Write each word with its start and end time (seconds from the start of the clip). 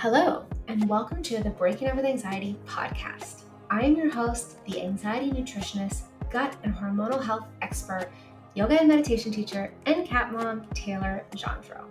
Hello, 0.00 0.46
and 0.66 0.88
welcome 0.88 1.22
to 1.24 1.42
the 1.42 1.50
Breaking 1.50 1.88
Up 1.88 1.96
with 1.96 2.06
Anxiety 2.06 2.58
podcast. 2.64 3.42
I 3.68 3.82
am 3.82 3.96
your 3.96 4.08
host, 4.08 4.56
the 4.64 4.80
anxiety 4.80 5.30
nutritionist, 5.30 6.04
gut 6.30 6.56
and 6.64 6.74
hormonal 6.74 7.22
health 7.22 7.44
expert, 7.60 8.08
yoga 8.54 8.80
and 8.80 8.88
meditation 8.88 9.30
teacher, 9.30 9.74
and 9.84 10.06
cat 10.06 10.32
mom, 10.32 10.66
Taylor 10.72 11.26
Gendron. 11.32 11.84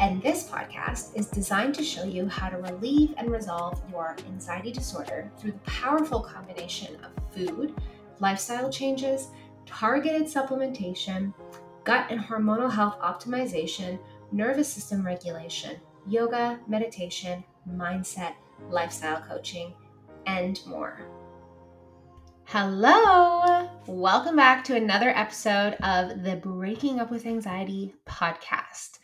And 0.00 0.20
this 0.20 0.50
podcast 0.50 1.14
is 1.14 1.28
designed 1.28 1.76
to 1.76 1.84
show 1.84 2.02
you 2.02 2.26
how 2.26 2.48
to 2.48 2.56
relieve 2.56 3.14
and 3.16 3.30
resolve 3.30 3.80
your 3.92 4.16
anxiety 4.26 4.72
disorder 4.72 5.30
through 5.38 5.52
the 5.52 5.70
powerful 5.70 6.18
combination 6.18 6.96
of 7.04 7.12
food, 7.32 7.72
lifestyle 8.18 8.68
changes, 8.68 9.28
targeted 9.66 10.22
supplementation, 10.22 11.32
gut 11.84 12.08
and 12.10 12.20
hormonal 12.20 12.72
health 12.72 12.98
optimization, 12.98 14.00
nervous 14.32 14.66
system 14.66 15.06
regulation, 15.06 15.76
yoga, 16.08 16.60
meditation, 16.68 17.42
mindset, 17.68 18.34
lifestyle 18.70 19.20
coaching, 19.22 19.74
and 20.26 20.60
more. 20.66 21.00
Hello! 22.44 23.68
Welcome 23.88 24.36
back 24.36 24.62
to 24.64 24.76
another 24.76 25.08
episode 25.10 25.74
of 25.82 26.22
the 26.22 26.36
Breaking 26.36 27.00
Up 27.00 27.10
with 27.10 27.26
Anxiety 27.26 27.92
podcast. 28.06 29.00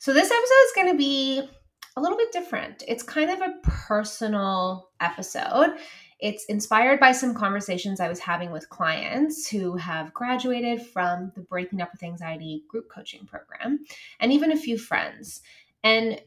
So, 0.00 0.12
this 0.12 0.26
episode 0.26 0.64
is 0.64 0.72
going 0.74 0.90
to 0.90 0.98
be 0.98 1.48
a 1.96 2.00
little 2.00 2.18
bit 2.18 2.32
different. 2.32 2.82
It's 2.88 3.04
kind 3.04 3.30
of 3.30 3.40
a 3.40 3.54
personal 3.62 4.90
episode. 5.00 5.76
It's 6.18 6.46
inspired 6.46 6.98
by 6.98 7.12
some 7.12 7.32
conversations 7.32 8.00
I 8.00 8.08
was 8.08 8.18
having 8.18 8.50
with 8.50 8.68
clients 8.68 9.48
who 9.48 9.76
have 9.76 10.12
graduated 10.12 10.82
from 10.82 11.30
the 11.36 11.42
Breaking 11.42 11.80
Up 11.80 11.92
with 11.92 12.02
Anxiety 12.02 12.64
group 12.66 12.88
coaching 12.88 13.24
program, 13.24 13.84
and 14.18 14.32
even 14.32 14.50
a 14.50 14.56
few 14.56 14.76
friends. 14.76 15.42
And 15.82 16.20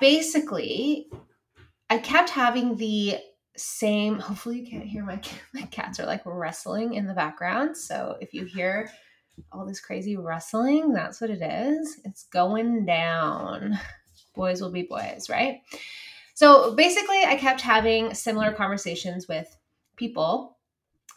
basically, 0.00 1.08
I 1.88 1.98
kept 1.98 2.30
having 2.30 2.76
the 2.76 3.18
same. 3.56 4.18
Hopefully, 4.18 4.60
you 4.60 4.66
can't 4.66 4.84
hear 4.84 5.04
my 5.04 5.20
my 5.54 5.62
cats 5.62 6.00
are 6.00 6.06
like 6.06 6.22
wrestling 6.24 6.94
in 6.94 7.06
the 7.06 7.14
background. 7.14 7.76
So 7.76 8.16
if 8.20 8.34
you 8.34 8.44
hear 8.44 8.90
all 9.52 9.66
this 9.66 9.80
crazy 9.80 10.16
rustling, 10.16 10.92
that's 10.92 11.20
what 11.20 11.30
it 11.30 11.42
is. 11.42 12.00
It's 12.04 12.24
going 12.24 12.86
down. 12.86 13.78
Boys 14.34 14.60
will 14.60 14.72
be 14.72 14.82
boys, 14.82 15.28
right? 15.30 15.60
So 16.34 16.74
basically, 16.74 17.24
I 17.24 17.36
kept 17.36 17.60
having 17.60 18.12
similar 18.12 18.52
conversations 18.52 19.26
with 19.28 19.56
people 19.96 20.55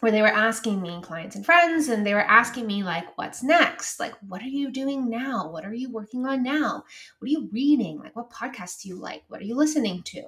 where 0.00 0.10
they 0.10 0.22
were 0.22 0.28
asking 0.28 0.80
me, 0.80 1.00
clients 1.02 1.36
and 1.36 1.44
friends, 1.44 1.88
and 1.88 2.06
they 2.06 2.14
were 2.14 2.20
asking 2.20 2.66
me, 2.66 2.82
like, 2.82 3.16
what's 3.16 3.42
next? 3.42 4.00
Like, 4.00 4.14
what 4.26 4.42
are 4.42 4.46
you 4.46 4.70
doing 4.70 5.08
now? 5.08 5.50
What 5.50 5.64
are 5.64 5.74
you 5.74 5.90
working 5.90 6.26
on 6.26 6.42
now? 6.42 6.84
What 7.18 7.26
are 7.26 7.32
you 7.32 7.48
reading? 7.52 7.98
Like, 7.98 8.16
what 8.16 8.30
podcasts 8.30 8.82
do 8.82 8.88
you 8.88 8.96
like? 8.96 9.22
What 9.28 9.40
are 9.40 9.44
you 9.44 9.54
listening 9.54 10.02
to? 10.04 10.22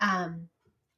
Um, 0.00 0.48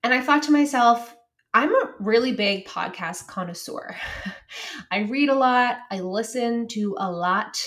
and 0.05 0.13
I 0.13 0.21
thought 0.21 0.43
to 0.45 0.53
myself, 0.53 1.17
I'm 1.55 1.75
a 1.75 1.95
really 2.01 2.33
big 2.33 2.67
podcast 2.67 3.27
connoisseur. 3.27 3.97
I 4.91 5.01
read 5.01 5.29
a 5.29 5.35
lot, 5.35 5.79
I 5.91 6.01
listen 6.01 6.69
to 6.69 6.97
a 6.99 7.11
lot 7.11 7.59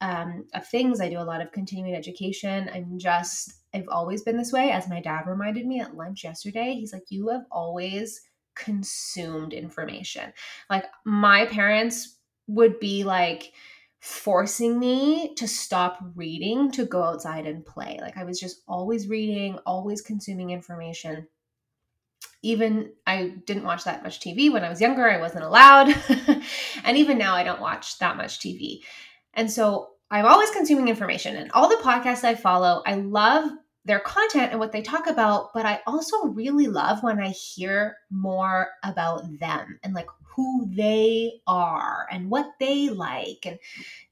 um, 0.00 0.46
of 0.54 0.66
things, 0.66 1.00
I 1.00 1.08
do 1.08 1.18
a 1.18 1.22
lot 1.22 1.40
of 1.40 1.52
continuing 1.52 1.94
education. 1.94 2.68
I'm 2.74 2.98
just, 2.98 3.52
I've 3.72 3.88
always 3.88 4.22
been 4.22 4.36
this 4.36 4.52
way. 4.52 4.70
As 4.70 4.88
my 4.88 5.00
dad 5.00 5.26
reminded 5.26 5.66
me 5.66 5.80
at 5.80 5.96
lunch 5.96 6.24
yesterday, 6.24 6.74
he's 6.74 6.92
like, 6.92 7.04
You 7.08 7.28
have 7.28 7.44
always 7.50 8.20
consumed 8.54 9.52
information. 9.52 10.32
Like 10.68 10.84
my 11.04 11.46
parents 11.46 12.18
would 12.46 12.78
be 12.80 13.04
like 13.04 13.52
forcing 14.00 14.80
me 14.80 15.32
to 15.36 15.46
stop 15.46 16.02
reading 16.16 16.72
to 16.72 16.84
go 16.84 17.02
outside 17.02 17.46
and 17.46 17.64
play. 17.64 17.98
Like 18.00 18.16
I 18.16 18.24
was 18.24 18.40
just 18.40 18.62
always 18.66 19.08
reading, 19.08 19.58
always 19.64 20.02
consuming 20.02 20.50
information. 20.50 21.28
Even 22.42 22.92
I 23.06 23.34
didn't 23.46 23.62
watch 23.62 23.84
that 23.84 24.02
much 24.02 24.18
TV 24.18 24.52
when 24.52 24.64
I 24.64 24.68
was 24.68 24.80
younger, 24.80 25.08
I 25.08 25.20
wasn't 25.20 25.44
allowed. 25.44 25.94
and 26.84 26.96
even 26.96 27.16
now 27.16 27.36
I 27.36 27.44
don't 27.44 27.60
watch 27.60 27.98
that 28.00 28.16
much 28.16 28.40
TV. 28.40 28.80
And 29.34 29.48
so 29.48 29.90
I'm 30.10 30.26
always 30.26 30.50
consuming 30.50 30.88
information 30.88 31.36
and 31.36 31.52
all 31.52 31.68
the 31.68 31.76
podcasts 31.76 32.24
I 32.24 32.34
follow, 32.34 32.82
I 32.84 32.96
love 32.96 33.52
their 33.84 34.00
content 34.00 34.52
and 34.52 34.60
what 34.60 34.72
they 34.72 34.82
talk 34.82 35.06
about, 35.06 35.52
but 35.52 35.66
I 35.66 35.80
also 35.86 36.26
really 36.26 36.68
love 36.68 37.02
when 37.02 37.18
I 37.20 37.30
hear 37.30 37.96
more 38.10 38.68
about 38.84 39.38
them 39.40 39.78
and 39.82 39.92
like 39.92 40.06
who 40.36 40.68
they 40.70 41.40
are 41.46 42.06
and 42.10 42.30
what 42.30 42.52
they 42.58 42.88
like 42.88 43.44
and 43.44 43.58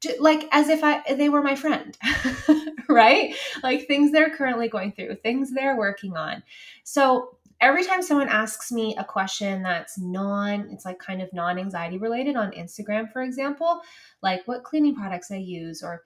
just, 0.01 0.21
like 0.21 0.49
as 0.53 0.69
if 0.69 0.83
I 0.83 1.03
they 1.15 1.29
were 1.29 1.43
my 1.43 1.55
friend, 1.55 1.97
right? 2.89 3.35
Like 3.63 3.87
things 3.87 4.11
they're 4.11 4.35
currently 4.35 4.69
going 4.69 4.93
through, 4.93 5.17
things 5.17 5.53
they're 5.53 5.79
working 5.79 6.17
on. 6.17 6.43
So 6.83 7.39
every 7.61 7.85
time 7.85 8.03
someone 8.03 8.29
asks 8.29 8.73
me 8.73 8.97
a 8.97 9.05
question 9.05 9.63
that's 9.63 9.99
non 9.99 10.69
it's 10.73 10.85
like 10.85 10.99
kind 10.99 11.23
of 11.23 11.33
non-anxiety 11.33 11.99
related 11.99 12.35
on 12.35 12.51
Instagram 12.53 13.11
for 13.13 13.23
example, 13.23 13.81
like 14.23 14.47
what 14.47 14.65
cleaning 14.65 14.97
products 14.97 15.31
I 15.31 15.37
use 15.37 15.83
or 15.83 16.03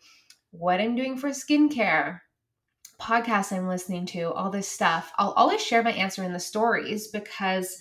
what 0.50 0.80
I'm 0.80 0.94
doing 0.94 1.16
for 1.16 1.30
skincare 1.30 2.20
podcasts 3.04 3.52
I'm 3.52 3.68
listening 3.68 4.06
to, 4.06 4.32
all 4.32 4.50
this 4.50 4.66
stuff, 4.66 5.12
I'll 5.18 5.32
always 5.32 5.62
share 5.62 5.82
my 5.82 5.92
answer 5.92 6.24
in 6.24 6.32
the 6.32 6.40
stories 6.40 7.08
because 7.08 7.78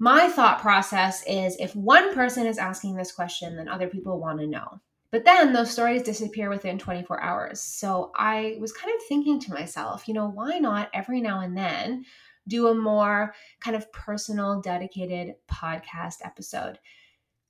my 0.00 0.28
thought 0.28 0.60
process 0.60 1.22
is 1.24 1.56
if 1.60 1.76
one 1.76 2.12
person 2.12 2.46
is 2.46 2.58
asking 2.58 2.96
this 2.96 3.12
question, 3.12 3.56
then 3.56 3.68
other 3.68 3.86
people 3.86 4.18
want 4.18 4.40
to 4.40 4.46
know. 4.48 4.80
But 5.12 5.24
then 5.24 5.52
those 5.52 5.70
stories 5.70 6.02
disappear 6.02 6.50
within 6.50 6.78
24 6.78 7.22
hours. 7.22 7.60
So 7.60 8.10
I 8.16 8.56
was 8.58 8.72
kind 8.72 8.92
of 8.92 9.06
thinking 9.06 9.38
to 9.40 9.54
myself, 9.54 10.08
you 10.08 10.14
know, 10.14 10.28
why 10.28 10.58
not 10.58 10.90
every 10.92 11.20
now 11.20 11.40
and 11.40 11.56
then 11.56 12.04
do 12.48 12.66
a 12.66 12.74
more 12.74 13.34
kind 13.60 13.76
of 13.76 13.90
personal, 13.92 14.60
dedicated 14.60 15.36
podcast 15.48 16.16
episode? 16.24 16.80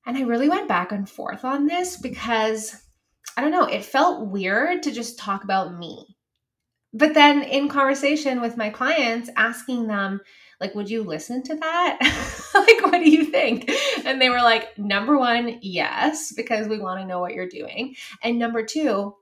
And 0.05 0.19
I 0.19 0.21
really 0.21 0.51
went 0.51 0.69
back 0.69 0.93
and 0.93 1.09
forth 1.09 1.47
on 1.47 1.67
this 1.67 1.97
because 1.97 2.77
I 3.39 3.41
don't 3.41 3.53
know, 3.53 3.65
it 3.65 3.87
felt 3.87 4.29
weird 4.29 4.83
to 4.83 4.93
just 4.93 5.19
talk 5.19 5.45
about 5.45 5.79
me 5.79 6.16
but 6.93 7.15
then 7.15 7.43
in 7.43 7.69
conversation 7.69 8.41
with 8.41 8.57
my 8.57 8.71
clients 8.71 9.31
asking 9.37 9.87
them 9.87 10.21
like 10.61 10.75
would 10.75 10.89
you 10.89 11.03
listen 11.03 11.43
to 11.45 11.57
that? 11.57 11.99
Like 12.57 12.85
what 12.85 13.05
do 13.05 13.11
you 13.11 13.27
think? 13.27 13.71
And 14.07 14.19
they 14.19 14.31
were 14.31 14.41
like 14.41 14.79
number 14.79 15.19
one 15.19 15.59
yes 15.61 16.33
because 16.33 16.67
we 16.67 16.79
want 16.79 17.01
to 17.01 17.07
know 17.07 17.21
what 17.21 17.35
you're 17.35 17.49
doing. 17.49 17.95
And 18.23 18.39
number 18.39 18.65
two 18.65 19.15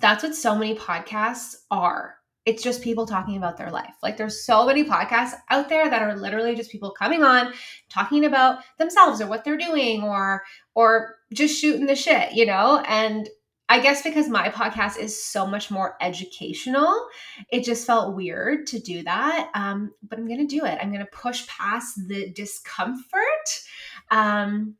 that's 0.00 0.22
what 0.22 0.34
so 0.34 0.54
many 0.54 0.74
podcasts 0.74 1.54
are. 1.70 2.16
It's 2.44 2.62
just 2.62 2.82
people 2.82 3.06
talking 3.06 3.36
about 3.36 3.56
their 3.56 3.70
life. 3.70 3.94
Like 4.02 4.16
there's 4.16 4.44
so 4.44 4.66
many 4.66 4.84
podcasts 4.84 5.32
out 5.48 5.68
there 5.70 5.88
that 5.88 6.02
are 6.02 6.16
literally 6.16 6.54
just 6.54 6.70
people 6.70 6.90
coming 6.90 7.22
on 7.22 7.52
talking 7.88 8.26
about 8.26 8.58
themselves 8.78 9.20
or 9.20 9.28
what 9.28 9.44
they're 9.44 9.56
doing 9.56 10.02
or 10.02 10.42
or 10.74 11.16
just 11.32 11.58
shooting 11.58 11.86
the 11.86 11.96
shit 11.96 12.32
you 12.32 12.44
know? 12.44 12.82
And 12.86 13.30
I 13.72 13.80
guess 13.80 14.02
because 14.02 14.28
my 14.28 14.50
podcast 14.50 14.98
is 14.98 15.24
so 15.24 15.46
much 15.46 15.70
more 15.70 15.96
educational, 16.02 17.08
it 17.50 17.64
just 17.64 17.86
felt 17.86 18.14
weird 18.14 18.66
to 18.66 18.78
do 18.78 19.02
that. 19.04 19.50
Um, 19.54 19.94
but 20.06 20.18
I'm 20.18 20.26
going 20.26 20.46
to 20.46 20.58
do 20.58 20.66
it. 20.66 20.78
I'm 20.78 20.92
going 20.92 21.00
to 21.00 21.10
push 21.10 21.46
past 21.46 21.98
the 22.06 22.28
discomfort. 22.32 23.62
Um, 24.10 24.74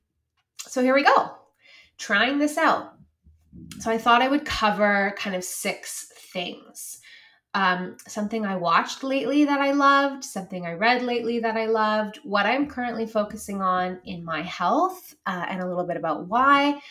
so 0.59 0.83
here 0.83 0.95
we 0.95 1.05
go, 1.05 1.31
trying 1.97 2.39
this 2.39 2.59
out. 2.59 2.93
So 3.79 3.91
I 3.91 3.97
thought 3.97 4.21
I 4.21 4.29
would 4.29 4.45
cover 4.45 5.15
kind 5.17 5.37
of 5.37 5.43
six 5.43 6.13
things. 6.31 7.01
Um, 7.55 7.97
something 8.07 8.45
I 8.45 8.57
watched 8.57 9.03
lately 9.03 9.47
that 9.47 9.61
I 9.63 9.73
loved, 9.73 10.23
something 10.23 10.67
I 10.67 10.75
read 10.75 11.03
lately 11.03 11.39
that 11.39 11.57
I 11.57 11.65
loved, 11.65 12.19
what 12.25 12.45
I'm 12.45 12.69
currently 12.69 13.07
focusing 13.07 13.63
on 13.63 14.01
in 14.05 14.23
my 14.23 14.43
health, 14.43 15.15
uh, 15.25 15.47
and 15.49 15.63
a 15.63 15.67
little 15.67 15.87
bit 15.87 15.97
about 15.97 16.29
why 16.29 16.83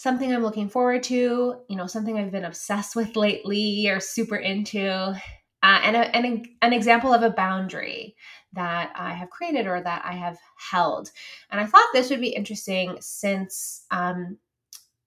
something 0.00 0.32
I'm 0.32 0.42
looking 0.42 0.70
forward 0.70 1.02
to, 1.04 1.56
you 1.68 1.76
know, 1.76 1.86
something 1.86 2.16
I've 2.16 2.32
been 2.32 2.46
obsessed 2.46 2.96
with 2.96 3.16
lately 3.16 3.86
or 3.86 4.00
super 4.00 4.36
into, 4.36 4.88
uh, 4.88 5.14
and, 5.62 5.94
a, 5.94 6.16
and 6.16 6.24
a, 6.24 6.64
an 6.64 6.72
example 6.72 7.12
of 7.12 7.22
a 7.22 7.28
boundary 7.28 8.16
that 8.54 8.94
I 8.96 9.12
have 9.12 9.28
created 9.28 9.66
or 9.66 9.78
that 9.78 10.02
I 10.02 10.12
have 10.12 10.38
held. 10.56 11.10
And 11.50 11.60
I 11.60 11.66
thought 11.66 11.84
this 11.92 12.08
would 12.08 12.22
be 12.22 12.30
interesting 12.30 12.96
since 13.00 13.84
um, 13.90 14.38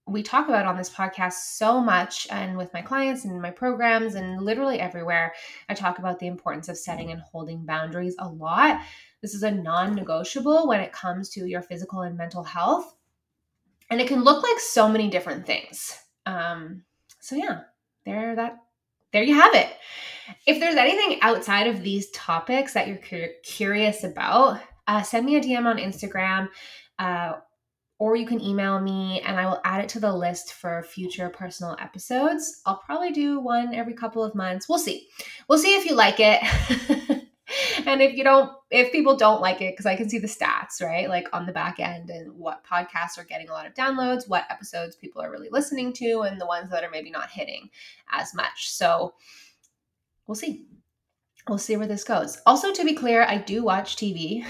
we 0.05 0.21
talk 0.21 0.47
about 0.47 0.67
on 0.67 0.77
this 0.77 0.91
podcast 0.91 1.55
so 1.55 1.81
much 1.81 2.27
and 2.29 2.55
with 2.55 2.71
my 2.71 2.83
clients 2.83 3.25
and 3.25 3.41
my 3.41 3.49
programs 3.49 4.13
and 4.13 4.41
literally 4.41 4.77
everywhere 4.81 5.33
i 5.69 5.73
talk 5.73 5.97
about 5.97 6.19
the 6.19 6.27
importance 6.27 6.67
of 6.67 6.77
setting 6.77 7.09
and 7.09 7.21
holding 7.21 7.65
boundaries 7.65 8.13
a 8.19 8.27
lot 8.27 8.81
this 9.21 9.33
is 9.33 9.43
a 9.43 9.51
non-negotiable 9.51 10.67
when 10.67 10.81
it 10.81 10.91
comes 10.91 11.29
to 11.29 11.45
your 11.45 11.61
physical 11.61 12.01
and 12.01 12.17
mental 12.17 12.43
health 12.43 12.97
and 13.93 14.01
it 14.01 14.07
can 14.07 14.23
look 14.23 14.41
like 14.41 14.59
so 14.59 14.89
many 14.89 15.07
different 15.07 15.45
things. 15.45 15.95
Um, 16.25 16.83
so 17.21 17.35
yeah, 17.35 17.61
there 18.05 18.35
that 18.35 18.57
there 19.11 19.21
you 19.21 19.35
have 19.39 19.53
it. 19.53 19.69
If 20.47 20.59
there's 20.59 20.75
anything 20.75 21.19
outside 21.21 21.67
of 21.67 21.83
these 21.83 22.09
topics 22.09 22.73
that 22.73 22.87
you're 22.87 23.29
curious 23.43 24.03
about, 24.03 24.59
uh, 24.87 25.03
send 25.03 25.27
me 25.27 25.35
a 25.35 25.41
DM 25.41 25.65
on 25.65 25.77
Instagram. 25.77 26.49
Uh, 26.97 27.33
or 27.99 28.15
you 28.15 28.25
can 28.25 28.41
email 28.41 28.81
me 28.81 29.21
and 29.21 29.39
I 29.39 29.45
will 29.45 29.61
add 29.63 29.83
it 29.83 29.89
to 29.89 29.99
the 29.99 30.11
list 30.11 30.53
for 30.53 30.81
future 30.81 31.29
personal 31.29 31.77
episodes. 31.79 32.61
I'll 32.65 32.81
probably 32.83 33.11
do 33.11 33.39
one 33.39 33.75
every 33.75 33.93
couple 33.93 34.23
of 34.23 34.33
months. 34.33 34.67
We'll 34.67 34.79
see. 34.79 35.07
We'll 35.47 35.59
see 35.59 35.75
if 35.75 35.85
you 35.85 35.95
like 35.95 36.15
it. 36.17 36.41
and 37.93 38.01
if 38.01 38.15
you 38.15 38.23
don't, 38.23 38.51
if 38.71 38.91
people 38.91 39.15
don't 39.15 39.41
like 39.41 39.61
it, 39.61 39.73
because 39.73 39.85
I 39.85 39.95
can 39.95 40.09
see 40.09 40.19
the 40.19 40.27
stats, 40.27 40.81
right? 40.81 41.07
Like 41.07 41.27
on 41.31 41.45
the 41.45 41.51
back 41.51 41.79
end 41.79 42.09
and 42.09 42.33
what 42.33 42.65
podcasts 42.65 43.17
are 43.17 43.23
getting 43.23 43.49
a 43.49 43.53
lot 43.53 43.65
of 43.65 43.73
downloads, 43.73 44.27
what 44.27 44.45
episodes 44.49 44.95
people 44.95 45.21
are 45.21 45.31
really 45.31 45.49
listening 45.51 45.93
to, 45.93 46.21
and 46.21 46.41
the 46.41 46.45
ones 46.45 46.69
that 46.71 46.83
are 46.83 46.89
maybe 46.89 47.11
not 47.11 47.29
hitting 47.29 47.69
as 48.11 48.33
much. 48.33 48.69
So 48.69 49.13
we'll 50.27 50.35
see. 50.35 50.65
We'll 51.47 51.57
see 51.57 51.77
where 51.77 51.87
this 51.87 52.03
goes. 52.03 52.41
Also, 52.45 52.73
to 52.73 52.85
be 52.85 52.93
clear, 52.93 53.23
I 53.23 53.37
do 53.37 53.63
watch 53.63 53.95
TV. 53.95 54.45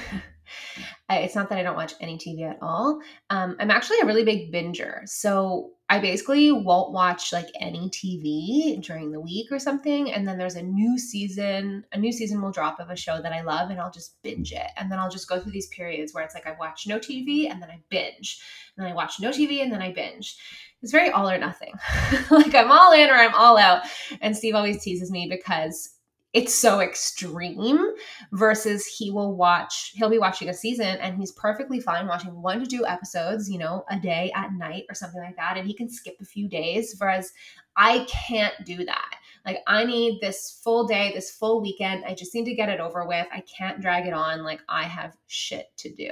it's 1.19 1.35
not 1.35 1.49
that 1.49 1.57
I 1.57 1.63
don't 1.63 1.75
watch 1.75 1.93
any 1.99 2.17
TV 2.17 2.49
at 2.49 2.57
all. 2.61 2.99
Um, 3.29 3.55
I'm 3.59 3.71
actually 3.71 3.99
a 4.01 4.05
really 4.05 4.23
big 4.23 4.53
binger. 4.53 5.07
So 5.07 5.71
I 5.89 5.99
basically 5.99 6.51
won't 6.51 6.91
watch 6.91 7.33
like 7.33 7.49
any 7.59 7.89
TV 7.89 8.81
during 8.81 9.11
the 9.11 9.19
week 9.19 9.51
or 9.51 9.59
something. 9.59 10.11
And 10.11 10.27
then 10.27 10.37
there's 10.37 10.55
a 10.55 10.63
new 10.63 10.97
season, 10.97 11.85
a 11.91 11.97
new 11.97 12.11
season 12.11 12.41
will 12.41 12.51
drop 12.51 12.79
of 12.79 12.89
a 12.89 12.95
show 12.95 13.21
that 13.21 13.33
I 13.33 13.41
love 13.41 13.69
and 13.69 13.79
I'll 13.79 13.91
just 13.91 14.21
binge 14.23 14.51
it. 14.51 14.71
And 14.77 14.91
then 14.91 14.99
I'll 14.99 15.09
just 15.09 15.29
go 15.29 15.39
through 15.39 15.51
these 15.51 15.67
periods 15.67 16.13
where 16.13 16.23
it's 16.23 16.33
like 16.33 16.47
I 16.47 16.55
watch 16.59 16.87
no 16.87 16.99
TV 16.99 17.49
and 17.49 17.61
then 17.61 17.69
I 17.69 17.79
binge. 17.89 18.41
And 18.75 18.85
then 18.85 18.91
I 18.91 18.95
watch 18.95 19.19
no 19.19 19.29
TV 19.29 19.61
and 19.61 19.71
then 19.71 19.81
I 19.81 19.91
binge. 19.91 20.37
It's 20.81 20.91
very 20.91 21.09
all 21.09 21.29
or 21.29 21.37
nothing. 21.37 21.73
like 22.31 22.55
I'm 22.55 22.71
all 22.71 22.91
in 22.91 23.09
or 23.09 23.13
I'm 23.13 23.35
all 23.35 23.57
out. 23.57 23.83
And 24.21 24.35
Steve 24.35 24.55
always 24.55 24.83
teases 24.83 25.11
me 25.11 25.27
because 25.29 25.92
it's 26.33 26.53
so 26.53 26.79
extreme 26.79 27.91
versus 28.31 28.87
he 28.87 29.11
will 29.11 29.35
watch 29.35 29.91
he'll 29.95 30.09
be 30.09 30.17
watching 30.17 30.49
a 30.49 30.53
season 30.53 30.97
and 30.97 31.15
he's 31.15 31.31
perfectly 31.33 31.79
fine 31.79 32.07
watching 32.07 32.41
one 32.41 32.59
to 32.59 32.65
two 32.65 32.85
episodes 32.85 33.49
you 33.49 33.59
know 33.59 33.85
a 33.91 33.99
day 33.99 34.31
at 34.35 34.51
night 34.53 34.83
or 34.89 34.95
something 34.95 35.21
like 35.21 35.35
that. 35.37 35.57
And 35.57 35.67
he 35.67 35.73
can 35.73 35.89
skip 35.89 36.15
a 36.21 36.25
few 36.25 36.47
days 36.47 36.95
whereas 36.97 37.31
i 37.77 38.05
can't 38.09 38.53
do 38.65 38.83
that. 38.83 39.15
Like 39.45 39.59
i 39.67 39.85
need 39.85 40.19
this 40.21 40.59
full 40.63 40.87
day 40.87 41.11
this 41.13 41.31
full 41.31 41.61
weekend. 41.61 42.03
I 42.05 42.15
just 42.15 42.33
need 42.33 42.45
to 42.45 42.55
get 42.55 42.69
it 42.69 42.79
over 42.79 43.07
with. 43.07 43.27
I 43.31 43.41
can't 43.41 43.81
drag 43.81 44.07
it 44.07 44.13
on 44.13 44.43
like 44.43 44.61
i 44.67 44.83
have 44.83 45.15
shit 45.27 45.67
to 45.77 45.93
do. 45.93 46.11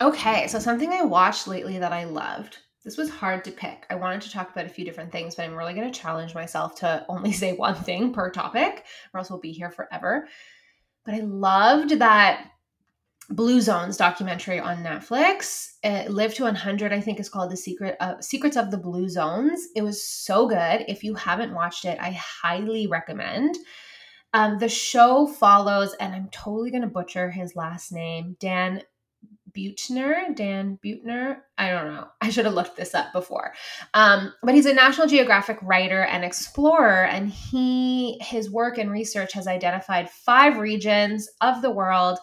Okay 0.00 0.46
so 0.48 0.58
something 0.58 0.90
i 0.90 1.02
watched 1.02 1.48
lately 1.48 1.78
that 1.78 1.92
i 1.92 2.04
loved 2.04 2.58
this 2.86 2.96
was 2.96 3.10
hard 3.10 3.42
to 3.44 3.50
pick. 3.50 3.84
I 3.90 3.96
wanted 3.96 4.22
to 4.22 4.30
talk 4.30 4.52
about 4.52 4.64
a 4.64 4.68
few 4.68 4.84
different 4.84 5.10
things, 5.10 5.34
but 5.34 5.44
I'm 5.44 5.56
really 5.56 5.74
going 5.74 5.90
to 5.90 6.00
challenge 6.00 6.36
myself 6.36 6.76
to 6.76 7.04
only 7.08 7.32
say 7.32 7.52
one 7.52 7.74
thing 7.74 8.12
per 8.12 8.30
topic, 8.30 8.84
or 9.12 9.18
else 9.18 9.28
we'll 9.28 9.40
be 9.40 9.50
here 9.50 9.72
forever. 9.72 10.28
But 11.04 11.14
I 11.14 11.20
loved 11.20 11.98
that 11.98 12.52
Blue 13.28 13.60
Zones 13.60 13.96
documentary 13.96 14.60
on 14.60 14.84
Netflix. 14.84 15.72
It, 15.82 16.12
Live 16.12 16.34
to 16.34 16.44
100, 16.44 16.92
I 16.92 17.00
think, 17.00 17.18
is 17.18 17.28
called 17.28 17.50
The 17.50 17.56
Secret 17.56 17.96
of, 18.00 18.22
Secrets 18.22 18.56
of 18.56 18.70
the 18.70 18.78
Blue 18.78 19.08
Zones. 19.08 19.66
It 19.74 19.82
was 19.82 20.06
so 20.06 20.46
good. 20.46 20.84
If 20.86 21.02
you 21.02 21.14
haven't 21.14 21.54
watched 21.54 21.86
it, 21.86 21.98
I 22.00 22.12
highly 22.12 22.86
recommend. 22.86 23.58
Um, 24.32 24.58
the 24.58 24.68
show 24.68 25.26
follows, 25.26 25.96
and 25.98 26.14
I'm 26.14 26.28
totally 26.30 26.70
going 26.70 26.82
to 26.82 26.88
butcher 26.88 27.32
his 27.32 27.56
last 27.56 27.90
name, 27.90 28.36
Dan 28.38 28.82
Buettner, 29.56 30.34
Dan 30.34 30.78
Buettner. 30.84 31.38
I 31.56 31.70
don't 31.70 31.94
know. 31.94 32.08
I 32.20 32.28
should 32.28 32.44
have 32.44 32.54
looked 32.54 32.76
this 32.76 32.94
up 32.94 33.12
before. 33.12 33.54
Um, 33.94 34.32
but 34.42 34.54
he's 34.54 34.66
a 34.66 34.74
National 34.74 35.06
Geographic 35.06 35.58
writer 35.62 36.02
and 36.02 36.24
explorer, 36.24 37.04
and 37.04 37.30
he 37.30 38.18
his 38.20 38.50
work 38.50 38.78
and 38.78 38.90
research 38.90 39.32
has 39.32 39.46
identified 39.46 40.10
five 40.10 40.58
regions 40.58 41.28
of 41.40 41.62
the 41.62 41.70
world 41.70 42.18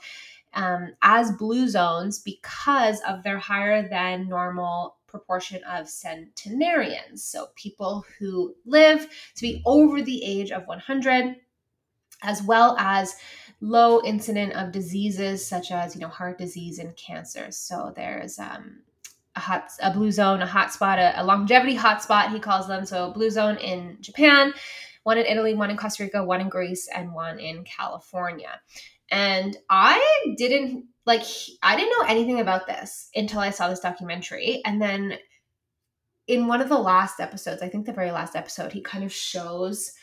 um, 0.54 0.94
as 1.02 1.32
blue 1.32 1.68
zones 1.68 2.20
because 2.20 3.02
of 3.08 3.24
their 3.24 3.40
higher 3.40 3.88
than 3.88 4.30
normal 4.30 4.98
proportion 5.08 5.64
of 5.64 5.88
centenarians. 5.88 7.24
So 7.24 7.48
people 7.56 8.06
who 8.18 8.56
live 8.66 9.08
to 9.36 9.42
be 9.42 9.62
over 9.66 10.02
the 10.02 10.24
age 10.24 10.52
of 10.52 10.68
100, 10.68 11.36
as 12.24 12.42
well 12.42 12.76
as 12.80 13.16
low 13.64 14.02
incident 14.04 14.52
of 14.54 14.74
diseases 14.74 15.46
such 15.48 15.72
as 15.72 15.96
you 15.96 16.02
know 16.02 16.10
heart 16.10 16.38
disease 16.38 16.80
and 16.80 16.96
cancer. 16.98 17.48
So 17.52 17.94
there's 17.96 18.38
um, 18.38 18.82
a 19.38 19.40
hot 19.40 19.70
a 19.82 19.92
blue 19.92 20.12
zone, 20.12 20.42
a 20.42 20.46
hot 20.46 20.74
spot, 20.74 21.00
a, 21.00 21.22
a 21.22 21.24
longevity 21.24 21.78
hotspot 21.78 22.32
he 22.32 22.40
calls 22.40 22.68
them. 22.68 22.86
So 22.86 23.14
blue 23.14 23.30
zone 23.30 23.58
in 23.58 23.98
Japan, 24.02 24.54
one 25.04 25.18
in 25.18 25.26
Italy, 25.26 25.54
one 25.54 25.70
in 25.70 25.78
Costa 25.78 26.04
Rica, 26.04 26.24
one 26.24 26.42
in 26.42 26.50
Greece, 26.50 26.90
and 26.94 27.14
one 27.14 27.40
in 27.40 27.64
California. 27.64 28.60
And 29.10 29.56
I 29.70 30.36
didn't 30.38 30.86
like 31.06 31.24
I 31.62 31.78
didn't 31.78 31.98
know 31.98 32.06
anything 32.08 32.42
about 32.42 32.68
this 32.68 33.10
until 33.16 33.40
I 33.40 33.52
saw 33.52 33.70
this 33.70 33.80
documentary. 33.80 34.62
And 34.66 34.82
then 34.82 35.18
in 36.28 36.48
one 36.48 36.60
of 36.60 36.68
the 36.68 36.78
last 36.78 37.22
episodes, 37.22 37.62
I 37.62 37.70
think 37.70 37.86
the 37.86 37.94
very 37.94 38.12
last 38.12 38.36
episode, 38.36 38.74
he 38.74 38.82
kind 38.82 39.06
of 39.06 39.14
shows 39.14 39.94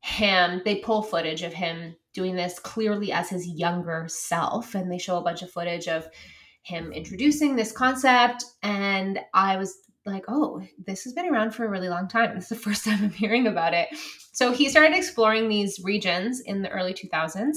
him, 0.00 0.62
they 0.64 0.76
pull 0.76 1.02
footage 1.02 1.42
of 1.42 1.52
him 1.52 1.96
doing 2.14 2.36
this 2.36 2.58
clearly 2.58 3.12
as 3.12 3.28
his 3.28 3.46
younger 3.46 4.06
self. 4.08 4.74
And 4.74 4.90
they 4.90 4.98
show 4.98 5.18
a 5.18 5.22
bunch 5.22 5.42
of 5.42 5.50
footage 5.50 5.88
of 5.88 6.08
him 6.62 6.92
introducing 6.92 7.56
this 7.56 7.72
concept. 7.72 8.44
And 8.62 9.20
I 9.34 9.56
was 9.56 9.76
like, 10.04 10.24
oh, 10.28 10.62
this 10.86 11.04
has 11.04 11.12
been 11.12 11.28
around 11.28 11.52
for 11.52 11.64
a 11.64 11.70
really 11.70 11.88
long 11.88 12.08
time. 12.08 12.32
This 12.34 12.50
is 12.50 12.58
the 12.58 12.64
first 12.64 12.84
time 12.84 13.02
I'm 13.02 13.10
hearing 13.10 13.46
about 13.46 13.74
it. 13.74 13.88
So 14.32 14.52
he 14.52 14.68
started 14.68 14.96
exploring 14.96 15.48
these 15.48 15.80
regions 15.82 16.40
in 16.40 16.62
the 16.62 16.70
early 16.70 16.94
2000s. 16.94 17.56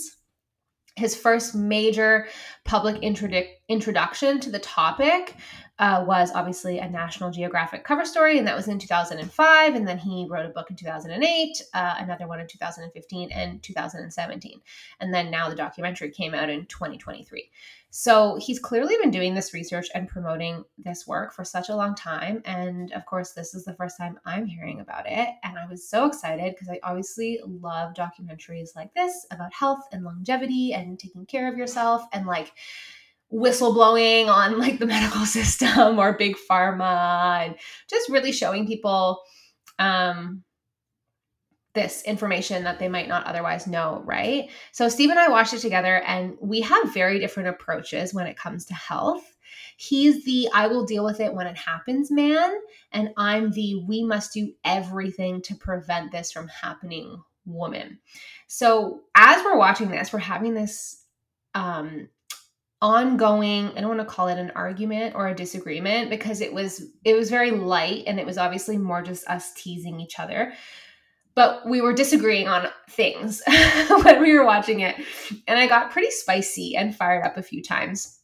His 0.96 1.16
first 1.16 1.56
major 1.56 2.28
public 2.64 3.02
introdu- 3.02 3.50
introduction 3.68 4.40
to 4.40 4.50
the 4.50 4.60
topic 4.60 5.36
uh, 5.78 6.04
was 6.08 6.32
obviously 6.34 6.80
a 6.80 6.90
National 6.90 7.32
Geographic 7.32 7.84
cover 7.84 8.06
story, 8.06 8.38
and 8.38 8.48
that 8.48 8.56
was 8.56 8.68
in 8.68 8.80
2005. 8.80 9.76
And 9.76 9.88
then 9.88 9.98
he 9.98 10.26
wrote 10.30 10.46
a 10.46 10.50
book 10.50 10.70
in 10.70 10.76
2008, 10.76 11.62
uh, 11.74 11.96
another 11.98 12.28
one 12.28 12.40
in 12.40 12.48
2015, 12.48 13.32
and 13.32 13.62
2017. 13.62 14.62
And 15.02 15.14
then 15.14 15.30
now 15.30 15.50
the 15.50 15.56
documentary 15.56 16.12
came 16.12 16.34
out 16.34 16.50
in 16.50 16.66
2023. 16.68 17.50
So 17.98 18.38
he's 18.42 18.60
clearly 18.60 18.96
been 19.02 19.10
doing 19.10 19.34
this 19.34 19.54
research 19.54 19.88
and 19.96 20.08
promoting 20.08 20.66
this 20.78 21.08
work 21.08 21.34
for 21.34 21.46
such 21.46 21.70
a 21.70 21.76
long 21.76 21.96
time. 21.96 22.42
And 22.44 22.92
of 22.92 23.06
course, 23.06 23.32
this 23.32 23.56
is 23.56 23.64
the 23.64 23.74
first 23.74 23.98
time 23.98 24.20
I'm 24.26 24.46
hearing 24.46 24.82
about 24.82 25.06
it. 25.08 25.30
And 25.44 25.58
I 25.58 25.66
was 25.66 25.90
so 25.90 26.06
excited 26.06 26.54
because 26.54 26.68
I 26.68 26.80
obviously 26.84 27.40
love 27.46 27.94
documentaries 27.94 28.76
like 28.76 28.94
this 28.94 29.26
about 29.32 29.54
health 29.54 29.88
and 29.94 30.04
longevity 30.04 30.74
and 30.74 31.00
taking 31.00 31.26
care 31.26 31.50
of 31.50 31.58
yourself 31.58 32.04
and 32.12 32.28
like 32.28 32.52
whistleblowing 33.34 34.28
on 34.28 34.60
like 34.60 34.80
the 34.80 34.86
medical 34.96 35.26
system 35.26 36.00
or 36.00 36.14
big 36.14 36.36
pharma 36.50 37.46
and 37.46 37.56
just 37.90 38.10
really 38.10 38.32
showing 38.32 38.68
people 38.68 39.22
um, 39.80 40.44
this 41.74 42.04
information 42.04 42.64
that 42.64 42.80
they 42.80 42.88
might 42.88 43.08
not 43.08 43.26
otherwise 43.28 43.68
know, 43.68 44.02
right? 44.06 44.50
So 44.72 44.90
Steve 44.90 45.10
and 45.10 45.20
I 45.20 45.28
watched 45.28 45.54
it 45.54 45.60
together 45.60 46.02
and 46.02 46.38
we 46.42 46.62
have 46.62 46.94
very 46.94 47.20
different 47.20 47.50
approaches 47.50 48.14
when 48.14 48.28
it 48.28 48.38
comes 48.38 48.66
to 48.66 48.74
health. 48.74 49.36
He's 49.78 50.24
the 50.24 50.48
I 50.54 50.68
will 50.68 50.86
deal 50.86 51.04
with 51.04 51.20
it 51.20 51.34
when 51.34 51.48
it 51.48 51.58
happens 51.58 52.10
man, 52.10 52.54
and 52.94 53.10
I'm 53.18 53.52
the 53.52 53.84
we 53.86 54.04
must 54.04 54.34
do 54.34 54.54
everything 54.64 55.42
to 55.44 55.56
prevent 55.56 56.14
this 56.14 56.32
from 56.32 56.48
happening 56.48 57.22
woman. 57.46 58.00
So 58.48 59.02
as 59.16 59.44
we're 59.44 59.58
watching 59.58 59.92
this, 59.92 60.14
we're 60.14 60.20
having 60.20 60.54
this 60.54 61.04
um 61.54 62.08
ongoing 62.86 63.72
i 63.76 63.82
don't 63.82 63.96
want 63.96 64.00
to 64.00 64.06
call 64.06 64.28
it 64.28 64.38
an 64.38 64.52
argument 64.56 65.16
or 65.16 65.28
a 65.28 65.36
disagreement 65.36 66.10
because 66.10 66.40
it 66.40 66.54
was 66.54 66.84
it 67.04 67.16
was 67.16 67.30
very 67.30 67.52
light 67.52 68.04
and 68.06 68.20
it 68.20 68.26
was 68.26 68.38
obviously 68.38 68.78
more 68.78 69.02
just 69.02 69.28
us 69.28 69.54
teasing 69.54 70.00
each 70.00 70.20
other. 70.20 70.54
But 71.34 71.68
we 71.68 71.82
were 71.82 71.94
disagreeing 71.94 72.48
on 72.48 72.70
things 72.90 73.42
when 74.04 74.22
we 74.22 74.34
were 74.38 74.46
watching 74.46 74.80
it. 74.82 74.96
And 75.48 75.60
i 75.60 75.68
got 75.68 75.92
pretty 75.92 76.12
spicy 76.12 76.78
and 76.78 76.96
fired 76.96 77.26
up 77.26 77.38
a 77.38 77.44
few 77.44 77.62
times 77.62 78.20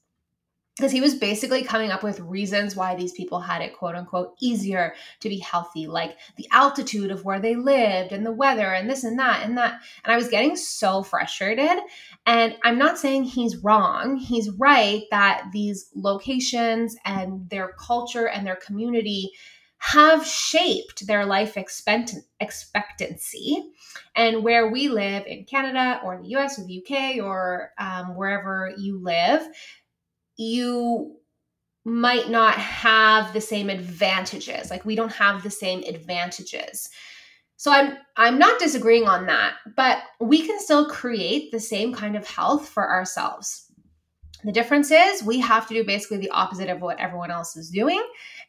because 0.78 0.92
he 0.92 1.02
was 1.02 1.16
basically 1.16 1.64
coming 1.64 1.92
up 1.92 2.02
with 2.02 2.20
reasons 2.22 2.76
why 2.76 2.96
these 2.96 3.12
people 3.12 3.40
had 3.40 3.62
it 3.62 3.76
quote 3.76 3.96
unquote 3.96 4.36
easier 4.40 4.94
to 5.20 5.30
be 5.30 5.40
healthy 5.40 5.86
like 5.86 6.18
the 6.38 6.48
altitude 6.52 7.12
of 7.12 7.26
where 7.26 7.40
they 7.40 7.56
lived 7.56 8.12
and 8.12 8.26
the 8.26 8.32
weather 8.32 8.74
and 8.74 8.90
this 8.90 9.04
and 9.04 9.20
that 9.20 9.46
and 9.46 9.58
that. 9.58 9.82
And 10.04 10.14
i 10.14 10.16
was 10.16 10.30
getting 10.30 10.56
so 10.56 11.04
frustrated. 11.04 11.78
And 12.26 12.56
i'm 12.64 12.78
not 12.78 12.98
saying 12.98 13.26
he's 13.26 13.58
wrong. 13.58 14.18
He's 14.18 14.50
right 14.52 15.04
that 15.12 15.50
these 15.52 15.90
locations 15.96 16.96
and 17.06 17.50
their 17.50 17.74
culture 17.80 18.28
and 18.28 18.48
their 18.48 18.56
community 18.56 19.32
have 19.78 20.26
shaped 20.26 21.08
their 21.08 21.26
life 21.26 21.58
expectancy. 21.58 23.72
And 24.16 24.44
where 24.44 24.70
we 24.70 24.90
live 24.90 25.26
in 25.26 25.46
canada 25.46 26.02
or 26.04 26.22
the 26.22 26.36
us 26.36 26.60
or 26.60 26.66
the 26.66 26.82
uk 26.82 27.26
or 27.26 27.72
um, 27.78 28.16
wherever 28.16 28.74
you 28.78 29.02
live 29.02 29.48
you 30.38 31.16
might 31.86 32.30
not 32.30 32.56
have 32.56 33.34
the 33.34 33.42
same 33.42 33.70
advantages 33.70 34.70
like 34.70 34.86
we 34.86 34.96
don't 34.96 35.12
have 35.12 35.42
the 35.44 35.50
same 35.50 35.84
advantages 35.88 36.90
so 37.58 37.72
i'm 37.72 37.98
i'm 38.18 38.38
not 38.38 38.60
disagreeing 38.60 39.08
on 39.08 39.26
that 39.26 39.56
but 39.76 40.04
we 40.20 40.46
can 40.46 40.60
still 40.60 40.88
create 40.88 41.52
the 41.52 41.60
same 41.60 41.94
kind 41.94 42.16
of 42.16 42.28
health 42.28 42.70
for 42.70 42.90
ourselves 42.90 43.72
The 44.44 44.52
difference 44.52 44.92
is 44.92 45.24
we 45.24 45.40
have 45.40 45.68
to 45.68 45.74
do 45.74 45.84
basically 45.84 46.18
the 46.18 46.32
opposite 46.32 46.70
of 46.70 46.82
what 46.82 47.00
everyone 47.00 47.32
else 47.32 47.56
is 47.56 47.70
doing. 47.70 48.02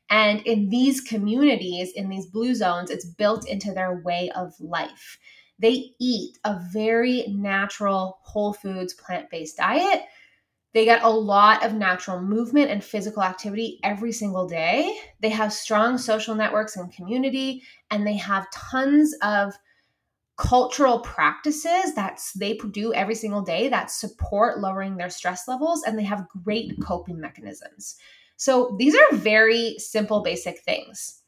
And 0.08 0.40
in 0.42 0.68
these 0.70 1.00
communities, 1.00 1.92
in 1.92 2.08
these 2.08 2.26
blue 2.26 2.54
zones, 2.54 2.90
it's 2.90 3.04
built 3.04 3.48
into 3.48 3.72
their 3.72 4.00
way 4.00 4.30
of 4.34 4.54
life. 4.60 5.18
They 5.58 5.90
eat 6.00 6.38
a 6.44 6.58
very 6.72 7.26
natural, 7.28 8.18
whole 8.22 8.52
foods, 8.52 8.94
plant 8.94 9.30
based 9.30 9.58
diet. 9.58 10.02
They 10.74 10.84
get 10.84 11.02
a 11.02 11.10
lot 11.10 11.64
of 11.64 11.74
natural 11.74 12.22
movement 12.22 12.70
and 12.70 12.82
physical 12.82 13.22
activity 13.22 13.78
every 13.82 14.12
single 14.12 14.46
day. 14.46 14.96
They 15.20 15.28
have 15.28 15.52
strong 15.52 15.98
social 15.98 16.34
networks 16.34 16.76
and 16.76 16.92
community, 16.92 17.62
and 17.90 18.06
they 18.06 18.16
have 18.16 18.50
tons 18.50 19.14
of 19.22 19.54
cultural 20.36 21.00
practices 21.00 21.94
that 21.94 22.20
they 22.36 22.58
do 22.72 22.92
every 22.94 23.14
single 23.14 23.42
day 23.42 23.68
that 23.68 23.90
support 23.90 24.60
lowering 24.60 24.96
their 24.96 25.10
stress 25.10 25.46
levels 25.46 25.82
and 25.84 25.98
they 25.98 26.02
have 26.02 26.26
great 26.42 26.72
coping 26.82 27.20
mechanisms. 27.20 27.96
So 28.36 28.74
these 28.78 28.94
are 28.94 29.16
very 29.16 29.76
simple, 29.78 30.22
basic 30.22 30.60
things. 30.60 31.20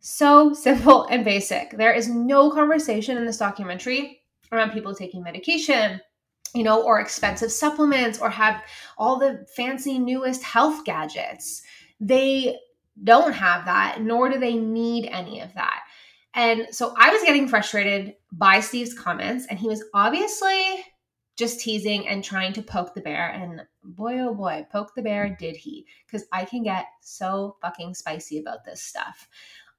So 0.00 0.52
simple 0.52 1.04
and 1.04 1.24
basic. 1.24 1.70
There 1.70 1.94
is 1.94 2.08
no 2.08 2.50
conversation 2.50 3.16
in 3.16 3.24
this 3.24 3.38
documentary 3.38 4.20
around 4.52 4.72
people 4.72 4.94
taking 4.94 5.22
medication, 5.22 6.00
you 6.52 6.62
know, 6.62 6.82
or 6.82 7.00
expensive 7.00 7.50
supplements 7.50 8.18
or 8.18 8.30
have 8.30 8.62
all 8.98 9.18
the 9.18 9.46
fancy 9.56 9.98
newest 9.98 10.42
health 10.42 10.84
gadgets. 10.84 11.62
They 12.00 12.58
don't 13.02 13.32
have 13.32 13.64
that, 13.64 14.00
nor 14.02 14.28
do 14.28 14.38
they 14.38 14.54
need 14.54 15.08
any 15.10 15.40
of 15.40 15.52
that. 15.54 15.82
And 16.34 16.66
so 16.70 16.94
I 16.98 17.10
was 17.10 17.22
getting 17.22 17.48
frustrated 17.48 18.14
by 18.32 18.60
Steve's 18.60 18.94
comments, 18.94 19.46
and 19.48 19.58
he 19.58 19.68
was 19.68 19.84
obviously 19.94 20.84
just 21.36 21.60
teasing 21.60 22.06
and 22.06 22.22
trying 22.22 22.52
to 22.52 22.62
poke 22.62 22.94
the 22.94 23.00
bear. 23.00 23.30
And 23.30 23.62
boy, 23.82 24.18
oh 24.20 24.34
boy, 24.34 24.66
poke 24.70 24.94
the 24.94 25.02
bear 25.02 25.36
did 25.38 25.56
he, 25.56 25.86
because 26.06 26.26
I 26.32 26.44
can 26.44 26.62
get 26.62 26.86
so 27.00 27.56
fucking 27.62 27.94
spicy 27.94 28.38
about 28.38 28.64
this 28.64 28.82
stuff. 28.82 29.28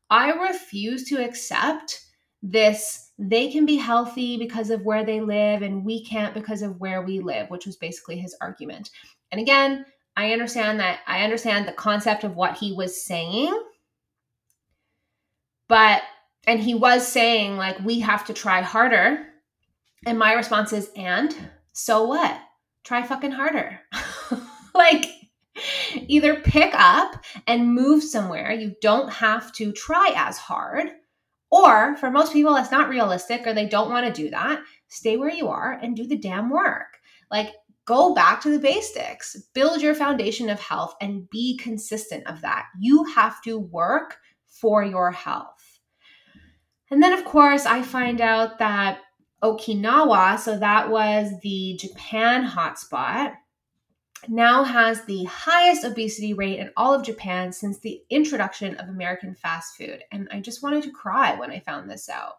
I 0.09 0.31
refuse 0.31 1.05
to 1.05 1.23
accept 1.23 2.05
this 2.41 3.11
they 3.17 3.49
can 3.51 3.65
be 3.65 3.77
healthy 3.77 4.37
because 4.37 4.69
of 4.69 4.81
where 4.81 5.05
they 5.05 5.21
live 5.21 5.61
and 5.61 5.85
we 5.85 6.03
can't 6.03 6.33
because 6.33 6.61
of 6.61 6.79
where 6.79 7.01
we 7.01 7.19
live, 7.19 7.49
which 7.49 7.65
was 7.65 7.77
basically 7.77 8.17
his 8.17 8.35
argument. 8.41 8.89
And 9.31 9.39
again, 9.39 9.85
I 10.17 10.31
understand 10.33 10.79
that 10.79 10.99
I 11.07 11.23
understand 11.23 11.67
the 11.67 11.73
concept 11.73 12.23
of 12.23 12.35
what 12.35 12.57
he 12.57 12.73
was 12.73 13.05
saying. 13.05 13.57
But 15.67 16.03
and 16.47 16.59
he 16.59 16.75
was 16.75 17.07
saying 17.07 17.57
like 17.57 17.79
we 17.79 17.99
have 17.99 18.25
to 18.25 18.33
try 18.33 18.61
harder 18.61 19.25
and 20.05 20.19
my 20.19 20.33
response 20.33 20.73
is 20.73 20.91
and 20.95 21.35
so 21.73 22.05
what 22.05 22.39
try 22.83 23.01
fucking 23.01 23.31
harder 23.31 23.79
like 24.75 25.05
either 25.95 26.35
pick 26.35 26.73
up 26.75 27.23
and 27.47 27.73
move 27.73 28.03
somewhere 28.03 28.51
you 28.51 28.75
don't 28.81 29.11
have 29.11 29.51
to 29.53 29.71
try 29.71 30.11
as 30.15 30.37
hard 30.37 30.91
or 31.55 31.95
for 31.97 32.11
most 32.11 32.33
people 32.33 32.53
that's 32.53 32.71
not 32.71 32.89
realistic 32.89 33.47
or 33.47 33.53
they 33.53 33.65
don't 33.65 33.89
want 33.89 34.05
to 34.05 34.21
do 34.21 34.29
that. 34.29 34.61
Stay 34.89 35.15
where 35.15 35.31
you 35.31 35.47
are 35.47 35.79
and 35.81 35.95
do 35.95 36.05
the 36.05 36.17
damn 36.17 36.49
work. 36.49 36.99
Like 37.31 37.53
go 37.85 38.13
back 38.13 38.41
to 38.41 38.49
the 38.49 38.59
basics. 38.59 39.37
Build 39.53 39.81
your 39.81 39.95
foundation 39.95 40.49
of 40.49 40.59
health 40.59 40.95
and 40.99 41.29
be 41.29 41.57
consistent 41.57 42.27
of 42.27 42.41
that. 42.41 42.65
You 42.79 43.05
have 43.05 43.41
to 43.43 43.57
work 43.57 44.17
for 44.47 44.83
your 44.83 45.11
health. 45.11 45.79
And 46.91 47.01
then, 47.01 47.13
of 47.13 47.25
course, 47.25 47.65
I 47.65 47.81
find 47.81 48.21
out 48.21 48.59
that 48.59 48.99
Okinawa, 49.43 50.39
so 50.39 50.57
that 50.59 50.89
was 50.89 51.31
the 51.41 51.77
Japan 51.79 52.45
hotspot, 52.45 53.33
now 54.29 54.63
has 54.63 55.03
the 55.03 55.23
highest 55.25 55.83
obesity 55.83 56.33
rate 56.33 56.59
in 56.59 56.71
all 56.75 56.93
of 56.93 57.03
Japan 57.03 57.51
since 57.51 57.79
the 57.79 58.01
introduction 58.09 58.75
of 58.75 58.89
American 58.89 59.33
fast 59.35 59.77
food. 59.77 60.03
And 60.11 60.27
I 60.31 60.39
just 60.39 60.63
wanted 60.63 60.83
to 60.83 60.91
cry 60.91 61.35
when 61.39 61.51
I 61.51 61.59
found 61.59 61.89
this 61.89 62.09
out. 62.09 62.35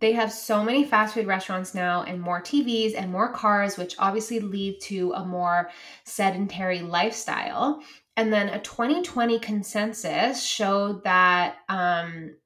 They 0.00 0.12
have 0.12 0.32
so 0.32 0.64
many 0.64 0.84
fast 0.84 1.14
food 1.14 1.26
restaurants 1.26 1.74
now, 1.74 2.04
and 2.04 2.20
more 2.20 2.40
TVs 2.40 2.94
and 2.96 3.12
more 3.12 3.32
cars, 3.32 3.76
which 3.76 3.96
obviously 3.98 4.40
lead 4.40 4.80
to 4.82 5.12
a 5.12 5.24
more 5.24 5.70
sedentary 6.04 6.80
lifestyle. 6.80 7.82
And 8.16 8.32
then 8.32 8.48
a 8.48 8.60
2020 8.60 9.38
consensus 9.40 10.42
showed 10.42 11.04
that 11.04 11.56
um, 11.68 12.36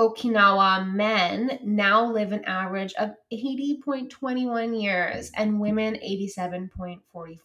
Okinawa 0.00 0.90
men 0.90 1.58
now 1.62 2.10
live 2.10 2.32
an 2.32 2.42
average 2.46 2.94
of 2.94 3.10
80.21 3.30 4.82
years 4.82 5.30
and 5.36 5.60
women 5.60 5.98
87.44. 6.02 7.38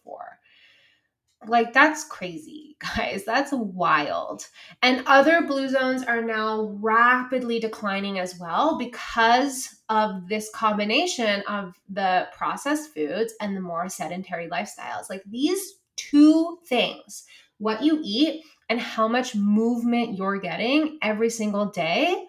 Like, 1.46 1.74
that's 1.74 2.04
crazy, 2.04 2.78
guys. 2.96 3.24
That's 3.26 3.52
wild. 3.52 4.46
And 4.82 5.04
other 5.06 5.42
blue 5.42 5.68
zones 5.68 6.02
are 6.02 6.22
now 6.22 6.74
rapidly 6.80 7.60
declining 7.60 8.18
as 8.18 8.38
well 8.40 8.78
because 8.78 9.76
of 9.90 10.26
this 10.26 10.50
combination 10.54 11.42
of 11.42 11.78
the 11.90 12.26
processed 12.34 12.94
foods 12.94 13.34
and 13.42 13.54
the 13.54 13.60
more 13.60 13.90
sedentary 13.90 14.48
lifestyles. 14.48 15.10
Like, 15.10 15.22
these 15.26 15.74
two 15.96 16.58
things, 16.66 17.24
what 17.58 17.82
you 17.82 18.00
eat 18.02 18.44
and 18.70 18.80
how 18.80 19.06
much 19.06 19.34
movement 19.34 20.16
you're 20.16 20.38
getting 20.38 20.98
every 21.02 21.28
single 21.28 21.66
day 21.66 22.26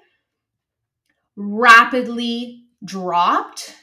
rapidly 1.38 2.66
dropped 2.84 3.76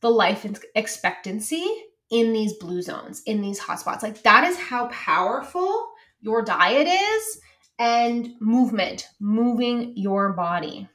the 0.00 0.10
life 0.10 0.46
expectancy 0.74 1.66
in 2.10 2.32
these 2.32 2.54
blue 2.54 2.82
zones, 2.82 3.22
in 3.24 3.40
these 3.40 3.60
hotspots. 3.60 4.02
Like 4.02 4.22
that 4.22 4.44
is 4.44 4.58
how 4.58 4.88
powerful 4.88 5.88
your 6.20 6.42
diet 6.42 6.86
is 6.86 7.40
and 7.78 8.30
movement, 8.40 9.06
moving 9.20 9.96
your 9.96 10.32
body. 10.32 10.88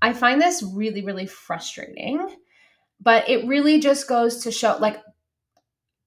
I 0.00 0.12
find 0.12 0.40
this 0.40 0.62
really, 0.62 1.04
really 1.04 1.26
frustrating, 1.26 2.36
but 3.00 3.28
it 3.28 3.46
really 3.46 3.80
just 3.80 4.08
goes 4.08 4.44
to 4.44 4.52
show 4.52 4.76
like 4.80 4.98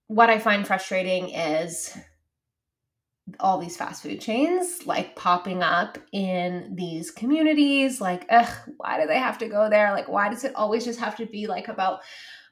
what 0.08 0.30
I 0.30 0.40
find 0.40 0.66
frustrating 0.66 1.30
is 1.30 1.98
all 3.40 3.58
these 3.58 3.78
fast 3.78 4.04
food 4.04 4.20
chains 4.20 4.86
like 4.86 5.16
popping 5.16 5.62
up 5.64 5.98
in 6.12 6.76
these 6.76 7.12
communities 7.12 8.02
like 8.02 8.26
ugh 8.30 8.52
why 8.78 9.00
do 9.00 9.08
they 9.08 9.20
have 9.20 9.38
to 9.40 9.48
go 9.48 9.70
there? 9.70 9.92
Like 9.92 10.08
why 10.08 10.30
does 10.30 10.44
it 10.44 10.56
always 10.56 10.86
just 10.86 11.00
have 11.00 11.16
to 11.18 11.26
be 11.26 11.48
like 11.48 11.68
about 11.68 12.02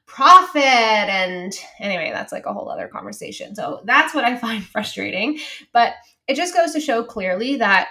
profit? 0.06 0.62
And 0.62 1.52
anyway 1.78 2.10
that's 2.12 2.32
like 2.32 2.46
a 2.46 2.52
whole 2.52 2.68
other 2.70 2.88
conversation. 2.88 3.54
So 3.54 3.82
that's 3.84 4.14
what 4.14 4.24
i 4.24 4.36
find 4.38 4.64
frustrating. 4.64 5.38
But 5.72 5.94
it 6.26 6.36
just 6.36 6.54
goes 6.54 6.72
to 6.72 6.80
show 6.80 7.02
clearly 7.02 7.56
that 7.56 7.88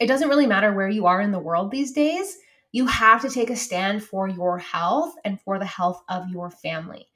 it 0.00 0.06
doesn't 0.06 0.28
really 0.28 0.46
matter 0.46 0.72
where 0.72 0.88
you 0.88 1.06
are 1.06 1.20
in 1.20 1.32
the 1.32 1.38
world 1.38 1.70
these 1.70 1.92
days. 1.92 2.36
You 2.72 2.86
have 2.86 3.22
to 3.22 3.30
take 3.30 3.50
a 3.50 3.56
stand 3.56 4.02
for 4.02 4.28
your 4.28 4.58
health 4.58 5.14
and 5.24 5.40
for 5.40 5.58
the 5.58 5.64
health 5.64 6.02
of 6.08 6.28
your 6.28 6.50
family. 6.50 7.06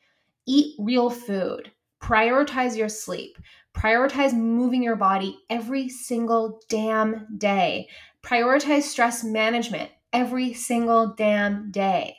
Eat 0.46 0.76
real 0.78 1.10
food. 1.10 1.72
Prioritize 2.00 2.76
your 2.76 2.88
sleep 2.88 3.36
Prioritize 3.74 4.32
moving 4.32 4.82
your 4.82 4.96
body 4.96 5.38
every 5.48 5.88
single 5.88 6.60
damn 6.68 7.26
day. 7.36 7.88
Prioritize 8.22 8.82
stress 8.82 9.22
management 9.22 9.90
every 10.12 10.52
single 10.52 11.14
damn 11.14 11.70
day. 11.70 12.16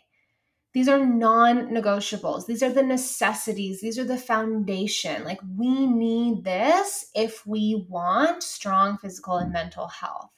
These 0.74 0.88
are 0.88 1.04
non 1.04 1.70
negotiables. 1.70 2.46
These 2.46 2.62
are 2.62 2.72
the 2.72 2.84
necessities. 2.84 3.82
These 3.82 3.98
are 3.98 4.04
the 4.04 4.18
foundation. 4.18 5.24
Like, 5.24 5.40
we 5.58 5.88
need 5.88 6.44
this 6.44 7.08
if 7.16 7.46
we 7.46 7.86
want 7.90 8.44
strong 8.44 8.98
physical 8.98 9.38
and 9.38 9.52
mental 9.52 9.88
health. 9.88 10.30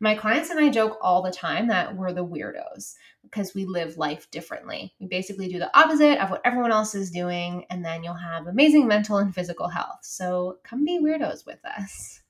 My 0.00 0.14
clients 0.14 0.50
and 0.50 0.58
I 0.58 0.70
joke 0.70 0.98
all 1.00 1.22
the 1.22 1.30
time 1.30 1.68
that 1.68 1.96
we're 1.96 2.12
the 2.12 2.26
weirdos 2.26 2.94
because 3.34 3.54
we 3.54 3.64
live 3.64 3.98
life 3.98 4.30
differently. 4.30 4.94
We 5.00 5.06
basically 5.06 5.48
do 5.48 5.58
the 5.58 5.76
opposite 5.76 6.22
of 6.22 6.30
what 6.30 6.42
everyone 6.44 6.70
else 6.70 6.94
is 6.94 7.10
doing, 7.10 7.64
and 7.68 7.84
then 7.84 8.04
you'll 8.04 8.14
have 8.14 8.46
amazing 8.46 8.86
mental 8.86 9.18
and 9.18 9.34
physical 9.34 9.68
health. 9.68 10.00
So 10.02 10.58
come 10.62 10.84
be 10.84 11.00
weirdos 11.02 11.44
with 11.44 11.58
us. 11.64 12.20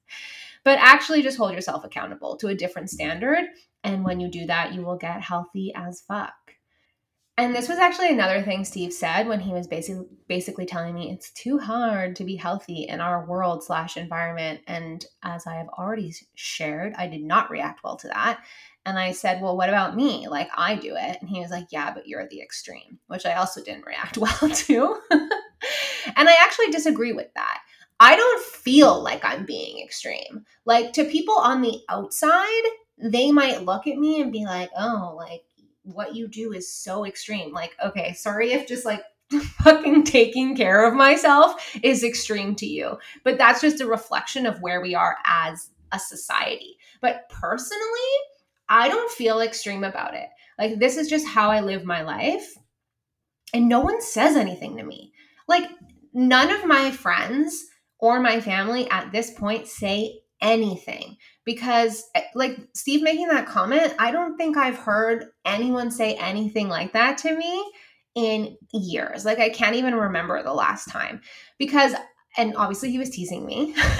But 0.65 0.79
actually, 0.81 1.21
just 1.21 1.37
hold 1.37 1.53
yourself 1.53 1.85
accountable 1.85 2.37
to 2.39 2.49
a 2.49 2.55
different 2.55 2.89
standard. 2.89 3.45
And 3.83 4.03
when 4.03 4.19
you 4.19 4.29
do 4.31 4.47
that, 4.47 4.73
you 4.73 4.81
will 4.81 4.97
get 4.97 5.21
healthy 5.21 5.73
as 5.75 6.01
fuck. 6.01 6.33
And 7.37 7.55
this 7.55 7.69
was 7.69 7.79
actually 7.79 8.11
another 8.11 8.43
thing 8.43 8.65
Steve 8.65 8.93
said 8.93 9.27
when 9.27 9.41
he 9.41 9.53
was 9.53 9.67
basically 9.67 10.07
basically 10.29 10.65
telling 10.65 10.95
me 10.95 11.11
it's 11.11 11.33
too 11.33 11.59
hard 11.59 12.15
to 12.17 12.25
be 12.25 12.37
healthy 12.37 12.85
in 12.85 13.01
our 13.01 13.27
world 13.27 13.63
slash 13.65 13.97
environment. 13.97 14.61
And 14.69 15.05
as 15.23 15.47
I 15.47 15.57
have 15.57 15.69
already 15.69 16.15
shared, 16.35 16.95
I 16.97 17.09
did 17.09 17.23
not 17.23 17.51
react 17.51 17.83
well 17.83 17.97
to 17.97 18.09
that. 18.09 18.45
And 18.87 18.99
I 18.99 19.12
said, 19.12 19.41
Well, 19.41 19.57
what 19.57 19.69
about 19.69 19.97
me? 19.97 20.29
Like, 20.29 20.49
I 20.57 20.75
do 20.75 20.95
it. 20.97 21.19
And 21.21 21.29
he 21.29 21.41
was 21.41 21.50
like, 21.50 21.69
Yeah, 21.71 21.93
but 21.93 22.07
you're 22.07 22.29
the 22.29 22.41
extreme, 22.41 22.99
which 23.07 23.26
I 23.26 23.35
also 23.35 23.62
didn't 23.62 23.87
react 23.87 24.19
well 24.19 24.50
to. 24.50 25.00
and 25.11 26.29
I 26.29 26.37
actually 26.41 26.71
disagree 26.71 27.12
with 27.12 27.33
that. 27.35 27.61
I 28.00 28.17
don't 28.17 28.45
feel 28.45 29.03
like 29.03 29.25
I'm 29.25 29.47
being 29.47 29.83
extreme. 29.83 30.45
Like, 30.64 30.93
to 30.95 31.05
people 31.05 31.37
on 31.37 31.62
the 31.62 31.81
outside, 31.88 32.62
they 32.99 33.33
might 33.33 33.64
look 33.64 33.87
at 33.87 33.97
me 33.97 34.21
and 34.21 34.33
be 34.33 34.45
like, 34.45 34.71
Oh, 34.76 35.14
like, 35.17 35.45
what 35.85 36.14
you 36.14 36.29
do 36.29 36.53
is 36.53 36.71
so 36.73 37.05
extreme. 37.05 37.53
Like, 37.53 37.76
okay, 37.85 38.12
sorry 38.14 38.53
if 38.53 38.67
just 38.67 38.85
like 38.85 39.03
fucking 39.62 40.05
taking 40.05 40.57
care 40.57 40.87
of 40.87 40.95
myself 40.95 41.76
is 41.83 42.03
extreme 42.05 42.55
to 42.57 42.67
you. 42.67 42.99
But 43.23 43.38
that's 43.38 43.61
just 43.61 43.81
a 43.81 43.87
reflection 43.87 44.47
of 44.47 44.61
where 44.61 44.81
we 44.81 44.95
are 44.95 45.17
as 45.25 45.71
a 45.93 45.99
society. 45.99 46.79
But 47.00 47.29
personally, 47.29 47.81
I 48.68 48.88
don't 48.88 49.11
feel 49.11 49.40
extreme 49.40 49.85
about 49.85 50.14
it. 50.14 50.28
Like, 50.59 50.78
this 50.78 50.97
is 50.97 51.09
just 51.09 51.26
how 51.26 51.50
I 51.50 51.61
live 51.61 51.85
my 51.85 52.02
life. 52.02 52.54
And 53.52 53.68
no 53.68 53.80
one 53.80 54.00
says 54.00 54.37
anything 54.37 54.76
to 54.76 54.85
me. 54.85 55.12
Like, 55.49 55.68
none 56.12 56.50
of 56.50 56.64
my 56.64 56.90
friends 56.90 57.66
or 57.99 58.21
my 58.21 58.40
family 58.40 58.90
at 58.90 59.12
this 59.12 59.33
point 59.33 59.66
say 59.66 60.21
anything 60.40 61.16
because 61.44 62.04
eh, 62.14 62.23
like 62.35 62.59
Steve 62.75 63.02
making 63.02 63.28
that 63.28 63.47
comment, 63.47 63.94
I 63.99 64.11
don't 64.11 64.37
think 64.37 64.56
I've 64.56 64.76
heard 64.76 65.26
anyone 65.44 65.90
say 65.90 66.14
anything 66.14 66.68
like 66.68 66.92
that 66.92 67.18
to 67.18 67.37
me 67.37 67.73
in 68.14 68.56
years. 68.73 69.25
Like 69.25 69.38
I 69.38 69.49
can't 69.49 69.76
even 69.76 69.94
remember 69.94 70.42
the 70.42 70.54
last 70.54 70.90
time 70.90 71.21
because 71.59 71.94
and 72.37 72.56
obviously 72.56 72.90
he 72.90 72.99
was 72.99 73.11
teasing 73.11 73.47
me. 73.47 73.75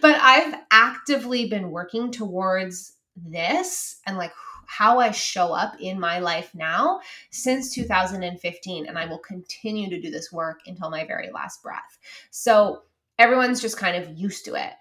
but 0.00 0.16
I've 0.20 0.54
actively 0.70 1.48
been 1.48 1.70
working 1.70 2.10
towards 2.12 2.92
this 3.16 4.00
and 4.06 4.16
like 4.16 4.32
how 4.66 5.00
I 5.00 5.10
show 5.10 5.52
up 5.52 5.74
in 5.80 5.98
my 5.98 6.20
life 6.20 6.52
now 6.54 7.00
since 7.30 7.74
2015 7.74 8.86
and 8.86 8.96
I 8.96 9.06
will 9.06 9.18
continue 9.18 9.90
to 9.90 10.00
do 10.00 10.10
this 10.10 10.30
work 10.30 10.60
until 10.66 10.90
my 10.90 11.04
very 11.04 11.30
last 11.32 11.62
breath. 11.62 11.98
So 12.30 12.82
everyone's 13.18 13.60
just 13.60 13.78
kind 13.78 13.96
of 13.96 14.16
used 14.16 14.44
to 14.44 14.54
it. 14.54 14.72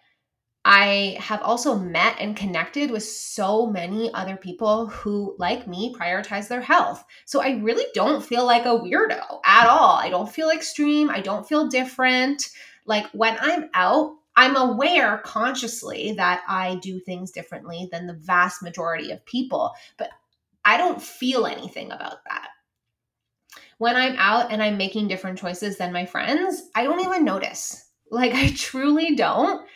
I 0.64 1.18
have 1.20 1.42
also 1.42 1.76
met 1.76 2.18
and 2.20 2.36
connected 2.36 2.92
with 2.92 3.04
so 3.04 3.66
many 3.66 4.14
other 4.14 4.36
people 4.36 4.88
who, 4.88 5.36
like 5.40 5.68
me, 5.68 5.96
prioritize 5.96 6.48
their 6.48 6.62
health. 6.62 7.04
So 7.26 7.42
I 7.42 7.58
really 7.58 7.86
don't 7.96 8.24
feel 8.24 8.46
like 8.46 8.66
a 8.66 8.80
weirdo 8.80 9.40
at 9.46 9.68
all. 9.68 9.96
I 9.96 10.10
don't 10.10 10.32
feel 10.32 10.52
extreme. 10.52 11.10
I 11.10 11.22
don't 11.22 11.48
feel 11.48 11.70
different. 11.70 12.50
Like 12.86 13.08
when 13.14 13.38
I'm 13.42 13.70
out, 13.74 14.19
I'm 14.39 14.55
aware 14.55 15.17
consciously 15.17 16.13
that 16.13 16.43
I 16.48 16.75
do 16.75 17.01
things 17.01 17.29
differently 17.29 17.89
than 17.91 18.08
the 18.08 18.13
vast 18.13 18.63
majority 18.63 19.12
of 19.12 19.25
people, 19.25 19.74
but 19.98 20.12
I 20.63 20.77
don't 20.77 21.03
feel 21.03 21.46
anything 21.46 21.91
about 21.91 22.24
that. 22.24 22.48
When 23.79 23.98
I'm 23.98 24.15
out 24.15 24.50
and 24.50 24.63
I'm 24.63 24.77
making 24.77 25.10
different 25.10 25.39
choices 25.39 25.77
than 25.77 25.91
my 25.91 26.05
friends, 26.05 26.69
I 26.74 26.86
don't 26.86 27.01
even 27.01 27.25
notice. 27.25 27.91
Like, 28.12 28.34
I 28.34 28.53
truly 28.55 29.13
don't. 29.13 29.67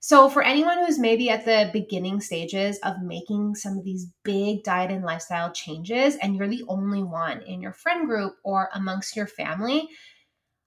So, 0.00 0.28
for 0.28 0.42
anyone 0.42 0.84
who's 0.84 0.98
maybe 0.98 1.30
at 1.30 1.46
the 1.46 1.70
beginning 1.72 2.20
stages 2.20 2.78
of 2.80 3.00
making 3.02 3.54
some 3.54 3.78
of 3.78 3.84
these 3.84 4.12
big 4.24 4.62
diet 4.62 4.90
and 4.90 5.06
lifestyle 5.06 5.50
changes, 5.52 6.16
and 6.16 6.36
you're 6.36 6.48
the 6.48 6.64
only 6.68 7.02
one 7.02 7.40
in 7.46 7.62
your 7.62 7.72
friend 7.72 8.06
group 8.06 8.34
or 8.44 8.68
amongst 8.74 9.16
your 9.16 9.26
family, 9.26 9.88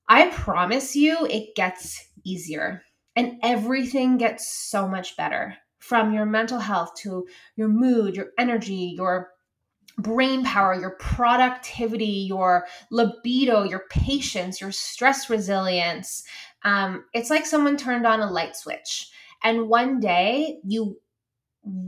I 0.07 0.31
promise 0.31 0.95
you 0.95 1.27
it 1.27 1.53
gets 1.53 2.07
easier 2.23 2.81
and 3.15 3.39
everything 3.43 4.17
gets 4.17 4.51
so 4.51 4.88
much 4.88 5.15
better 5.17 5.55
from 5.79 6.13
your 6.13 6.25
mental 6.25 6.60
health 6.60 6.95
to 6.95 7.27
your 7.55 7.67
mood, 7.67 8.15
your 8.15 8.29
energy, 8.38 8.93
your 8.98 9.29
brain 9.98 10.43
power, 10.43 10.74
your 10.74 10.98
productivity, 11.00 12.25
your 12.27 12.65
libido, 12.91 13.63
your 13.63 13.84
patience, 13.89 14.60
your 14.60 14.72
stress 14.72 15.29
resilience. 15.29 16.24
Um, 16.63 17.05
it's 17.13 17.29
like 17.29 17.45
someone 17.45 17.77
turned 17.77 18.05
on 18.05 18.19
a 18.19 18.29
light 18.31 18.55
switch 18.55 19.12
and 19.43 19.69
one 19.69 20.00
day 20.00 20.60
you 20.65 20.98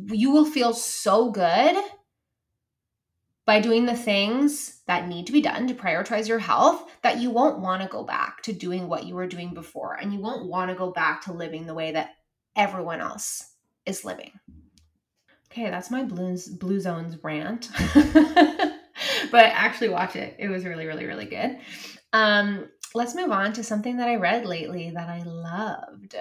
you 0.08 0.32
will 0.32 0.46
feel 0.46 0.74
so 0.74 1.32
good 1.32 1.76
by 3.48 3.62
doing 3.62 3.86
the 3.86 3.96
things 3.96 4.82
that 4.88 5.08
need 5.08 5.26
to 5.26 5.32
be 5.32 5.42
done 5.42 5.68
to 5.68 5.74
prioritize 5.74 6.28
your 6.28 6.38
health 6.38 6.92
that 7.02 7.20
you 7.20 7.30
won't 7.30 7.60
want 7.60 7.82
to 7.82 7.88
go 7.88 8.04
back 8.04 8.44
to 8.44 8.52
doing 8.52 8.90
what 8.90 9.06
you 9.06 9.16
were 9.16 9.26
doing 9.26 9.54
before 9.54 9.94
and 9.96 10.14
you 10.14 10.20
won't 10.20 10.50
want 10.50 10.70
to 10.70 10.76
go 10.76 10.92
back 10.92 11.24
to 11.24 11.32
living 11.32 11.66
the 11.66 11.74
way 11.74 11.94
that 11.94 12.16
everyone 12.58 13.00
else 13.00 13.54
is 13.86 14.04
living. 14.04 14.32
Okay, 15.50 15.70
that's 15.70 15.90
my 15.90 16.04
blues 16.04 16.50
blue 16.50 16.82
zones 16.82 17.18
rant. 17.24 17.70
but 19.32 19.46
actually 19.46 19.90
watch 19.90 20.18
it. 20.18 20.36
It 20.38 20.50
was 20.50 20.66
really 20.66 20.86
really 20.86 21.06
really 21.06 21.26
good. 21.26 21.58
Um 22.12 22.68
let's 22.94 23.16
move 23.16 23.32
on 23.32 23.54
to 23.54 23.64
something 23.64 23.96
that 23.98 24.10
I 24.10 24.16
read 24.18 24.46
lately 24.46 24.92
that 24.92 25.08
I 25.08 25.24
loved. 25.24 26.18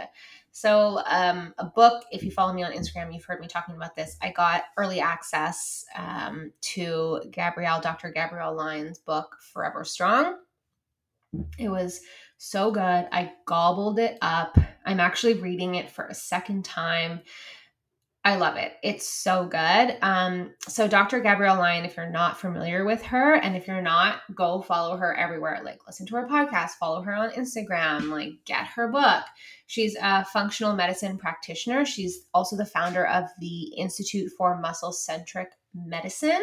So, 0.56 1.02
um, 1.04 1.52
a 1.58 1.66
book, 1.66 2.06
if 2.10 2.22
you 2.22 2.30
follow 2.30 2.54
me 2.54 2.62
on 2.62 2.72
Instagram, 2.72 3.12
you've 3.12 3.26
heard 3.26 3.42
me 3.42 3.46
talking 3.46 3.74
about 3.74 3.94
this. 3.94 4.16
I 4.22 4.30
got 4.30 4.62
early 4.78 5.00
access 5.00 5.84
um, 5.94 6.50
to 6.62 7.20
Gabrielle, 7.30 7.82
Dr. 7.82 8.08
Gabrielle 8.08 8.56
Lyon's 8.56 8.98
book, 8.98 9.36
Forever 9.52 9.84
Strong. 9.84 10.38
It 11.58 11.68
was 11.68 12.00
so 12.38 12.70
good. 12.70 12.80
I 12.80 13.32
gobbled 13.44 13.98
it 13.98 14.16
up. 14.22 14.56
I'm 14.86 14.98
actually 14.98 15.34
reading 15.34 15.74
it 15.74 15.90
for 15.90 16.06
a 16.06 16.14
second 16.14 16.64
time. 16.64 17.20
I 18.26 18.34
love 18.34 18.56
it. 18.56 18.72
It's 18.82 19.08
so 19.08 19.46
good. 19.46 19.96
Um, 20.02 20.52
so 20.66 20.88
Dr. 20.88 21.20
Gabrielle 21.20 21.58
Lyon, 21.58 21.84
if 21.84 21.96
you're 21.96 22.10
not 22.10 22.40
familiar 22.40 22.84
with 22.84 23.00
her, 23.02 23.34
and 23.34 23.56
if 23.56 23.68
you're 23.68 23.80
not, 23.80 24.22
go 24.34 24.62
follow 24.62 24.96
her 24.96 25.16
everywhere. 25.16 25.60
Like 25.64 25.78
listen 25.86 26.06
to 26.06 26.16
her 26.16 26.26
podcast, 26.26 26.70
follow 26.70 27.02
her 27.02 27.14
on 27.14 27.30
Instagram, 27.30 28.10
like 28.10 28.32
get 28.44 28.66
her 28.66 28.88
book. 28.88 29.22
She's 29.68 29.94
a 30.02 30.24
functional 30.24 30.74
medicine 30.74 31.18
practitioner. 31.18 31.84
She's 31.84 32.26
also 32.34 32.56
the 32.56 32.66
founder 32.66 33.06
of 33.06 33.26
the 33.38 33.66
Institute 33.76 34.32
for 34.36 34.60
Muscle 34.60 34.92
Centric 34.92 35.52
Medicine. 35.72 36.42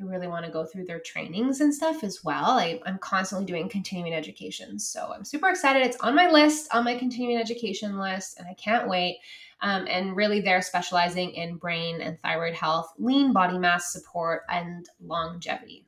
I 0.00 0.04
really 0.04 0.28
want 0.28 0.46
to 0.46 0.50
go 0.50 0.64
through 0.64 0.86
their 0.86 1.00
trainings 1.00 1.60
and 1.60 1.74
stuff 1.74 2.02
as 2.02 2.24
well. 2.24 2.58
I, 2.58 2.80
am 2.86 2.98
constantly 2.98 3.46
doing 3.46 3.68
continuing 3.68 4.14
education. 4.14 4.78
So 4.78 5.12
I'm 5.14 5.24
super 5.24 5.50
excited. 5.50 5.82
It's 5.82 5.98
on 5.98 6.14
my 6.14 6.30
list, 6.30 6.74
on 6.74 6.84
my 6.84 6.96
continuing 6.96 7.38
education 7.38 7.98
list, 7.98 8.38
and 8.38 8.48
I 8.48 8.54
can't 8.54 8.88
wait. 8.88 9.18
Um, 9.62 9.86
and 9.88 10.16
really, 10.16 10.40
they're 10.40 10.60
specializing 10.60 11.30
in 11.30 11.56
brain 11.56 12.00
and 12.00 12.18
thyroid 12.20 12.54
health, 12.54 12.92
lean 12.98 13.32
body 13.32 13.58
mass 13.58 13.92
support, 13.92 14.42
and 14.48 14.84
longevity. 15.00 15.86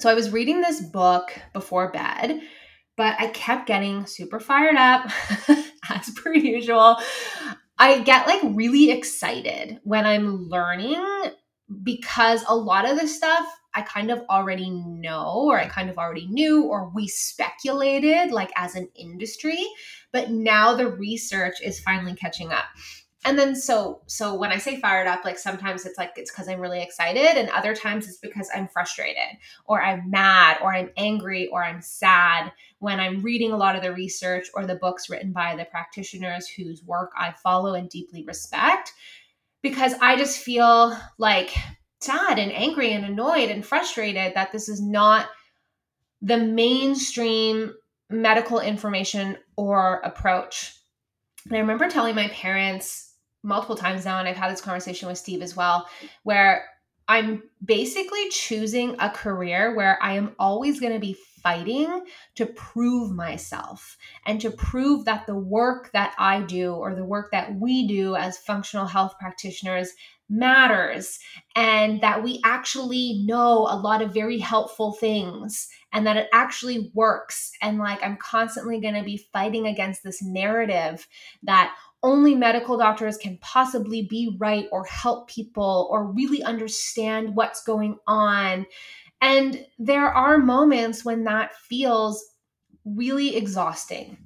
So 0.00 0.10
I 0.10 0.14
was 0.14 0.30
reading 0.30 0.60
this 0.60 0.80
book 0.80 1.30
before 1.52 1.92
bed, 1.92 2.40
but 2.96 3.14
I 3.18 3.28
kept 3.28 3.66
getting 3.66 4.06
super 4.06 4.40
fired 4.40 4.76
up, 4.76 5.10
as 5.90 6.10
per 6.10 6.34
usual. 6.34 6.96
I 7.78 8.00
get 8.00 8.26
like 8.26 8.40
really 8.44 8.90
excited 8.90 9.78
when 9.84 10.04
I'm 10.04 10.48
learning 10.48 11.04
because 11.82 12.44
a 12.48 12.56
lot 12.56 12.88
of 12.88 12.98
the 12.98 13.06
stuff 13.06 13.46
I 13.74 13.82
kind 13.82 14.10
of 14.10 14.24
already 14.28 14.70
know, 14.70 15.44
or 15.46 15.58
I 15.58 15.66
kind 15.66 15.90
of 15.90 15.98
already 15.98 16.26
knew, 16.26 16.64
or 16.64 16.90
we 16.94 17.06
speculated 17.06 18.30
like 18.32 18.50
as 18.56 18.74
an 18.74 18.88
industry 18.94 19.64
but 20.12 20.30
now 20.30 20.74
the 20.74 20.88
research 20.88 21.60
is 21.62 21.80
finally 21.80 22.14
catching 22.14 22.52
up. 22.52 22.64
And 23.24 23.38
then 23.38 23.54
so 23.54 24.00
so 24.06 24.34
when 24.34 24.50
i 24.50 24.56
say 24.56 24.80
fired 24.80 25.06
up 25.06 25.26
like 25.26 25.38
sometimes 25.38 25.84
it's 25.84 25.98
like 25.98 26.12
it's 26.16 26.30
because 26.30 26.48
i'm 26.48 26.58
really 26.58 26.82
excited 26.82 27.36
and 27.36 27.50
other 27.50 27.74
times 27.74 28.08
it's 28.08 28.16
because 28.16 28.48
i'm 28.56 28.66
frustrated 28.66 29.36
or 29.66 29.82
i'm 29.82 30.08
mad 30.08 30.56
or 30.62 30.74
i'm 30.74 30.88
angry 30.96 31.46
or 31.48 31.62
i'm 31.62 31.82
sad 31.82 32.50
when 32.78 32.98
i'm 32.98 33.20
reading 33.20 33.52
a 33.52 33.58
lot 33.58 33.76
of 33.76 33.82
the 33.82 33.92
research 33.92 34.46
or 34.54 34.64
the 34.64 34.76
books 34.76 35.10
written 35.10 35.32
by 35.32 35.54
the 35.54 35.66
practitioners 35.66 36.48
whose 36.48 36.82
work 36.84 37.10
i 37.14 37.30
follow 37.30 37.74
and 37.74 37.90
deeply 37.90 38.24
respect 38.24 38.94
because 39.60 39.92
i 40.00 40.16
just 40.16 40.38
feel 40.38 40.96
like 41.18 41.54
sad 42.00 42.38
and 42.38 42.52
angry 42.52 42.92
and 42.92 43.04
annoyed 43.04 43.50
and 43.50 43.64
frustrated 43.64 44.34
that 44.34 44.52
this 44.52 44.68
is 44.68 44.80
not 44.80 45.28
the 46.22 46.38
mainstream 46.38 47.74
medical 48.08 48.60
information 48.60 49.36
or 49.56 50.00
approach. 50.00 50.74
And 51.46 51.56
I 51.56 51.60
remember 51.60 51.88
telling 51.88 52.14
my 52.14 52.28
parents 52.28 53.14
multiple 53.42 53.76
times 53.76 54.04
now, 54.04 54.18
and 54.18 54.28
I've 54.28 54.36
had 54.36 54.52
this 54.52 54.60
conversation 54.60 55.08
with 55.08 55.18
Steve 55.18 55.42
as 55.42 55.56
well, 55.56 55.88
where 56.24 56.64
I'm 57.08 57.42
basically 57.64 58.28
choosing 58.30 58.96
a 58.98 59.10
career 59.10 59.74
where 59.74 59.98
I 60.02 60.14
am 60.14 60.34
always 60.38 60.80
going 60.80 60.92
to 60.92 60.98
be 60.98 61.16
fighting 61.42 62.04
to 62.36 62.46
prove 62.46 63.10
myself 63.10 63.96
and 64.26 64.40
to 64.42 64.50
prove 64.50 65.06
that 65.06 65.26
the 65.26 65.36
work 65.36 65.90
that 65.92 66.14
I 66.18 66.42
do 66.42 66.72
or 66.72 66.94
the 66.94 67.04
work 67.04 67.30
that 67.32 67.54
we 67.54 67.86
do 67.86 68.14
as 68.14 68.38
functional 68.38 68.86
health 68.86 69.14
practitioners 69.18 69.92
matters 70.30 71.18
and 71.56 72.00
that 72.00 72.22
we 72.22 72.40
actually 72.44 73.24
know 73.26 73.66
a 73.68 73.76
lot 73.76 74.00
of 74.00 74.14
very 74.14 74.38
helpful 74.38 74.92
things 74.92 75.68
and 75.92 76.06
that 76.06 76.16
it 76.16 76.28
actually 76.32 76.92
works. 76.94 77.50
And 77.60 77.78
like, 77.78 78.02
I'm 78.02 78.16
constantly 78.16 78.80
going 78.80 78.94
to 78.94 79.02
be 79.02 79.26
fighting 79.32 79.66
against 79.66 80.04
this 80.04 80.22
narrative 80.22 81.06
that 81.42 81.74
only 82.02 82.34
medical 82.34 82.78
doctors 82.78 83.16
can 83.16 83.38
possibly 83.42 84.06
be 84.08 84.36
right 84.38 84.66
or 84.72 84.84
help 84.84 85.28
people 85.28 85.88
or 85.90 86.12
really 86.12 86.42
understand 86.42 87.34
what's 87.34 87.62
going 87.62 87.98
on. 88.06 88.64
And 89.20 89.66
there 89.78 90.08
are 90.08 90.38
moments 90.38 91.04
when 91.04 91.24
that 91.24 91.54
feels 91.54 92.24
really 92.84 93.36
exhausting 93.36 94.16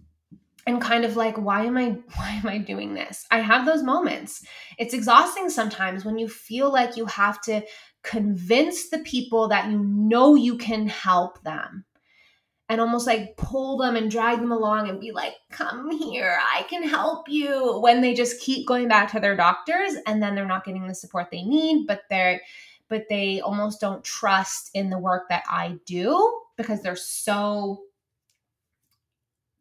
and 0.67 0.81
kind 0.81 1.05
of 1.05 1.17
like 1.17 1.37
why 1.37 1.65
am 1.65 1.77
i 1.77 1.91
why 2.17 2.31
am 2.31 2.47
i 2.47 2.59
doing 2.59 2.95
this 2.95 3.27
i 3.31 3.39
have 3.39 3.67
those 3.67 3.83
moments 3.83 4.45
it's 4.79 4.95
exhausting 4.95 5.49
sometimes 5.49 6.05
when 6.05 6.19
you 6.19 6.29
feel 6.29 6.73
like 6.73 6.97
you 6.97 7.07
have 7.07 7.41
to 7.41 7.63
convince 8.03 8.91
the 8.91 8.99
people 8.99 9.49
that 9.49 9.71
you 9.71 9.79
know 9.79 10.35
you 10.35 10.57
can 10.59 10.87
help 10.87 11.43
them 11.43 11.85
and 12.69 12.81
almost 12.81 13.07
like 13.07 13.37
pull 13.37 13.77
them 13.77 13.97
and 13.97 14.11
drag 14.11 14.41
them 14.41 14.53
along 14.53 14.89
and 14.89 15.01
be 15.01 15.13
like, 15.13 15.35
come 15.51 15.91
here, 15.91 16.39
I 16.55 16.63
can 16.63 16.83
help 16.83 17.29
you. 17.29 17.79
When 17.81 18.01
they 18.01 18.15
just 18.15 18.41
keep 18.41 18.67
going 18.67 18.89
back 18.89 19.11
to 19.13 19.21
their 19.21 19.37
doctors 19.37 19.95
and 20.07 20.23
then 20.23 20.35
they're 20.35 20.47
not 20.47 20.65
getting 20.65 20.87
the 20.87 20.95
support 20.95 21.29
they 21.31 21.43
need, 21.43 21.87
but 21.87 22.03
they're 22.09 22.41
but 22.89 23.07
they 23.09 23.41
almost 23.41 23.81
don't 23.81 24.05
trust 24.05 24.71
in 24.75 24.91
the 24.91 24.99
work 24.99 25.25
that 25.31 25.43
I 25.49 25.79
do 25.87 26.41
because 26.57 26.83
they're 26.83 26.97
so 26.97 27.81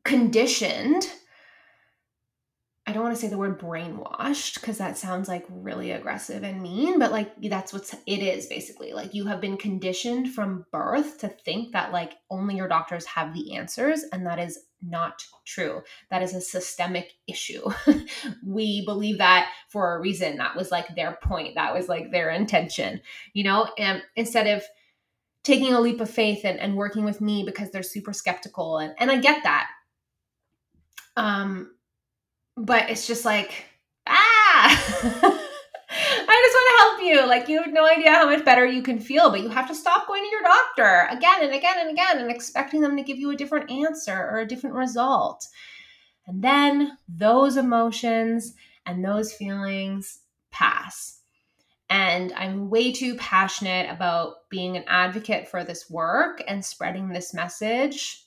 conditioned 0.03 1.07
I 2.85 2.91
don't 2.91 3.03
want 3.03 3.15
to 3.15 3.21
say 3.21 3.29
the 3.29 3.37
word 3.37 3.61
brainwashed 3.61 4.55
because 4.55 4.77
that 4.79 4.97
sounds 4.97 5.29
like 5.29 5.45
really 5.49 5.91
aggressive 5.91 6.43
and 6.43 6.61
mean, 6.61 6.99
but 6.99 7.13
like 7.13 7.31
that's 7.43 7.71
what 7.71 7.93
it 8.05 8.19
is 8.19 8.47
basically. 8.47 8.91
Like 8.91 9.13
you 9.13 9.25
have 9.27 9.39
been 9.39 9.55
conditioned 9.55 10.33
from 10.33 10.65
birth 10.69 11.19
to 11.19 11.29
think 11.29 11.71
that 11.71 11.93
like 11.93 12.11
only 12.29 12.57
your 12.57 12.67
doctors 12.67 13.05
have 13.05 13.33
the 13.33 13.55
answers, 13.55 14.03
and 14.11 14.25
that 14.25 14.37
is 14.37 14.59
not 14.81 15.23
true. 15.45 15.81
That 16.09 16.23
is 16.23 16.35
a 16.35 16.41
systemic 16.41 17.13
issue. 17.25 17.63
we 18.45 18.83
believe 18.85 19.19
that 19.19 19.49
for 19.69 19.95
a 19.95 20.01
reason. 20.01 20.35
That 20.35 20.57
was 20.57 20.69
like 20.69 20.93
their 20.93 21.17
point, 21.23 21.55
that 21.55 21.73
was 21.73 21.87
like 21.87 22.11
their 22.11 22.31
intention, 22.31 22.99
you 23.31 23.45
know? 23.45 23.69
And 23.77 24.03
instead 24.17 24.47
of 24.47 24.63
taking 25.45 25.73
a 25.73 25.79
leap 25.79 26.01
of 26.01 26.09
faith 26.09 26.41
and, 26.43 26.59
and 26.59 26.75
working 26.75 27.05
with 27.05 27.21
me 27.21 27.43
because 27.45 27.71
they're 27.71 27.81
super 27.81 28.11
skeptical, 28.11 28.79
and, 28.79 28.93
and 28.99 29.09
I 29.09 29.19
get 29.19 29.43
that. 29.43 29.69
Um, 31.15 31.71
but 32.55 32.89
it's 32.89 33.07
just 33.07 33.25
like 33.25 33.65
ah 34.07 35.39
I 35.95 36.41
just 36.41 36.55
want 36.55 36.67
to 36.69 36.79
help 36.79 37.23
you. 37.23 37.27
Like, 37.27 37.47
you 37.47 37.61
have 37.61 37.73
no 37.73 37.85
idea 37.85 38.11
how 38.11 38.29
much 38.29 38.43
better 38.43 38.65
you 38.65 38.81
can 38.81 38.99
feel, 38.99 39.29
but 39.29 39.41
you 39.41 39.49
have 39.49 39.67
to 39.67 39.75
stop 39.75 40.07
going 40.07 40.23
to 40.23 40.29
your 40.29 40.41
doctor 40.41 41.07
again 41.09 41.43
and 41.43 41.53
again 41.53 41.75
and 41.79 41.89
again 41.89 42.19
and 42.19 42.31
expecting 42.31 42.81
them 42.81 42.97
to 42.97 43.03
give 43.03 43.17
you 43.17 43.31
a 43.31 43.35
different 43.35 43.69
answer 43.69 44.13
or 44.13 44.39
a 44.39 44.47
different 44.47 44.75
result. 44.75 45.47
And 46.25 46.43
then 46.43 46.97
those 47.07 47.57
emotions 47.57 48.53
and 48.85 49.03
those 49.03 49.33
feelings 49.33 50.19
pass. 50.51 51.19
And 51.89 52.33
I'm 52.33 52.69
way 52.69 52.91
too 52.91 53.15
passionate 53.15 53.89
about 53.89 54.49
being 54.49 54.77
an 54.77 54.85
advocate 54.87 55.47
for 55.47 55.63
this 55.63 55.89
work 55.89 56.43
and 56.47 56.63
spreading 56.63 57.09
this 57.09 57.33
message 57.33 58.25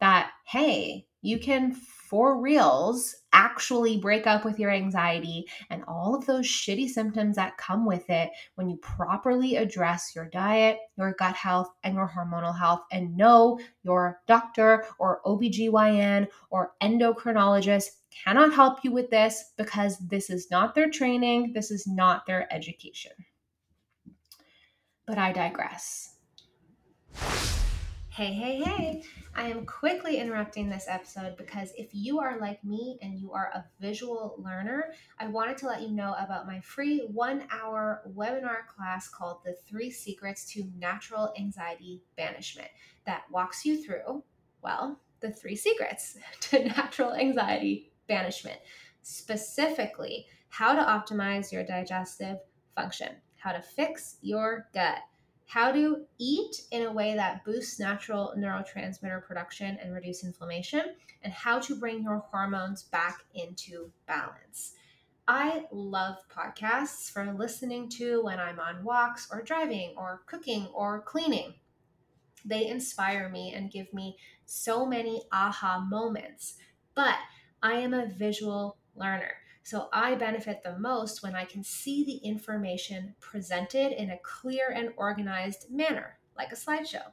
that, 0.00 0.30
hey, 0.46 1.06
you 1.22 1.38
can 1.38 1.74
for 2.08 2.40
reals 2.40 3.14
actually 3.32 3.98
break 3.98 4.26
up 4.26 4.44
with 4.44 4.58
your 4.58 4.70
anxiety 4.70 5.44
and 5.70 5.82
all 5.88 6.14
of 6.14 6.26
those 6.26 6.46
shitty 6.46 6.88
symptoms 6.88 7.36
that 7.36 7.56
come 7.56 7.86
with 7.86 8.08
it 8.10 8.30
when 8.54 8.68
you 8.68 8.76
properly 8.76 9.56
address 9.56 10.12
your 10.14 10.26
diet, 10.26 10.78
your 10.96 11.14
gut 11.18 11.34
health, 11.34 11.68
and 11.82 11.94
your 11.94 12.08
hormonal 12.08 12.56
health 12.56 12.82
and 12.92 13.16
know 13.16 13.58
your 13.82 14.20
doctor 14.26 14.84
or 14.98 15.20
OBGYN 15.24 16.28
or 16.50 16.72
endocrinologist 16.82 17.86
cannot 18.24 18.54
help 18.54 18.84
you 18.84 18.92
with 18.92 19.10
this 19.10 19.52
because 19.56 19.98
this 19.98 20.30
is 20.30 20.50
not 20.50 20.74
their 20.74 20.90
training, 20.90 21.52
this 21.52 21.70
is 21.70 21.86
not 21.86 22.26
their 22.26 22.52
education. 22.52 23.12
But 25.06 25.18
I 25.18 25.32
digress. 25.32 26.16
Hey, 28.14 28.32
hey, 28.32 28.62
hey. 28.62 29.02
I 29.34 29.48
am 29.48 29.66
quickly 29.66 30.18
interrupting 30.18 30.68
this 30.68 30.86
episode 30.86 31.36
because 31.36 31.72
if 31.76 31.88
you 31.90 32.20
are 32.20 32.38
like 32.38 32.62
me 32.62 32.96
and 33.02 33.18
you 33.18 33.32
are 33.32 33.50
a 33.52 33.64
visual 33.80 34.36
learner, 34.38 34.92
I 35.18 35.26
wanted 35.26 35.58
to 35.58 35.66
let 35.66 35.82
you 35.82 35.90
know 35.90 36.14
about 36.20 36.46
my 36.46 36.60
free 36.60 37.08
one 37.12 37.42
hour 37.50 38.02
webinar 38.16 38.68
class 38.68 39.08
called 39.08 39.38
The 39.44 39.56
Three 39.68 39.90
Secrets 39.90 40.48
to 40.52 40.70
Natural 40.78 41.34
Anxiety 41.36 42.04
Banishment 42.16 42.68
that 43.04 43.24
walks 43.32 43.64
you 43.64 43.82
through, 43.82 44.22
well, 44.62 45.00
the 45.18 45.32
three 45.32 45.56
secrets 45.56 46.16
to 46.42 46.66
natural 46.66 47.14
anxiety 47.14 47.90
banishment, 48.06 48.60
specifically 49.02 50.26
how 50.50 50.72
to 50.72 50.80
optimize 50.80 51.50
your 51.50 51.64
digestive 51.64 52.36
function, 52.76 53.08
how 53.38 53.50
to 53.50 53.60
fix 53.60 54.18
your 54.22 54.68
gut 54.72 55.00
how 55.54 55.70
to 55.70 56.04
eat 56.18 56.62
in 56.72 56.82
a 56.82 56.92
way 56.92 57.14
that 57.14 57.44
boosts 57.44 57.78
natural 57.78 58.34
neurotransmitter 58.36 59.22
production 59.22 59.78
and 59.80 59.94
reduce 59.94 60.24
inflammation, 60.24 60.82
and 61.22 61.32
how 61.32 61.60
to 61.60 61.76
bring 61.76 62.02
your 62.02 62.18
hormones 62.32 62.82
back 62.82 63.18
into 63.36 63.88
balance. 64.08 64.72
I 65.28 65.66
love 65.70 66.16
podcasts 66.28 67.08
for 67.08 67.32
listening 67.38 67.88
to 67.90 68.24
when 68.24 68.40
I'm 68.40 68.58
on 68.58 68.82
walks 68.82 69.28
or 69.30 69.42
driving 69.42 69.94
or 69.96 70.22
cooking 70.26 70.66
or 70.74 71.02
cleaning. 71.02 71.54
They 72.44 72.66
inspire 72.66 73.28
me 73.28 73.52
and 73.54 73.70
give 73.70 73.94
me 73.94 74.16
so 74.46 74.84
many 74.84 75.22
aha 75.30 75.86
moments. 75.88 76.54
But 76.96 77.14
I 77.62 77.74
am 77.74 77.94
a 77.94 78.08
visual 78.08 78.76
learner. 78.96 79.36
So 79.64 79.88
I 79.94 80.14
benefit 80.14 80.62
the 80.62 80.78
most 80.78 81.22
when 81.22 81.34
I 81.34 81.46
can 81.46 81.64
see 81.64 82.04
the 82.04 82.18
information 82.18 83.14
presented 83.18 83.92
in 83.92 84.10
a 84.10 84.18
clear 84.18 84.68
and 84.68 84.92
organized 84.98 85.70
manner, 85.70 86.18
like 86.36 86.52
a 86.52 86.54
slideshow. 86.54 87.12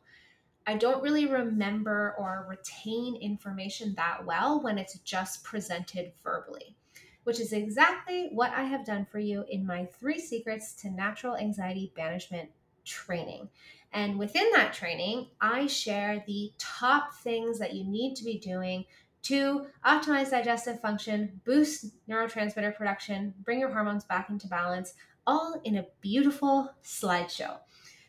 I 0.68 0.76
don't 0.76 1.02
really 1.02 1.26
remember 1.26 2.14
or 2.20 2.46
retain 2.50 3.16
information 3.16 3.96
that 3.96 4.26
well 4.26 4.62
when 4.62 4.78
it's 4.78 5.00
just 5.00 5.46
presented 5.46 6.12
verbally, 6.24 6.76
which 7.24 7.40
is 7.40 7.54
exactly 7.54 8.28
what 8.34 8.52
I 8.52 8.64
have 8.64 8.86
done 8.86 9.08
for 9.10 9.20
you 9.20 9.46
in 9.50 9.66
my 9.66 9.86
three 9.86 10.20
secrets 10.20 10.74
to 10.82 10.92
natural 10.92 11.38
anxiety 11.38 11.94
banishment 11.96 12.50
training. 12.84 13.48
And 13.94 14.20
within 14.20 14.50
that 14.54 14.74
training, 14.74 15.28
I 15.40 15.68
share 15.68 16.22
the 16.28 16.52
top 16.58 17.16
things 17.16 17.60
that 17.60 17.74
you 17.74 17.86
need 17.86 18.16
to 18.16 18.26
be 18.26 18.38
doing 18.38 18.86
to 19.24 19.68
optimize 19.86 20.32
digestive 20.32 20.80
function, 20.80 21.42
boost 21.46 21.86
neurotransmitter 22.08 22.76
production, 22.76 23.34
bring 23.44 23.60
your 23.60 23.72
hormones 23.72 24.04
back 24.04 24.30
into 24.30 24.48
balance, 24.48 24.94
all 25.28 25.60
in 25.64 25.78
a 25.78 25.86
beautiful 26.02 26.74
slideshow. 26.84 27.58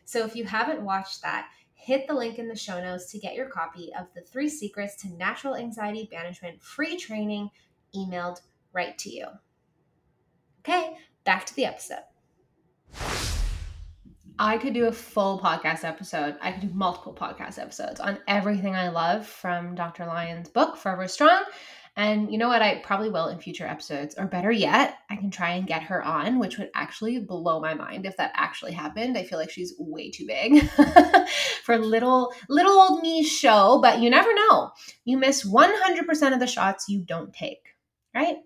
So 0.05 0.25
if 0.25 0.35
you 0.35 0.45
haven't 0.45 0.83
watched 0.83 1.21
that, 1.21 1.49
hit 1.73 2.07
the 2.07 2.13
link 2.13 2.39
in 2.39 2.47
the 2.47 2.55
show 2.55 2.81
notes 2.81 3.11
to 3.11 3.19
get 3.19 3.35
your 3.35 3.49
copy 3.49 3.91
of 3.97 4.07
the 4.15 4.21
three 4.21 4.49
secrets 4.49 4.95
to 5.01 5.09
natural 5.13 5.55
anxiety 5.55 6.09
management 6.11 6.61
free 6.61 6.97
training 6.97 7.51
emailed 7.95 8.41
right 8.71 8.97
to 8.99 9.09
you. 9.09 9.27
Okay, 10.61 10.95
back 11.25 11.45
to 11.45 11.55
the 11.55 11.65
episode. 11.65 12.03
I 14.39 14.57
could 14.57 14.73
do 14.73 14.85
a 14.85 14.91
full 14.91 15.39
podcast 15.39 15.83
episode. 15.83 16.37
I 16.41 16.51
could 16.51 16.61
do 16.61 16.73
multiple 16.73 17.13
podcast 17.13 17.59
episodes 17.59 17.99
on 17.99 18.17
everything 18.27 18.75
I 18.75 18.89
love 18.89 19.27
from 19.27 19.75
Dr. 19.75 20.05
Lyon's 20.05 20.49
book, 20.49 20.75
Forever 20.75 21.07
Strong. 21.07 21.43
And 21.95 22.31
you 22.31 22.39
know 22.39 22.47
what? 22.47 22.63
I 22.63 22.79
probably 22.79 23.11
will 23.11 23.27
in 23.27 23.37
future 23.37 23.67
episodes. 23.67 24.15
Or 24.17 24.25
better 24.25 24.51
yet, 24.51 24.97
I 25.11 25.15
can 25.15 25.29
try 25.29 25.51
and 25.51 25.67
get 25.67 25.83
her 25.83 26.03
on, 26.03 26.39
which 26.39 26.57
would 26.57 26.71
actually 26.73 27.19
blow 27.19 27.59
my 27.59 27.75
mind 27.75 28.07
if 28.07 28.17
that 28.17 28.31
actually 28.33 28.71
happened. 28.71 29.15
I 29.15 29.23
feel 29.23 29.37
like 29.37 29.51
she's 29.51 29.75
way 29.77 30.09
too 30.09 30.25
big 30.25 30.67
for 31.63 31.77
little 31.77 32.33
little 32.49 32.73
old 32.73 33.03
me 33.03 33.23
show, 33.23 33.79
but 33.79 33.99
you 33.99 34.09
never 34.09 34.33
know. 34.33 34.71
You 35.05 35.19
miss 35.19 35.47
100% 35.47 36.33
of 36.33 36.39
the 36.39 36.47
shots 36.47 36.89
you 36.89 37.01
don't 37.01 37.31
take, 37.31 37.75
right? 38.15 38.37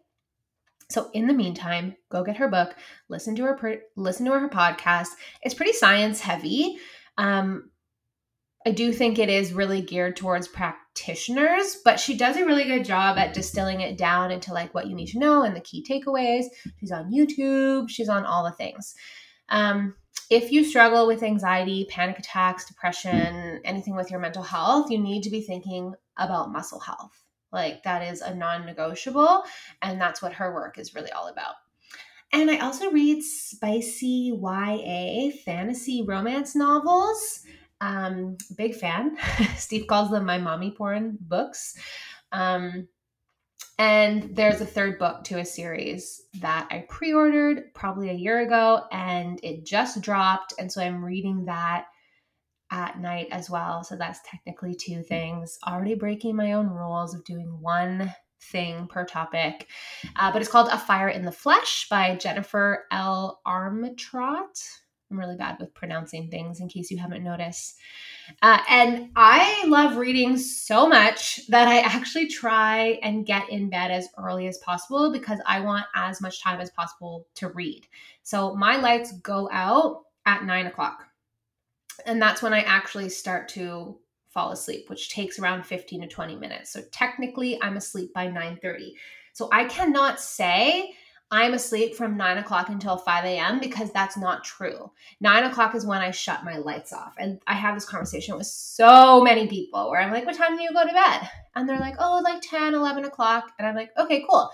So 0.89 1.10
in 1.13 1.28
the 1.28 1.34
meantime, 1.34 1.95
go 2.10 2.23
get 2.23 2.38
her 2.38 2.47
book, 2.47 2.76
listen 3.10 3.36
to 3.36 3.43
her 3.43 3.82
listen 3.95 4.26
to 4.26 4.32
her 4.32 4.50
podcast. 4.50 5.10
It's 5.41 5.56
pretty 5.56 5.73
science 5.73 6.21
heavy. 6.21 6.78
Um, 7.17 7.71
I 8.65 8.71
do 8.71 8.91
think 8.91 9.17
it 9.17 9.30
is 9.30 9.54
really 9.54 9.82
geared 9.82 10.17
towards 10.17 10.47
practitioners, 10.47 11.78
but 11.86 12.00
she 12.00 12.17
does 12.17 12.36
a 12.36 12.45
really 12.45 12.65
good 12.65 12.84
job 12.84 13.17
at 13.17 13.34
distilling 13.34 13.82
it 13.82 13.97
down 13.97 14.32
into 14.32 14.54
like 14.54 14.73
what 14.73 14.88
you 14.88 14.95
need 14.95 15.08
to 15.08 15.19
know 15.19 15.43
and 15.43 15.56
the 15.56 15.62
key 15.62 15.86
takeaways. 15.88 16.45
She's 16.80 16.91
on 16.91 17.12
YouTube, 17.12 17.89
she's 17.89 18.10
on 18.10 18.26
all 18.26 18.43
the 18.43 18.52
things. 18.52 18.93
Um, 19.50 19.95
if 20.30 20.52
you 20.52 20.65
struggle 20.65 21.08
with 21.08 21.23
anxiety, 21.23 21.88
panic 21.89 22.19
attacks, 22.19 22.67
depression, 22.67 23.62
anything 23.63 23.95
with 23.95 24.12
your 24.12 24.19
mental 24.19 24.43
health, 24.43 24.91
you 24.91 24.97
need 24.97 25.23
to 25.23 25.30
be 25.30 25.41
thinking 25.41 25.93
about 26.17 26.52
muscle 26.52 26.82
health. 26.82 27.23
Like 27.51 27.83
that 27.83 28.01
is 28.01 28.21
a 28.21 28.33
non 28.33 28.65
negotiable. 28.65 29.43
And 29.81 29.99
that's 29.99 30.21
what 30.21 30.33
her 30.33 30.53
work 30.53 30.77
is 30.77 30.95
really 30.95 31.12
all 31.12 31.27
about. 31.27 31.55
And 32.33 32.51
I 32.51 32.57
also 32.57 32.91
read 32.91 33.23
spicy 33.23 34.38
YA 34.38 35.31
fantasy 35.45 36.03
romance 36.05 36.55
novels. 36.55 37.45
Um, 37.79 38.38
big 38.57 38.75
fan. 38.75 39.17
Steve 39.55 39.88
calls 39.88 40.12
them 40.12 40.25
my 40.25 40.38
mommy 40.38 40.71
porn 40.71 41.17
books. 41.21 41.77
Um, 42.31 42.88
and 43.79 44.36
there's 44.36 44.60
a 44.60 44.65
third 44.65 44.97
book 44.97 45.23
to 45.25 45.39
a 45.39 45.45
series 45.45 46.23
that 46.41 46.67
I 46.71 46.86
pre 46.89 47.13
ordered 47.13 47.73
probably 47.75 48.10
a 48.10 48.13
year 48.13 48.39
ago 48.39 48.83
and 48.91 49.39
it 49.43 49.65
just 49.65 50.01
dropped. 50.01 50.53
And 50.57 50.71
so 50.71 50.81
I'm 50.81 51.05
reading 51.05 51.45
that 51.45 51.86
at 52.71 52.99
night 52.99 53.27
as 53.32 53.49
well. 53.49 53.84
So 53.84 53.95
that's 53.95 54.19
technically 54.25 54.75
two 54.75 55.03
things. 55.03 55.58
Already 55.65 55.95
breaking 55.95 56.36
my 56.36 56.53
own 56.53 56.67
rules 56.67 57.13
of 57.13 57.23
doing 57.23 57.58
one 57.62 58.13
thing 58.41 58.88
per 58.88 59.06
topic. 59.06 59.67
Uh, 60.15 60.32
but 60.32 60.41
it's 60.41 60.51
called 60.51 60.69
A 60.71 60.77
Fire 60.77 61.10
in 61.10 61.23
the 61.23 61.32
Flesh 61.32 61.88
by 61.89 62.15
Jennifer 62.15 62.86
L. 62.91 63.41
Armentrout. 63.45 64.62
I'm 65.10 65.17
really 65.17 65.38
bad 65.38 65.58
with 65.60 65.73
pronouncing 65.73 66.30
things 66.30 66.60
in 66.60 66.67
case 66.67 66.91
you 66.91 66.97
haven't 66.97 67.23
noticed. 67.23 67.77
Uh, 68.41 68.60
and 68.69 69.10
I 69.15 69.65
love 69.67 69.95
reading 69.95 70.38
so 70.38 70.88
much 70.88 71.47
that 71.47 71.67
I 71.69 71.80
actually 71.80 72.27
try 72.27 72.99
and 73.01 73.25
get 73.25 73.49
in 73.49 73.69
bed 73.69 73.89
as 73.89 74.10
early 74.17 74.47
as 74.47 74.58
possible 74.58 75.12
because 75.12 75.39
I 75.45 75.62
want 75.62 75.86
as 75.95 76.19
much 76.19 76.43
time 76.43 76.60
as 76.60 76.71
possible 76.71 77.25
to 77.36 77.47
read. 77.49 77.88
So 78.23 78.53
my 78.56 78.75
lights 78.77 79.13
go 79.19 79.47
out 79.51 80.03
at 80.25 80.43
nine 80.43 80.67
o'clock. 80.67 81.07
And 82.05 82.21
that's 82.21 82.41
when 82.41 82.53
I 82.53 82.62
actually 82.62 83.10
start 83.10 83.49
to 83.49 83.97
fall 84.29 84.51
asleep, 84.51 84.89
which 84.89 85.10
takes 85.10 85.39
around 85.39 85.65
15 85.65 86.01
to 86.01 86.07
20 86.07 86.36
minutes. 86.36 86.71
So 86.71 86.81
technically 86.91 87.60
I'm 87.62 87.77
asleep 87.77 88.13
by 88.13 88.27
9:30. 88.27 88.93
So 89.33 89.49
I 89.51 89.65
cannot 89.65 90.19
say 90.19 90.93
I'm 91.29 91.53
asleep 91.53 91.95
from 91.95 92.15
nine 92.15 92.38
o'clock 92.38 92.69
until 92.69 92.97
5 92.97 93.25
a.m. 93.25 93.60
because 93.60 93.91
that's 93.91 94.15
not 94.15 94.45
true. 94.45 94.91
Nine 95.19 95.43
o'clock 95.43 95.75
is 95.75 95.86
when 95.86 95.99
I 95.99 96.12
shut 96.12 96.45
my 96.45 96.57
lights 96.57 96.93
off. 96.93 97.15
And 97.17 97.39
I 97.47 97.53
have 97.53 97.75
this 97.75 97.88
conversation 97.88 98.38
with 98.38 98.47
so 98.47 99.21
many 99.21 99.47
people 99.47 99.89
where 99.89 99.99
I'm 99.99 100.12
like, 100.12 100.25
what 100.25 100.38
time 100.38 100.55
do 100.55 100.63
you 100.63 100.71
go 100.71 100.86
to 100.86 100.93
bed? 100.93 101.29
And 101.55 101.67
they're 101.67 101.79
like, 101.79 101.95
oh, 101.99 102.21
like 102.23 102.41
10, 102.43 102.73
11 102.73 103.03
o'clock. 103.03 103.51
And 103.60 103.67
I'm 103.67 103.75
like, 103.75 103.91
okay, 103.97 104.23
cool. 104.29 104.49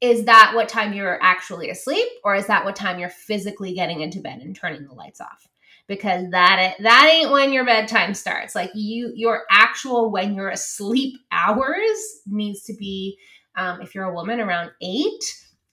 Is 0.00 0.24
that 0.24 0.52
what 0.54 0.70
time 0.70 0.94
you're 0.94 1.22
actually 1.22 1.68
asleep? 1.68 2.08
Or 2.24 2.34
is 2.34 2.46
that 2.46 2.64
what 2.64 2.76
time 2.76 2.98
you're 2.98 3.10
physically 3.10 3.74
getting 3.74 4.00
into 4.00 4.20
bed 4.20 4.40
and 4.40 4.56
turning 4.56 4.86
the 4.86 4.94
lights 4.94 5.20
off? 5.20 5.46
Because 5.88 6.30
that 6.30 6.74
that 6.80 7.10
ain't 7.12 7.30
when 7.30 7.52
your 7.52 7.64
bedtime 7.64 8.12
starts. 8.14 8.54
Like 8.54 8.70
you, 8.74 9.12
your 9.14 9.44
actual 9.50 10.10
when 10.10 10.34
you're 10.34 10.48
asleep 10.48 11.16
hours 11.30 12.20
needs 12.26 12.62
to 12.64 12.74
be, 12.74 13.18
um, 13.56 13.80
if 13.80 13.94
you're 13.94 14.04
a 14.04 14.14
woman, 14.14 14.40
around 14.40 14.72
eight 14.82 15.22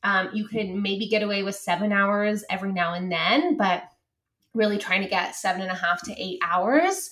um, 0.04 0.30
you 0.34 0.48
can 0.48 0.82
maybe 0.82 1.08
get 1.08 1.24
away 1.24 1.44
with 1.44 1.56
seven 1.56 1.92
hours 1.92 2.44
every 2.50 2.74
now 2.74 2.94
and 2.94 3.12
then, 3.12 3.56
but 3.56 3.84
really 4.54 4.78
trying 4.78 5.02
to 5.02 5.10
get 5.10 5.36
seven 5.36 5.62
and 5.62 5.72
a 5.72 5.76
half 5.76 6.02
to 6.04 6.22
eight 6.22 6.40
hours. 6.44 7.10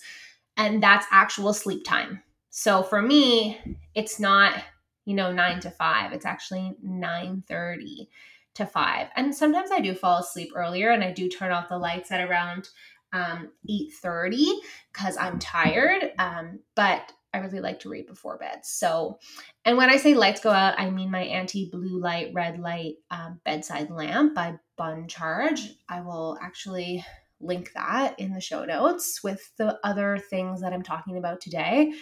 And 0.58 0.84
that's 0.84 1.06
actual 1.10 1.54
sleep 1.54 1.86
time. 1.86 2.22
So 2.50 2.84
for 2.84 3.02
me, 3.02 3.60
it's 3.96 4.20
not, 4.20 4.62
you 5.06 5.16
know, 5.16 5.32
nine 5.32 5.62
to 5.62 5.72
five. 5.72 6.12
It's 6.12 6.26
actually 6.26 6.76
9 6.84 7.44
30 7.48 8.10
to 8.56 8.66
five. 8.66 9.08
And 9.16 9.34
sometimes 9.34 9.72
I 9.72 9.80
do 9.80 9.96
fall 9.96 10.20
asleep 10.20 10.52
earlier 10.54 10.92
and 10.92 11.02
I 11.02 11.14
do 11.14 11.30
turn 11.30 11.54
off 11.54 11.70
the 11.70 11.78
lights 11.78 12.12
at 12.12 12.20
around 12.20 12.68
um, 13.14 13.52
8 13.68 13.94
30 13.94 14.60
because 14.92 15.18
I'm 15.18 15.40
tired. 15.40 16.12
Um, 16.18 16.60
but 16.76 17.12
I 17.34 17.38
really 17.38 17.62
like 17.62 17.80
to 17.82 17.90
read 17.90 18.08
before 18.08 18.38
bed. 18.38 18.60
So, 18.64 19.20
and 19.64 19.78
when 19.78 19.90
I 19.90 19.98
say 19.98 20.16
lights 20.16 20.42
go 20.42 20.50
out, 20.50 20.80
I 20.80 20.90
mean 20.90 21.12
my 21.12 21.24
anti 21.24 21.70
blue 21.70 22.00
light, 22.00 22.32
red 22.34 22.60
light 22.60 22.96
um, 23.10 23.40
bedside 23.46 23.90
lamp 23.90 24.36
by 24.36 24.56
Bon 24.78 25.08
Charge. 25.08 25.62
I 25.88 26.02
will 26.02 26.38
actually 26.42 27.06
link 27.40 27.72
that 27.74 28.20
in 28.20 28.34
the 28.34 28.42
show 28.42 28.66
notes 28.66 29.24
with 29.24 29.52
the 29.58 29.80
other 29.84 30.18
things 30.18 30.62
that 30.62 30.74
I'm 30.74 30.84
talking 30.84 31.18
about 31.18 31.42
today. 31.42 31.94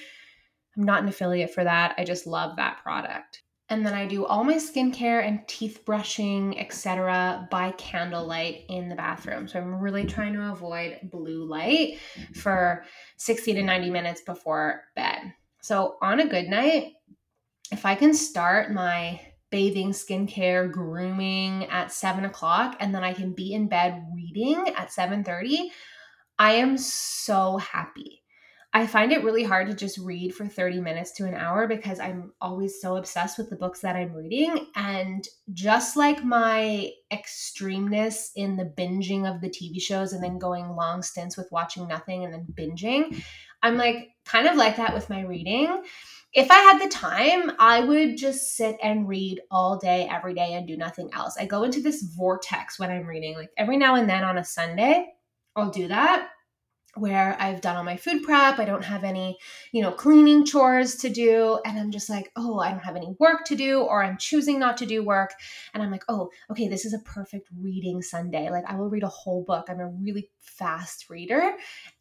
I'm 0.77 0.83
not 0.83 1.03
an 1.03 1.09
affiliate 1.09 1.53
for 1.53 1.63
that. 1.63 1.95
I 1.97 2.03
just 2.03 2.25
love 2.25 2.55
that 2.55 2.81
product. 2.81 3.43
And 3.69 3.85
then 3.85 3.93
I 3.93 4.07
do 4.07 4.25
all 4.25 4.43
my 4.43 4.55
skincare 4.55 5.23
and 5.23 5.47
teeth 5.47 5.85
brushing, 5.85 6.59
etc., 6.59 7.47
by 7.51 7.71
candlelight 7.71 8.65
in 8.67 8.89
the 8.89 8.95
bathroom. 8.95 9.47
So 9.47 9.59
I'm 9.59 9.79
really 9.79 10.05
trying 10.05 10.33
to 10.33 10.51
avoid 10.51 10.99
blue 11.03 11.45
light 11.45 11.99
for 12.33 12.83
60 13.17 13.53
to 13.53 13.63
90 13.63 13.91
minutes 13.91 14.21
before 14.21 14.85
bed. 14.95 15.33
So 15.61 15.97
on 16.01 16.19
a 16.19 16.27
good 16.27 16.47
night, 16.47 16.93
if 17.71 17.85
I 17.85 17.93
can 17.93 18.13
start 18.13 18.71
my 18.71 19.21
bathing, 19.51 19.91
skincare, 19.91 20.71
grooming 20.71 21.65
at 21.65 21.91
seven 21.91 22.25
o'clock, 22.25 22.75
and 22.79 22.93
then 22.93 23.03
I 23.03 23.13
can 23.13 23.33
be 23.33 23.53
in 23.53 23.67
bed 23.67 24.03
reading 24.15 24.69
at 24.75 24.91
7:30, 24.91 25.71
I 26.37 26.53
am 26.53 26.77
so 26.77 27.57
happy. 27.57 28.18
I 28.71 28.85
find 28.85 29.11
it 29.11 29.23
really 29.23 29.43
hard 29.43 29.67
to 29.67 29.73
just 29.73 29.97
read 29.97 30.35
for 30.35 30.45
30 30.45 30.79
minutes 30.79 31.11
to 31.13 31.25
an 31.25 31.33
hour 31.33 31.67
because 31.67 31.99
I'm 31.99 32.33
always 32.39 32.79
so 32.79 32.97
obsessed 32.97 33.39
with 33.39 33.49
the 33.49 33.55
books 33.55 33.79
that 33.79 33.95
I'm 33.95 34.13
reading. 34.13 34.67
And 34.75 35.27
just 35.53 35.97
like 35.97 36.23
my 36.23 36.91
extremeness 37.11 38.29
in 38.35 38.57
the 38.57 38.71
binging 38.77 39.27
of 39.27 39.41
the 39.41 39.49
TV 39.49 39.81
shows 39.81 40.13
and 40.13 40.23
then 40.23 40.37
going 40.37 40.69
long 40.75 41.01
stints 41.01 41.35
with 41.35 41.51
watching 41.51 41.87
nothing 41.87 42.23
and 42.23 42.31
then 42.31 42.45
binging, 42.53 43.23
I'm 43.63 43.75
like 43.75 44.09
kind 44.25 44.47
of 44.47 44.55
like 44.55 44.75
that 44.75 44.93
with 44.93 45.09
my 45.09 45.21
reading. 45.21 45.81
If 46.33 46.51
I 46.51 46.59
had 46.59 46.79
the 46.79 46.89
time, 46.89 47.51
I 47.57 47.79
would 47.79 48.17
just 48.17 48.55
sit 48.55 48.77
and 48.83 49.07
read 49.07 49.41
all 49.49 49.79
day, 49.79 50.07
every 50.11 50.35
day, 50.35 50.53
and 50.53 50.67
do 50.67 50.77
nothing 50.77 51.09
else. 51.11 51.35
I 51.39 51.47
go 51.47 51.63
into 51.63 51.81
this 51.81 52.03
vortex 52.03 52.77
when 52.77 52.91
I'm 52.91 53.07
reading. 53.07 53.33
Like 53.33 53.49
every 53.57 53.77
now 53.77 53.95
and 53.95 54.07
then 54.07 54.23
on 54.23 54.37
a 54.37 54.45
Sunday, 54.45 55.07
I'll 55.55 55.71
do 55.71 55.87
that 55.87 56.29
where 56.99 57.35
I've 57.39 57.61
done 57.61 57.75
all 57.75 57.83
my 57.83 57.97
food 57.97 58.23
prep. 58.23 58.59
I 58.59 58.65
don't 58.65 58.83
have 58.83 59.03
any, 59.03 59.37
you 59.71 59.81
know, 59.81 59.91
cleaning 59.91 60.45
chores 60.45 60.95
to 60.97 61.09
do. 61.09 61.59
And 61.65 61.79
I'm 61.79 61.91
just 61.91 62.09
like, 62.09 62.31
oh, 62.35 62.59
I 62.59 62.71
don't 62.71 62.83
have 62.83 62.95
any 62.95 63.15
work 63.19 63.45
to 63.45 63.55
do, 63.55 63.81
or 63.81 64.03
I'm 64.03 64.17
choosing 64.17 64.59
not 64.59 64.77
to 64.77 64.85
do 64.85 65.03
work. 65.03 65.31
And 65.73 65.81
I'm 65.81 65.91
like, 65.91 66.03
oh, 66.09 66.29
okay, 66.51 66.67
this 66.67 66.85
is 66.85 66.93
a 66.93 66.99
perfect 66.99 67.49
reading 67.59 68.01
Sunday. 68.01 68.49
Like, 68.49 68.65
I 68.67 68.75
will 68.75 68.89
read 68.89 69.03
a 69.03 69.07
whole 69.07 69.43
book. 69.43 69.67
I'm 69.69 69.79
a 69.79 69.87
really 69.87 70.29
fast 70.39 71.09
reader. 71.09 71.53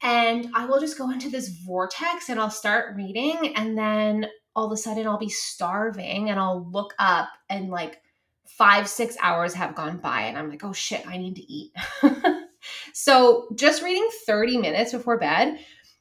And 0.03 0.51
I 0.55 0.67
will 0.67 0.81
just 0.81 0.99
go 0.99 1.11
into 1.11 1.31
this 1.31 1.49
vortex 1.49 2.29
and 2.29 2.41
I'll 2.41 2.51
start 2.51 2.97
reading. 2.97 3.55
And 3.57 3.77
then 3.77 4.27
all 4.55 4.67
of 4.67 4.73
a 4.73 4.77
sudden 4.77 5.07
I'll 5.07 5.19
be 5.19 5.29
starving 5.29 6.31
and 6.31 6.41
I'll 6.41 6.69
look 6.71 6.93
up 6.99 7.29
and 7.49 7.71
like 7.71 8.03
five, 8.49 8.89
six 8.89 9.17
hours 9.23 9.55
have 9.55 9.77
gone 9.77 9.99
by. 9.99 10.23
And 10.23 10.37
I'm 10.37 10.51
like, 10.51 10.65
oh 10.65 10.73
shit, 10.73 11.07
I 11.07 11.17
need 11.17 11.37
to 11.37 11.53
eat. 11.53 11.73
So 13.01 13.47
just 13.55 13.81
reading 13.81 14.09
30 14.27 14.59
minutes 14.59 14.91
before 14.91 15.19
bed 15.19 15.61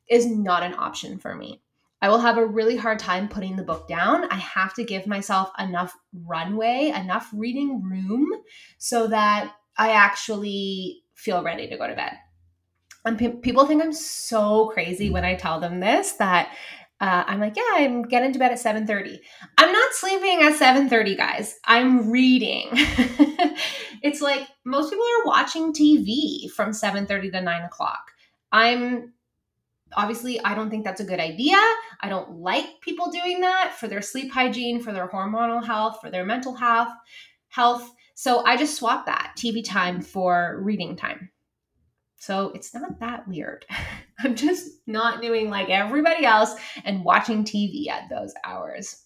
is 0.10 0.25
not 0.25 0.63
an 0.63 0.73
option 0.73 1.19
for 1.19 1.36
me. 1.36 1.62
I 2.01 2.10
will 2.10 2.17
have 2.17 2.39
a 2.39 2.45
really 2.45 2.75
hard 2.75 2.97
time 2.97 3.29
putting 3.29 3.55
the 3.55 3.62
book 3.62 3.88
down. 3.88 4.25
I 4.31 4.38
have 4.38 4.73
to 4.73 4.83
give 4.83 5.05
myself 5.05 5.51
enough 5.60 5.95
runway, 6.25 6.91
enough 6.95 7.29
reading 7.31 7.83
room 7.83 8.27
so 8.79 9.05
that 9.10 9.53
I 9.77 9.91
actually 9.91 11.03
feel 11.13 11.43
ready 11.43 11.67
to 11.67 11.77
go 11.77 11.86
to 11.86 11.93
bed. 11.93 12.13
And 13.05 13.15
pe- 13.15 13.41
people 13.41 13.67
think 13.67 13.83
I'm 13.83 13.93
so 13.93 14.69
crazy 14.69 15.12
when 15.12 15.23
I 15.23 15.36
tell 15.36 15.60
them 15.60 15.79
this 15.79 16.13
that 16.13 16.51
uh, 16.99 17.23
I'm 17.27 17.39
like, 17.39 17.55
yeah, 17.55 17.63
I'm 17.75 18.03
getting 18.03 18.33
to 18.33 18.39
bed 18.39 18.51
at 18.51 18.60
7:30. 18.60 19.19
I'm 19.57 19.71
not 19.71 19.93
sleeping 19.93 20.41
at 20.41 20.53
7:30, 20.53 21.15
guys. 21.15 21.60
I'm 21.65 22.10
reading. 22.10 22.69
it's 24.01 24.21
like 24.21 24.47
most 24.65 24.89
people 24.89 25.05
are 25.05 25.25
watching 25.27 25.73
TV 25.73 26.49
from 26.49 26.71
7:30 26.71 27.31
to 27.33 27.41
9 27.41 27.62
o'clock. 27.63 28.12
I'm 28.51 29.13
obviously 29.95 30.39
I 30.43 30.55
don't 30.55 30.69
think 30.69 30.83
that's 30.83 31.01
a 31.01 31.05
good 31.05 31.19
idea. 31.19 31.57
I 32.01 32.10
don't 32.10 32.39
like 32.39 32.81
people 32.81 33.12
doing 33.12 33.41
that 33.41 33.75
for 33.79 33.88
their 33.88 34.01
sleep 34.01 34.31
hygiene, 34.31 34.81
for 34.81 34.91
their 34.91 35.07
hormonal 35.07 35.63
health, 35.63 35.99
for 36.01 36.10
their 36.10 36.25
mental 36.25 36.55
health. 36.55 36.93
Health. 37.49 37.91
So 38.15 38.43
I 38.43 38.57
just 38.57 38.75
swap 38.75 39.05
that 39.05 39.33
TV 39.38 39.63
time 39.63 40.01
for 40.01 40.60
reading 40.63 40.95
time. 40.95 41.29
So 42.17 42.51
it's 42.56 42.73
not 42.73 42.99
that 42.99 43.27
weird. 43.27 43.65
I'm 44.19 44.36
just 44.36 44.69
not 44.88 45.21
doing 45.21 45.49
like 45.49 45.69
everybody 45.69 46.25
else 46.25 46.56
and 46.84 47.03
watching 47.03 47.43
TV 47.43 47.88
at 47.89 48.10
those 48.10 48.34
hours. 48.43 49.03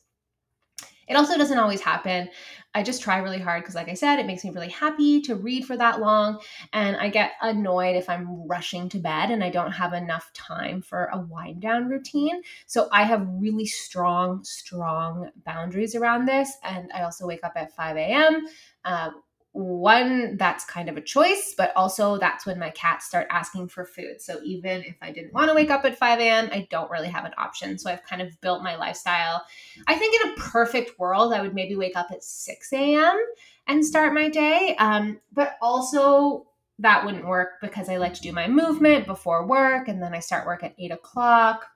It 1.08 1.16
also 1.16 1.38
doesn't 1.38 1.58
always 1.58 1.82
happen. 1.82 2.30
I 2.74 2.84
just 2.84 3.02
try 3.02 3.18
really 3.18 3.38
hard 3.38 3.64
because, 3.64 3.76
like 3.76 3.90
I 3.90 3.96
said, 3.96 4.18
it 4.18 4.26
makes 4.26 4.46
me 4.46 4.52
really 4.52 4.70
happy 4.70 5.20
to 5.24 5.36
read 5.36 5.66
for 5.66 5.76
that 5.76 6.00
long. 6.00 6.40
And 6.72 6.96
I 6.96 7.10
get 7.10 7.34
annoyed 7.42 7.98
if 7.98 8.10
I'm 8.10 8.48
rushing 8.48 8.88
to 8.90 8.98
bed 8.98 9.30
and 9.30 9.44
I 9.44 9.50
don't 9.50 9.74
have 9.74 9.92
enough 9.92 10.32
time 10.34 10.82
for 10.82 11.10
a 11.12 11.20
wind 11.20 11.62
down 11.62 11.90
routine. 11.90 12.42
So 12.66 12.88
I 12.94 13.04
have 13.04 13.28
really 13.30 13.66
strong, 13.66 14.42
strong 14.46 15.32
boundaries 15.46 15.96
around 15.96 16.28
this. 16.28 16.50
And 16.64 16.90
I 16.94 17.02
also 17.02 17.28
wake 17.28 17.44
up 17.44 17.54
at 17.58 17.76
5 17.76 17.98
a.m. 17.98 18.46
Uh, 18.86 19.10
one 19.54 20.38
that's 20.38 20.64
kind 20.64 20.88
of 20.88 20.96
a 20.96 21.02
choice 21.02 21.54
but 21.58 21.76
also 21.76 22.18
that's 22.18 22.46
when 22.46 22.58
my 22.58 22.70
cats 22.70 23.06
start 23.06 23.28
asking 23.30 23.68
for 23.68 23.84
food. 23.86 24.22
So 24.22 24.40
even 24.44 24.82
if 24.84 24.96
i 25.02 25.12
didn't 25.12 25.34
want 25.34 25.50
to 25.50 25.56
wake 25.56 25.70
up 25.70 25.84
at 25.84 25.98
5 25.98 26.20
a.m 26.20 26.50
i 26.54 26.68
don't 26.72 26.90
really 26.90 27.10
have 27.10 27.26
an 27.26 27.34
option. 27.38 27.78
So 27.78 27.92
i've 27.92 28.04
kind 28.04 28.22
of 28.22 28.40
built 28.40 28.64
my 28.64 28.78
lifestyle. 28.78 29.44
I 29.88 29.96
think 29.96 30.24
in 30.24 30.32
a 30.32 30.36
perfect 30.36 30.98
world 31.00 31.34
i 31.34 31.42
would 31.42 31.54
maybe 31.54 31.76
wake 31.76 31.98
up 31.98 32.12
at 32.12 32.24
6 32.24 32.74
a.m 32.74 33.20
and 33.68 33.86
start 33.86 34.14
my 34.14 34.30
day. 34.30 34.76
Um, 34.80 35.20
but 35.34 35.58
also 35.62 36.48
that 36.80 37.06
wouldn't 37.06 37.28
work 37.28 37.62
because 37.62 37.90
i 37.90 37.98
like 37.98 38.14
to 38.14 38.22
do 38.22 38.32
my 38.32 38.48
movement 38.48 39.06
before 39.06 39.46
work 39.46 39.88
and 39.88 40.02
then 40.02 40.16
i 40.16 40.20
start 40.20 40.48
work 40.48 40.64
at 40.64 40.76
8 40.80 40.92
o'clock. 40.92 41.68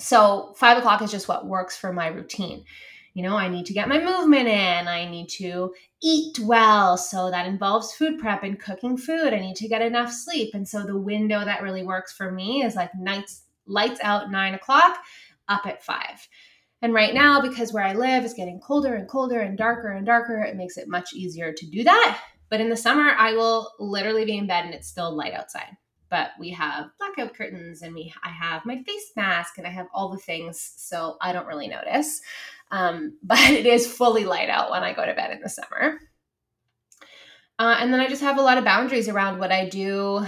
So 0.00 0.54
5 0.56 0.78
o'clock 0.78 1.02
is 1.02 1.10
just 1.10 1.28
what 1.28 1.46
works 1.46 1.76
for 1.76 1.92
my 1.92 2.08
routine 2.08 2.64
you 3.14 3.22
know, 3.22 3.36
I 3.36 3.48
need 3.48 3.66
to 3.66 3.72
get 3.72 3.88
my 3.88 3.98
movement 3.98 4.48
in. 4.48 4.88
I 4.88 5.08
need 5.08 5.28
to 5.30 5.72
eat 6.02 6.38
well. 6.40 6.96
So 6.96 7.30
that 7.30 7.46
involves 7.46 7.94
food 7.94 8.18
prep 8.18 8.42
and 8.42 8.58
cooking 8.58 8.96
food. 8.96 9.32
I 9.32 9.38
need 9.38 9.56
to 9.56 9.68
get 9.68 9.82
enough 9.82 10.12
sleep. 10.12 10.52
And 10.52 10.68
so 10.68 10.82
the 10.82 10.98
window 10.98 11.44
that 11.44 11.62
really 11.62 11.84
works 11.84 12.12
for 12.12 12.32
me 12.32 12.64
is 12.64 12.74
like 12.74 12.90
nights, 12.96 13.44
lights 13.66 14.00
out 14.02 14.32
nine 14.32 14.54
o'clock, 14.54 14.98
up 15.48 15.64
at 15.64 15.84
five. 15.84 16.28
And 16.82 16.92
right 16.92 17.14
now, 17.14 17.40
because 17.40 17.72
where 17.72 17.84
I 17.84 17.94
live 17.94 18.24
is 18.24 18.34
getting 18.34 18.60
colder 18.60 18.94
and 18.94 19.08
colder 19.08 19.40
and 19.40 19.56
darker 19.56 19.92
and 19.92 20.04
darker, 20.04 20.42
it 20.42 20.56
makes 20.56 20.76
it 20.76 20.88
much 20.88 21.14
easier 21.14 21.52
to 21.52 21.66
do 21.70 21.84
that. 21.84 22.20
But 22.50 22.60
in 22.60 22.68
the 22.68 22.76
summer, 22.76 23.12
I 23.16 23.32
will 23.32 23.70
literally 23.78 24.24
be 24.24 24.36
in 24.36 24.46
bed 24.46 24.64
and 24.64 24.74
it's 24.74 24.88
still 24.88 25.14
light 25.14 25.32
outside. 25.32 25.76
But 26.10 26.32
we 26.38 26.50
have 26.50 26.90
blackout 26.98 27.34
curtains 27.34 27.82
and 27.82 27.94
we 27.94 28.12
I 28.22 28.28
have 28.28 28.66
my 28.66 28.82
face 28.82 29.12
mask 29.16 29.58
and 29.58 29.66
I 29.66 29.70
have 29.70 29.86
all 29.94 30.10
the 30.10 30.18
things, 30.18 30.74
so 30.76 31.16
I 31.20 31.32
don't 31.32 31.46
really 31.46 31.68
notice. 31.68 32.20
Um, 32.70 33.18
but 33.22 33.38
it 33.38 33.66
is 33.66 33.86
fully 33.86 34.24
light 34.24 34.50
out 34.50 34.70
when 34.70 34.82
I 34.82 34.92
go 34.92 35.04
to 35.04 35.14
bed 35.14 35.32
in 35.32 35.40
the 35.40 35.48
summer. 35.48 35.98
Uh, 37.58 37.76
and 37.78 37.92
then 37.92 38.00
I 38.00 38.08
just 38.08 38.22
have 38.22 38.38
a 38.38 38.42
lot 38.42 38.58
of 38.58 38.64
boundaries 38.64 39.08
around 39.08 39.38
what 39.38 39.52
I 39.52 39.68
do 39.68 40.26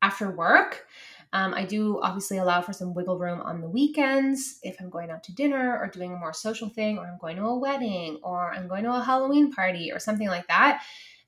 after 0.00 0.30
work. 0.30 0.86
Um, 1.32 1.52
I 1.52 1.64
do 1.64 2.00
obviously 2.02 2.38
allow 2.38 2.62
for 2.62 2.72
some 2.72 2.94
wiggle 2.94 3.18
room 3.18 3.40
on 3.42 3.60
the 3.60 3.68
weekends 3.68 4.58
if 4.62 4.76
I'm 4.80 4.88
going 4.88 5.10
out 5.10 5.24
to 5.24 5.34
dinner 5.34 5.78
or 5.78 5.88
doing 5.88 6.12
a 6.12 6.16
more 6.16 6.32
social 6.32 6.68
thing, 6.68 6.98
or 6.98 7.06
I'm 7.06 7.18
going 7.18 7.36
to 7.36 7.42
a 7.42 7.58
wedding, 7.58 8.20
or 8.22 8.52
I'm 8.52 8.68
going 8.68 8.84
to 8.84 8.94
a 8.94 9.02
Halloween 9.02 9.52
party, 9.52 9.92
or 9.92 9.98
something 9.98 10.28
like 10.28 10.46
that. 10.46 10.82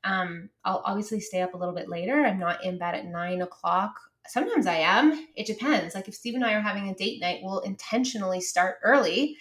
Um, 0.05 0.49
I'll 0.65 0.83
obviously 0.87 1.21
stay 1.21 1.43
up 1.43 1.53
a 1.53 1.59
little 1.59 1.75
bit 1.75 1.89
later. 1.89 2.25
I'm 2.25 2.39
not 2.39 2.65
in 2.65 2.79
bed 2.79 2.95
at 2.95 3.05
nine 3.05 3.43
o'clock. 3.43 4.01
Sometimes 4.29 4.67
I 4.67 4.77
am. 4.77 5.27
It 5.37 5.47
depends. 5.47 5.95
Like 5.95 6.09
if 6.09 6.15
Steve 6.15 6.35
and 6.35 6.45
I 6.45 6.55
are 6.55 6.61
having 6.61 6.89
a 6.89 6.95
date 6.95 7.21
night, 7.21 7.41
we'll 7.43 7.61
intentionally 7.61 8.41
start 8.41 8.77
early. 8.83 9.37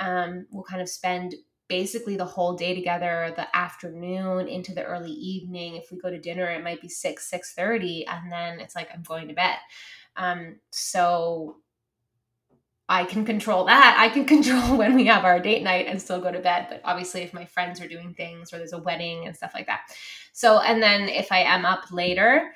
Um, 0.00 0.46
we'll 0.50 0.64
kind 0.64 0.82
of 0.82 0.88
spend 0.88 1.34
basically 1.68 2.16
the 2.16 2.24
whole 2.24 2.56
day 2.56 2.74
together 2.74 3.32
the 3.36 3.56
afternoon 3.56 4.48
into 4.48 4.74
the 4.74 4.82
early 4.82 5.12
evening 5.12 5.76
if 5.76 5.92
we 5.92 5.98
go 6.00 6.10
to 6.10 6.18
dinner 6.18 6.46
it 6.46 6.64
might 6.64 6.80
be 6.80 6.88
6 6.88 7.30
6.30 7.32 8.06
and 8.08 8.32
then 8.32 8.58
it's 8.58 8.74
like 8.74 8.88
i'm 8.92 9.04
going 9.04 9.28
to 9.28 9.34
bed 9.34 9.56
um, 10.16 10.56
so 10.70 11.58
I 12.90 13.04
can 13.04 13.24
control 13.24 13.66
that. 13.66 13.96
I 13.98 14.08
can 14.08 14.24
control 14.26 14.76
when 14.76 14.94
we 14.96 15.06
have 15.06 15.24
our 15.24 15.38
date 15.38 15.62
night 15.62 15.86
and 15.86 16.02
still 16.02 16.20
go 16.20 16.32
to 16.32 16.40
bed. 16.40 16.66
But 16.68 16.82
obviously, 16.84 17.22
if 17.22 17.32
my 17.32 17.44
friends 17.44 17.80
are 17.80 17.88
doing 17.88 18.12
things 18.14 18.52
or 18.52 18.58
there's 18.58 18.72
a 18.72 18.78
wedding 18.78 19.26
and 19.26 19.36
stuff 19.36 19.52
like 19.54 19.66
that. 19.66 19.82
So, 20.32 20.60
and 20.60 20.82
then 20.82 21.08
if 21.08 21.30
I 21.30 21.42
am 21.42 21.64
up 21.64 21.92
later 21.92 22.52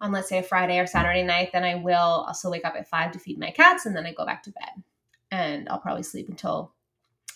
on, 0.00 0.12
let's 0.12 0.28
say, 0.28 0.38
a 0.38 0.42
Friday 0.42 0.78
or 0.78 0.86
Saturday 0.86 1.24
night, 1.24 1.50
then 1.52 1.64
I 1.64 1.74
will 1.74 2.24
also 2.26 2.48
wake 2.48 2.64
up 2.64 2.74
at 2.76 2.88
five 2.88 3.10
to 3.12 3.18
feed 3.18 3.38
my 3.38 3.50
cats 3.50 3.84
and 3.84 3.96
then 3.96 4.06
I 4.06 4.12
go 4.12 4.24
back 4.24 4.44
to 4.44 4.52
bed. 4.52 4.84
And 5.32 5.68
I'll 5.68 5.80
probably 5.80 6.04
sleep 6.04 6.28
until 6.28 6.72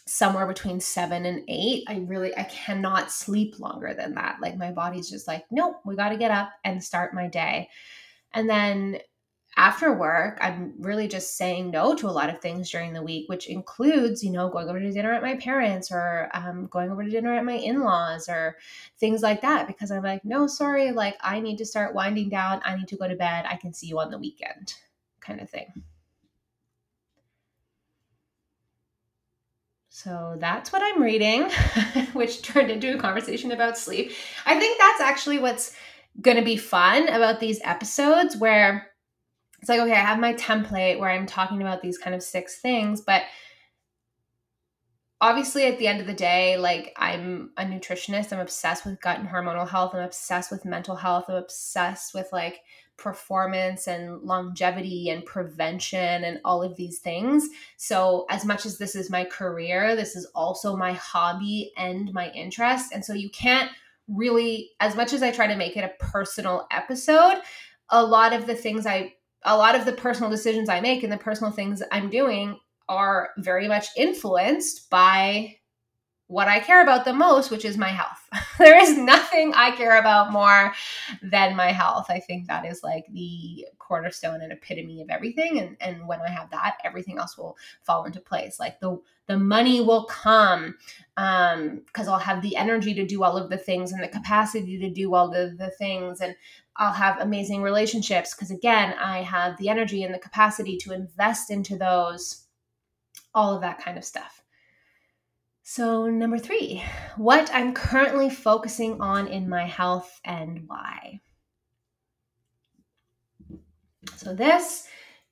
somewhere 0.07 0.47
between 0.47 0.81
seven 0.81 1.27
and 1.27 1.43
eight. 1.49 1.85
I 1.89 1.99
really, 2.07 2.37
I 2.37 2.45
cannot 2.45 3.11
sleep 3.11 3.59
longer 3.59 3.93
than 3.93 4.15
that. 4.15 4.39
Like 4.41 4.57
my 4.57 4.71
body's 4.71 5.11
just 5.11 5.27
like, 5.27 5.45
nope, 5.51 5.77
we 5.85 5.97
got 5.97 6.11
to 6.11 6.17
get 6.17 6.31
up 6.31 6.51
and 6.65 6.83
start 6.83 7.13
my 7.15 7.27
day. 7.27 7.69
And 8.33 8.49
then 8.49 9.01
after 9.57 9.93
work, 9.93 10.39
I'm 10.41 10.75
really 10.79 11.09
just 11.09 11.37
saying 11.37 11.71
no 11.71 11.95
to 11.95 12.09
a 12.09 12.13
lot 12.13 12.29
of 12.29 12.41
things 12.41 12.71
during 12.71 12.93
the 12.93 13.03
week, 13.03 13.29
which 13.29 13.49
includes, 13.49 14.23
you 14.23 14.31
know, 14.31 14.51
going 14.51 14.69
over 14.69 14.79
to 14.79 14.93
dinner 14.93 15.13
at 15.13 15.23
my 15.23 15.37
parents 15.37 15.91
or 15.91 16.29
um, 16.35 16.69
going 16.71 16.91
over 16.91 17.03
to 17.03 17.11
dinner 17.11 17.35
at 17.35 17.45
my 17.45 17.55
in 17.55 17.81
laws 17.81 18.29
or 18.29 18.57
things 19.01 19.23
like 19.23 19.41
that. 19.41 19.67
Because 19.67 19.91
I'm 19.91 20.03
like, 20.03 20.25
no, 20.25 20.47
sorry, 20.47 20.93
like 20.93 21.17
I 21.23 21.41
need 21.41 21.57
to 21.59 21.65
start 21.65 21.95
winding 21.95 22.29
down. 22.29 22.61
I 22.65 22.77
need 22.77 22.89
to 22.89 22.97
go 22.97 23.09
to 23.09 23.17
bed. 23.17 23.47
I 23.49 23.57
can 23.57 23.73
see 23.73 23.87
you 23.87 23.99
on 23.99 24.11
the 24.11 24.19
weekend, 24.19 24.75
kind 25.21 25.41
of 25.41 25.49
thing. 25.49 25.83
So 29.97 30.37
that's 30.39 30.75
what 30.75 30.83
I'm 30.85 31.03
reading, 31.03 31.49
which 32.13 32.43
turned 32.43 32.71
into 32.71 32.95
a 32.95 32.99
conversation 32.99 33.51
about 33.51 33.79
sleep. 33.79 34.13
I 34.45 34.59
think 34.59 34.79
that's 34.79 35.01
actually 35.01 35.39
what's 35.39 35.75
going 36.21 36.37
to 36.37 36.45
be 36.45 36.59
fun 36.59 37.09
about 37.09 37.41
these 37.41 37.63
episodes 37.65 38.37
where 38.37 38.91
it's 39.59 39.71
like, 39.71 39.81
okay, 39.81 39.95
I 39.95 40.01
have 40.05 40.19
my 40.19 40.35
template 40.35 40.99
where 40.99 41.09
I'm 41.09 41.25
talking 41.25 41.63
about 41.63 41.81
these 41.81 41.97
kind 41.97 42.15
of 42.15 42.23
six 42.23 42.61
things, 42.61 43.01
but 43.01 43.23
obviously 45.23 45.65
at 45.65 45.79
the 45.79 45.87
end 45.87 46.03
of 46.03 46.07
the 46.07 46.13
day, 46.13 46.59
like 46.59 46.93
I'm 46.99 47.53
a 47.57 47.65
nutritionist, 47.65 48.35
I'm 48.35 48.41
obsessed 48.41 48.85
with 48.85 49.01
gut 49.01 49.19
and 49.19 49.27
hormonal 49.27 49.67
health, 49.67 49.95
I'm 49.95 50.05
obsessed 50.05 50.51
with 50.51 50.67
mental 50.67 50.97
health, 50.97 51.25
I'm 51.29 51.37
obsessed 51.37 52.13
with 52.13 52.29
like 52.33 52.61
performance 52.97 53.87
and 53.87 54.23
longevity 54.23 55.11
and 55.11 55.25
prevention 55.25 56.25
and 56.25 56.41
all 56.45 56.63
of 56.63 56.77
these 56.77 56.99
things. 56.99 57.49
So, 57.77 58.27
as 58.31 58.45
much 58.45 58.67
as 58.67 58.79
this 58.79 58.95
is 58.95 59.11
my 59.11 59.25
career, 59.25 59.97
this 59.97 60.17
is 60.17 60.27
also 60.35 60.77
my 60.77 60.93
hobby 60.93 61.73
and 61.77 62.13
my 62.13 62.31
interest. 62.31 62.93
And 62.93 63.05
so, 63.05 63.13
you 63.13 63.31
can't 63.31 63.71
really, 64.09 64.71
as 64.81 64.97
much 64.97 65.13
as 65.13 65.23
I 65.23 65.31
try 65.31 65.47
to 65.47 65.57
make 65.57 65.77
it 65.77 65.85
a 65.85 66.05
personal 66.05 66.67
episode, 66.71 67.41
a 67.91 68.05
lot 68.05 68.33
of 68.33 68.47
the 68.47 68.55
things 68.55 68.87
I 68.87 69.15
a 69.45 69.57
lot 69.57 69.77
of 69.77 69.85
the 69.85 69.93
personal 69.93 70.29
decisions 70.29 70.69
I 70.69 70.81
make 70.81 71.05
and 71.05 71.13
the 71.13 71.19
personal 71.19 71.53
things 71.53 71.83
I'm 71.93 72.11
doing 72.11 72.59
are 72.89 73.31
very 73.39 73.69
much 73.69 73.87
influenced 73.97 74.91
by 74.91 75.57
what 76.29 76.49
I 76.49 76.59
care 76.59 76.83
about 76.83 77.05
the 77.05 77.13
most, 77.13 77.51
which 77.51 77.65
is 77.65 77.79
my 77.79 77.89
health. 77.89 78.29
there 78.59 78.81
is 78.81 78.99
nothing 78.99 79.53
I 79.55 79.71
care 79.71 79.99
about 79.99 80.33
more 80.33 80.75
than 81.23 81.55
my 81.55 81.71
health. 81.71 82.07
I 82.09 82.19
think 82.19 82.49
that 82.49 82.67
is 82.67 82.83
like 82.83 83.07
the 83.13 83.67
cornerstone 83.79 84.43
and 84.43 84.53
epitome 84.53 85.03
of 85.03 85.11
everything. 85.11 85.61
And, 85.61 85.77
and 85.81 86.09
when 86.09 86.21
I 86.21 86.31
have 86.31 86.51
that, 86.51 86.79
everything 86.85 87.19
else 87.19 87.39
will 87.39 87.57
fall 87.83 88.05
into 88.05 88.21
place. 88.21 88.59
Like 88.59 88.81
the 88.81 89.01
the 89.29 89.37
money 89.37 89.81
will 89.81 90.05
come 90.05 90.77
um 91.17 91.83
because 91.87 92.07
I'll 92.07 92.19
have 92.19 92.43
the 92.43 92.57
energy 92.57 92.95
to 92.95 93.05
do 93.05 93.25
all 93.25 93.37
of 93.37 93.51
the 93.51 93.59
things 93.59 93.91
and 93.91 94.01
the 94.03 94.09
capacity 94.09 94.79
to 94.79 94.91
do 94.91 95.15
all 95.15 95.31
the, 95.31 95.57
the 95.59 95.71
things 95.71 96.21
and 96.21 96.37
I'll 96.77 96.93
have 96.93 97.21
amazing 97.21 97.63
relationships 97.63 98.35
because 98.35 98.51
again, 98.51 98.95
I 98.99 99.23
have 99.23 99.57
the 99.57 99.69
energy 99.69 100.03
and 100.03 100.15
the 100.15 100.19
capacity 100.19 100.77
to 100.79 100.93
invest 100.93 101.51
into 101.51 101.77
those, 101.77 102.47
all 103.35 103.55
of 103.55 103.63
that 103.63 103.79
kind 103.79 103.97
of 103.97 104.05
stuff. 104.05 104.43
So, 105.69 106.07
number 106.07 106.39
three, 106.39 106.81
what 107.17 107.51
I'm 107.53 107.75
currently 107.75 108.31
focusing 108.31 109.01
on 109.01 109.27
in 109.27 109.49
my 109.49 109.67
health 109.67 110.21
and 110.25 110.63
why. 110.69 111.21
So, 114.15 114.33
this, 114.33 114.87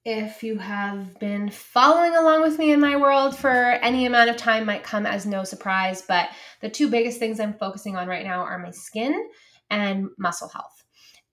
if 0.05 0.43
you 0.43 0.59
have 0.59 1.21
been 1.21 1.51
following 1.51 2.17
along 2.17 2.43
with 2.43 2.59
me 2.59 2.73
in 2.73 2.81
my 2.81 2.97
world 2.97 3.37
for 3.37 3.49
any 3.49 4.07
amount 4.07 4.29
of 4.29 4.37
time, 4.37 4.67
might 4.67 4.83
come 4.83 5.07
as 5.07 5.25
no 5.25 5.45
surprise. 5.45 6.03
But 6.03 6.31
the 6.61 6.69
two 6.69 6.91
biggest 6.91 7.21
things 7.21 7.39
I'm 7.39 7.55
focusing 7.55 7.97
on 7.97 8.09
right 8.09 8.27
now 8.27 8.41
are 8.41 8.59
my 8.59 8.73
skin 8.73 9.29
and 9.71 10.09
muscle 10.19 10.49
health 10.49 10.84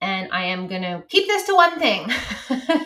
and 0.02 0.28
I 0.32 0.44
am 0.44 0.66
going 0.66 0.82
to 0.82 1.04
keep 1.08 1.28
this 1.28 1.44
to 1.44 1.54
one 1.54 1.78
thing. 1.78 2.10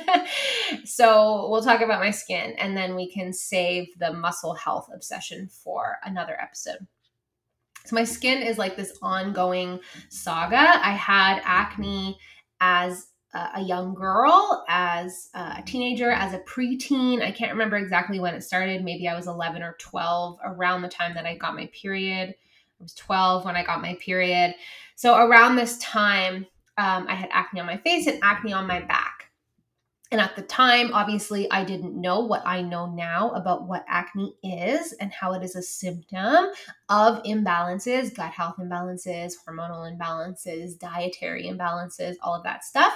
so 0.84 1.48
we'll 1.48 1.62
talk 1.62 1.80
about 1.80 1.98
my 1.98 2.10
skin 2.10 2.52
and 2.58 2.76
then 2.76 2.94
we 2.94 3.10
can 3.10 3.32
save 3.32 3.88
the 3.98 4.12
muscle 4.12 4.54
health 4.54 4.90
obsession 4.94 5.48
for 5.48 5.96
another 6.04 6.38
episode. 6.40 6.86
So 7.86 7.96
my 7.96 8.04
skin 8.04 8.42
is 8.42 8.58
like 8.58 8.76
this 8.76 8.98
ongoing 9.00 9.80
saga. 10.10 10.58
I 10.86 10.92
had 10.92 11.40
acne 11.42 12.18
as 12.60 13.08
a 13.54 13.62
young 13.62 13.94
girl, 13.94 14.64
as 14.68 15.28
a 15.34 15.62
teenager, 15.64 16.10
as 16.10 16.32
a 16.32 16.38
preteen. 16.40 17.22
I 17.22 17.30
can't 17.30 17.52
remember 17.52 17.76
exactly 17.76 18.18
when 18.20 18.34
it 18.34 18.42
started. 18.42 18.84
Maybe 18.84 19.08
I 19.08 19.14
was 19.14 19.26
11 19.26 19.62
or 19.62 19.76
12 19.78 20.38
around 20.44 20.82
the 20.82 20.88
time 20.88 21.14
that 21.14 21.26
I 21.26 21.36
got 21.36 21.54
my 21.54 21.68
period. 21.72 22.30
I 22.30 22.82
was 22.82 22.94
12 22.94 23.44
when 23.44 23.56
I 23.56 23.64
got 23.64 23.82
my 23.82 23.94
period. 24.00 24.54
So 24.96 25.16
around 25.18 25.56
this 25.56 25.78
time, 25.78 26.46
um, 26.78 27.06
I 27.08 27.14
had 27.14 27.30
acne 27.32 27.60
on 27.60 27.66
my 27.66 27.76
face 27.78 28.06
and 28.06 28.18
acne 28.22 28.52
on 28.52 28.66
my 28.66 28.80
back. 28.80 29.16
And 30.12 30.20
at 30.20 30.36
the 30.36 30.42
time, 30.42 30.92
obviously, 30.92 31.50
I 31.50 31.64
didn't 31.64 32.00
know 32.00 32.20
what 32.20 32.46
I 32.46 32.62
know 32.62 32.86
now 32.86 33.30
about 33.30 33.66
what 33.66 33.84
acne 33.88 34.36
is 34.42 34.92
and 34.92 35.12
how 35.12 35.32
it 35.32 35.42
is 35.42 35.56
a 35.56 35.62
symptom 35.62 36.52
of 36.88 37.22
imbalances, 37.24 38.14
gut 38.14 38.30
health 38.30 38.54
imbalances, 38.60 39.32
hormonal 39.46 39.92
imbalances, 39.92 40.78
dietary 40.78 41.46
imbalances, 41.46 42.14
all 42.22 42.34
of 42.36 42.44
that 42.44 42.64
stuff. 42.64 42.94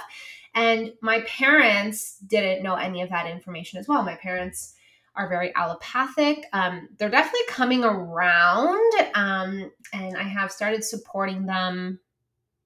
And 0.55 0.93
my 1.01 1.21
parents 1.21 2.17
didn't 2.19 2.63
know 2.63 2.75
any 2.75 3.01
of 3.01 3.09
that 3.09 3.27
information 3.27 3.79
as 3.79 3.89
well. 3.89 4.03
My 4.03 4.15
parents 4.15 4.75
are 5.15 5.27
very 5.27 5.53
allopathic. 5.55 6.45
Um, 6.53 6.87
they're 6.97 7.09
definitely 7.09 7.45
coming 7.49 7.83
around, 7.83 8.93
um, 9.15 9.69
and 9.91 10.15
I 10.15 10.23
have 10.23 10.51
started 10.51 10.85
supporting 10.85 11.45
them 11.45 11.99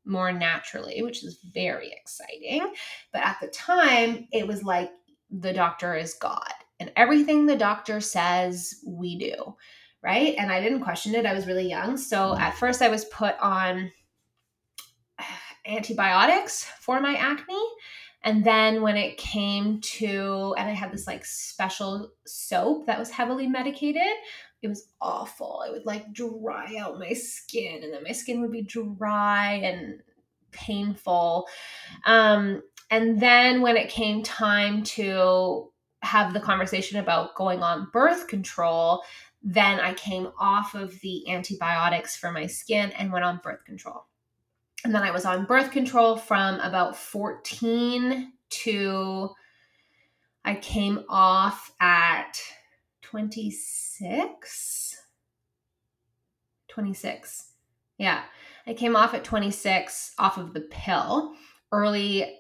more 0.06 0.32
naturally, 0.32 1.02
which 1.02 1.24
is 1.24 1.40
very 1.54 1.92
exciting. 1.92 2.74
But 3.12 3.24
at 3.24 3.38
the 3.42 3.48
time, 3.48 4.28
it 4.32 4.48
was 4.48 4.64
like 4.64 4.92
the 5.30 5.54
doctor 5.54 5.96
is 5.96 6.14
God 6.14 6.54
and 6.80 6.92
everything 6.96 7.46
the 7.46 7.56
doctor 7.56 8.02
says, 8.02 8.82
we 8.86 9.18
do. 9.18 9.56
Right. 10.04 10.36
And 10.38 10.52
I 10.52 10.62
didn't 10.62 10.82
question 10.84 11.16
it. 11.16 11.26
I 11.26 11.34
was 11.34 11.48
really 11.48 11.68
young. 11.68 11.98
So 11.98 12.38
at 12.38 12.56
first, 12.58 12.82
I 12.82 12.90
was 12.90 13.06
put 13.06 13.36
on 13.40 13.92
antibiotics 15.66 16.66
for 16.80 17.00
my 17.00 17.16
acne. 17.16 17.64
And 18.22 18.44
then 18.44 18.82
when 18.82 18.98
it 18.98 19.18
came 19.18 19.82
to, 19.82 20.54
and 20.58 20.70
I 20.70 20.74
had 20.74 20.92
this 20.92 21.08
like 21.08 21.26
special 21.26 22.12
soap 22.26 22.88
that 22.88 23.00
was 23.00 23.10
heavily 23.10 23.48
medicated, 23.48 24.14
it 24.62 24.68
was 24.68 24.88
awful. 25.02 25.64
It 25.68 25.72
would 25.72 25.86
like 25.86 26.14
dry 26.14 26.76
out 26.80 27.00
my 27.00 27.14
skin, 27.14 27.84
and 27.84 27.94
then 27.94 28.04
my 28.04 28.12
skin 28.12 28.42
would 28.42 28.52
be 28.52 28.62
dry 28.62 29.54
and 29.54 30.02
painful. 30.52 31.48
Um, 32.06 32.64
and 32.90 33.20
then 33.20 33.62
when 33.62 33.78
it 33.78 33.90
came 33.90 34.24
time 34.24 34.84
to 34.84 35.72
have 36.02 36.34
the 36.34 36.40
conversation 36.40 37.00
about 37.00 37.36
going 37.36 37.64
on 37.64 37.90
birth 37.92 38.28
control, 38.28 39.04
then 39.44 39.80
I 39.80 39.94
came 39.94 40.30
off 40.40 40.74
of 40.76 41.00
the 41.02 41.30
antibiotics 41.30 42.16
for 42.16 42.32
my 42.32 42.48
skin 42.48 42.92
and 42.92 43.12
went 43.12 43.26
on 43.26 43.42
birth 43.44 43.64
control. 43.66 44.06
And 44.84 44.94
then 44.94 45.04
I 45.04 45.12
was 45.12 45.26
on 45.26 45.46
birth 45.46 45.72
control 45.72 46.16
from 46.16 46.60
about 46.60 46.96
14 46.96 48.34
to 48.50 49.30
I 50.44 50.56
came 50.56 51.04
off 51.10 51.72
at 51.80 52.40
26. 53.16 54.98
26. 56.68 57.52
Yeah. 57.98 58.24
I 58.68 58.74
came 58.74 58.98
off 58.98 59.14
at 59.14 59.24
26 59.24 60.16
off 60.20 60.38
of 60.38 60.54
the 60.54 60.60
pill 60.60 61.34
early 61.72 62.38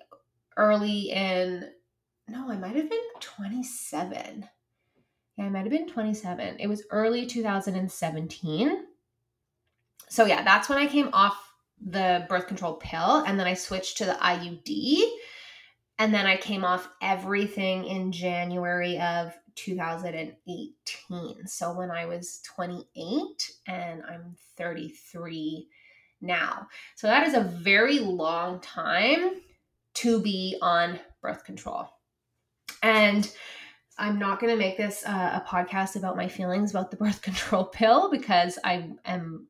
early 0.57 1.11
in 1.11 1.63
no, 2.28 2.51
I 2.51 2.57
might 2.57 2.76
have 2.76 2.89
been 2.89 2.99
27. 3.21 4.49
Yeah, 5.38 5.45
I 5.45 5.47
might 5.47 5.61
have 5.61 5.69
been 5.69 5.88
27. 5.88 6.57
It 6.59 6.67
was 6.67 6.84
early 6.91 7.26
2017. 7.26 8.86
So 10.09 10.26
yeah, 10.26 10.43
that's 10.43 10.67
when 10.67 10.78
I 10.78 10.88
came 10.88 11.09
off 11.13 11.38
the 11.80 12.26
birth 12.28 12.47
control 12.47 12.73
pill 12.73 13.23
and 13.26 13.39
then 13.39 13.47
I 13.47 13.53
switched 13.53 13.99
to 13.99 14.05
the 14.05 14.13
IUD 14.13 15.03
and 15.99 16.13
then 16.13 16.26
I 16.26 16.36
came 16.36 16.65
off 16.65 16.89
everything 17.01 17.86
in 17.86 18.11
January 18.11 18.99
of 18.99 19.34
2018. 19.56 21.47
So 21.47 21.74
when 21.74 21.91
I 21.91 22.06
was 22.06 22.41
28 22.45 23.51
and 23.68 24.03
I'm 24.03 24.36
33 24.58 25.68
now. 26.22 26.68
So 26.95 27.08
that 27.08 27.28
is 27.28 27.34
a 27.34 27.41
very 27.41 27.99
long 27.99 28.60
time 28.62 29.41
to 29.95 30.22
be 30.22 30.58
on 30.62 30.99
birth 31.22 31.43
control. 31.45 31.88
And 32.84 33.32
I'm 33.97 34.20
not 34.20 34.39
going 34.39 34.51
to 34.51 34.60
make 34.60 34.78
this 34.78 35.03
uh, 35.06 35.41
a 35.41 35.47
podcast 35.47 35.95
about 35.95 36.18
my 36.18 36.28
feelings 36.28 36.72
about 36.72 36.91
the 36.91 36.97
birth 36.97 37.22
control 37.24 37.64
pill 37.64 38.12
because 38.12 38.60
I 38.64 38.89
am 39.06 39.47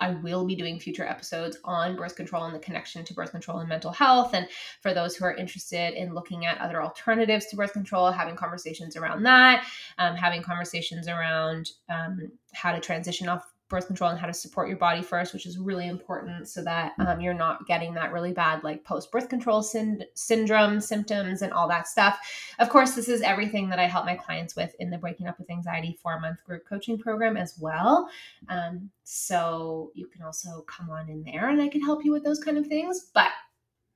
I 0.00 0.10
will 0.10 0.44
be 0.44 0.56
doing 0.56 0.78
future 0.78 1.06
episodes 1.06 1.58
on 1.64 1.96
birth 1.96 2.16
control 2.16 2.44
and 2.44 2.54
the 2.54 2.58
connection 2.58 3.04
to 3.04 3.14
birth 3.14 3.30
control 3.30 3.58
and 3.58 3.68
mental 3.68 3.92
health. 3.92 4.34
And 4.34 4.48
for 4.80 4.92
those 4.92 5.16
who 5.16 5.24
are 5.24 5.34
interested 5.34 5.94
in 5.94 6.14
looking 6.14 6.46
at 6.46 6.58
other 6.58 6.82
alternatives 6.82 7.46
to 7.46 7.56
birth 7.56 7.72
control, 7.72 8.10
having 8.10 8.36
conversations 8.36 8.96
around 8.96 9.22
that, 9.24 9.66
um, 9.98 10.16
having 10.16 10.42
conversations 10.42 11.08
around 11.08 11.70
um, 11.88 12.30
how 12.52 12.72
to 12.72 12.80
transition 12.80 13.28
off 13.28 13.53
birth 13.68 13.86
control 13.86 14.10
and 14.10 14.18
how 14.18 14.26
to 14.26 14.34
support 14.34 14.68
your 14.68 14.76
body 14.76 15.02
first, 15.02 15.32
which 15.32 15.46
is 15.46 15.58
really 15.58 15.88
important 15.88 16.48
so 16.48 16.62
that 16.62 16.92
um, 16.98 17.20
you're 17.20 17.32
not 17.32 17.66
getting 17.66 17.94
that 17.94 18.12
really 18.12 18.32
bad 18.32 18.62
like 18.62 18.84
post 18.84 19.10
birth 19.10 19.28
control 19.28 19.62
syn- 19.62 20.04
syndrome 20.14 20.80
symptoms 20.80 21.40
and 21.40 21.52
all 21.52 21.66
that 21.66 21.88
stuff. 21.88 22.18
Of 22.58 22.68
course, 22.68 22.94
this 22.94 23.08
is 23.08 23.22
everything 23.22 23.70
that 23.70 23.78
I 23.78 23.86
help 23.86 24.04
my 24.04 24.16
clients 24.16 24.54
with 24.54 24.74
in 24.80 24.90
the 24.90 24.98
Breaking 24.98 25.26
Up 25.26 25.38
with 25.38 25.50
Anxiety 25.50 25.98
four 26.02 26.20
month 26.20 26.44
group 26.44 26.66
coaching 26.68 26.98
program 26.98 27.36
as 27.36 27.54
well. 27.58 28.08
Um, 28.48 28.90
so 29.04 29.90
you 29.94 30.08
can 30.08 30.22
also 30.22 30.62
come 30.62 30.90
on 30.90 31.08
in 31.08 31.22
there 31.22 31.48
and 31.48 31.60
I 31.60 31.68
can 31.68 31.82
help 31.82 32.04
you 32.04 32.12
with 32.12 32.24
those 32.24 32.40
kind 32.40 32.58
of 32.58 32.66
things. 32.66 33.10
But 33.14 33.30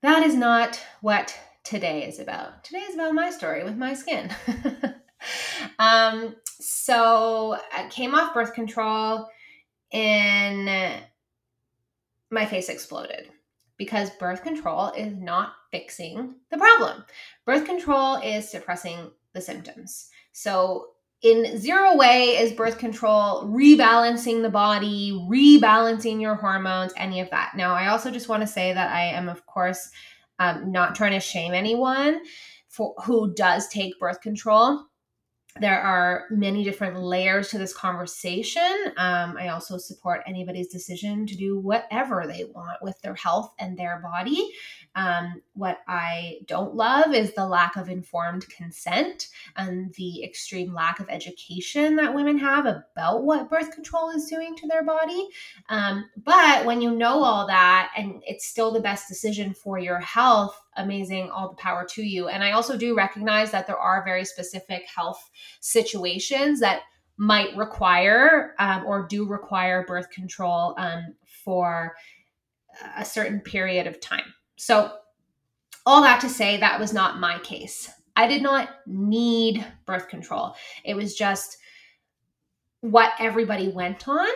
that 0.03 0.23
is 0.23 0.35
not 0.35 0.81
what 1.03 1.39
today 1.62 2.07
is 2.07 2.19
about. 2.19 2.64
Today 2.64 2.81
is 2.81 2.95
about 2.95 3.14
my 3.14 3.31
story 3.31 3.64
with 3.64 3.77
my 3.77 3.93
skin. 3.93 4.31
um, 5.79 6.37
so 6.61 7.59
I 7.73 7.89
came 7.91 8.14
off 8.14 8.33
birth 8.33 8.55
control 8.55 9.29
and 9.93 11.03
my 12.30 12.47
face 12.47 12.68
exploded 12.68 13.30
because 13.76 14.11
birth 14.18 14.43
control 14.43 14.91
is 14.91 15.14
not 15.14 15.53
fixing 15.70 16.34
the 16.51 16.59
problem. 16.59 17.05
Birth 17.47 17.64
control 17.64 18.16
is 18.16 18.49
suppressing 18.49 19.11
the 19.32 19.41
symptoms. 19.41 20.11
So, 20.32 20.89
in 21.20 21.59
zero 21.59 21.97
way 21.97 22.36
is 22.36 22.53
birth 22.53 22.78
control 22.78 23.43
rebalancing 23.45 24.43
the 24.43 24.51
body, 24.51 25.11
rebalancing 25.28 26.20
your 26.20 26.36
hormones, 26.36 26.93
any 26.97 27.20
of 27.20 27.28
that. 27.30 27.53
Now, 27.57 27.74
I 27.74 27.89
also 27.89 28.12
just 28.12 28.28
want 28.28 28.43
to 28.43 28.47
say 28.47 28.72
that 28.72 28.93
I 28.93 29.07
am, 29.07 29.28
of 29.28 29.45
course, 29.45 29.91
um, 30.39 30.70
not 30.70 30.95
trying 30.95 31.12
to 31.12 31.20
shame 31.20 31.55
anyone 31.55 32.20
for 32.68 32.95
who 33.05 33.34
does 33.34 33.66
take 33.68 33.99
birth 33.99 34.20
control 34.20 34.84
there 35.61 35.80
are 35.80 36.26
many 36.30 36.62
different 36.62 37.01
layers 37.01 37.49
to 37.49 37.59
this 37.59 37.74
conversation. 37.74 38.92
Um, 38.96 39.36
I 39.38 39.49
also 39.49 39.78
support 39.78 40.22
anybody's 40.26 40.68
decision 40.68 41.26
to 41.26 41.36
do 41.36 41.59
whatever 41.59 42.26
they 42.26 42.44
want 42.44 42.82
with 42.82 43.01
their 43.03 43.14
health 43.14 43.53
and 43.59 43.76
their 43.76 44.01
body. 44.01 44.53
Um, 44.99 45.42
what 45.55 45.78
I 45.86 46.40
don't 46.46 46.74
love 46.74 47.14
is 47.14 47.32
the 47.32 47.46
lack 47.46 47.76
of 47.76 47.88
informed 47.88 48.49
consent 48.49 49.28
and 49.57 49.94
the 49.94 50.24
extreme 50.24 50.74
lack 50.74 50.99
of 50.99 51.09
education 51.09 51.94
that 51.96 52.12
women 52.12 52.36
have 52.38 52.66
about 52.66 53.22
what 53.22 53.49
birth 53.49 53.70
control 53.70 54.11
is 54.11 54.24
doing 54.24 54.57
to 54.57 54.66
their 54.66 54.82
body. 54.82 55.28
Um, 55.68 56.11
but 56.24 56.66
when 56.66 56.82
you 56.82 56.96
know 56.96 57.22
all 57.22 57.46
that 57.46 57.92
and 57.96 58.20
it's 58.26 58.49
still 58.49 58.72
the 58.72 58.80
best 58.80 59.07
decision 59.07 59.55
for 59.55 59.78
your 59.78 60.01
health, 60.01 60.61
amazing, 60.76 61.30
all 61.30 61.51
the 61.51 61.62
power 61.62 61.86
to 61.90 62.03
you. 62.03 62.26
And 62.26 62.42
I 62.42 62.51
also 62.51 62.76
do 62.76 62.96
recognize 62.96 63.53
that 63.53 63.68
there 63.68 63.78
are 63.78 64.05
very 64.05 64.24
specific 64.24 64.82
health 64.92 65.30
situations 65.61 66.59
that 66.59 66.82
might 67.16 67.57
require 67.57 68.57
um, 68.59 68.84
or 68.84 69.07
do 69.07 69.28
require 69.28 69.84
birth 69.86 70.11
control 70.11 70.74
um, 70.76 71.14
for 71.44 71.94
a 72.96 73.05
certain 73.05 73.38
period 73.40 73.86
of 73.86 74.01
time. 74.01 74.34
So, 74.59 74.93
all 75.87 76.03
that 76.03 76.21
to 76.21 76.29
say, 76.29 76.59
that 76.59 76.79
was 76.79 76.93
not 76.93 77.19
my 77.19 77.39
case. 77.39 77.89
I 78.15 78.27
did 78.27 78.43
not 78.43 78.69
need 78.87 79.65
birth 79.87 80.09
control. 80.09 80.55
It 80.85 80.95
was 80.95 81.15
just 81.15 81.57
what 82.81 83.13
everybody 83.19 83.69
went 83.69 84.07
on. 84.07 84.29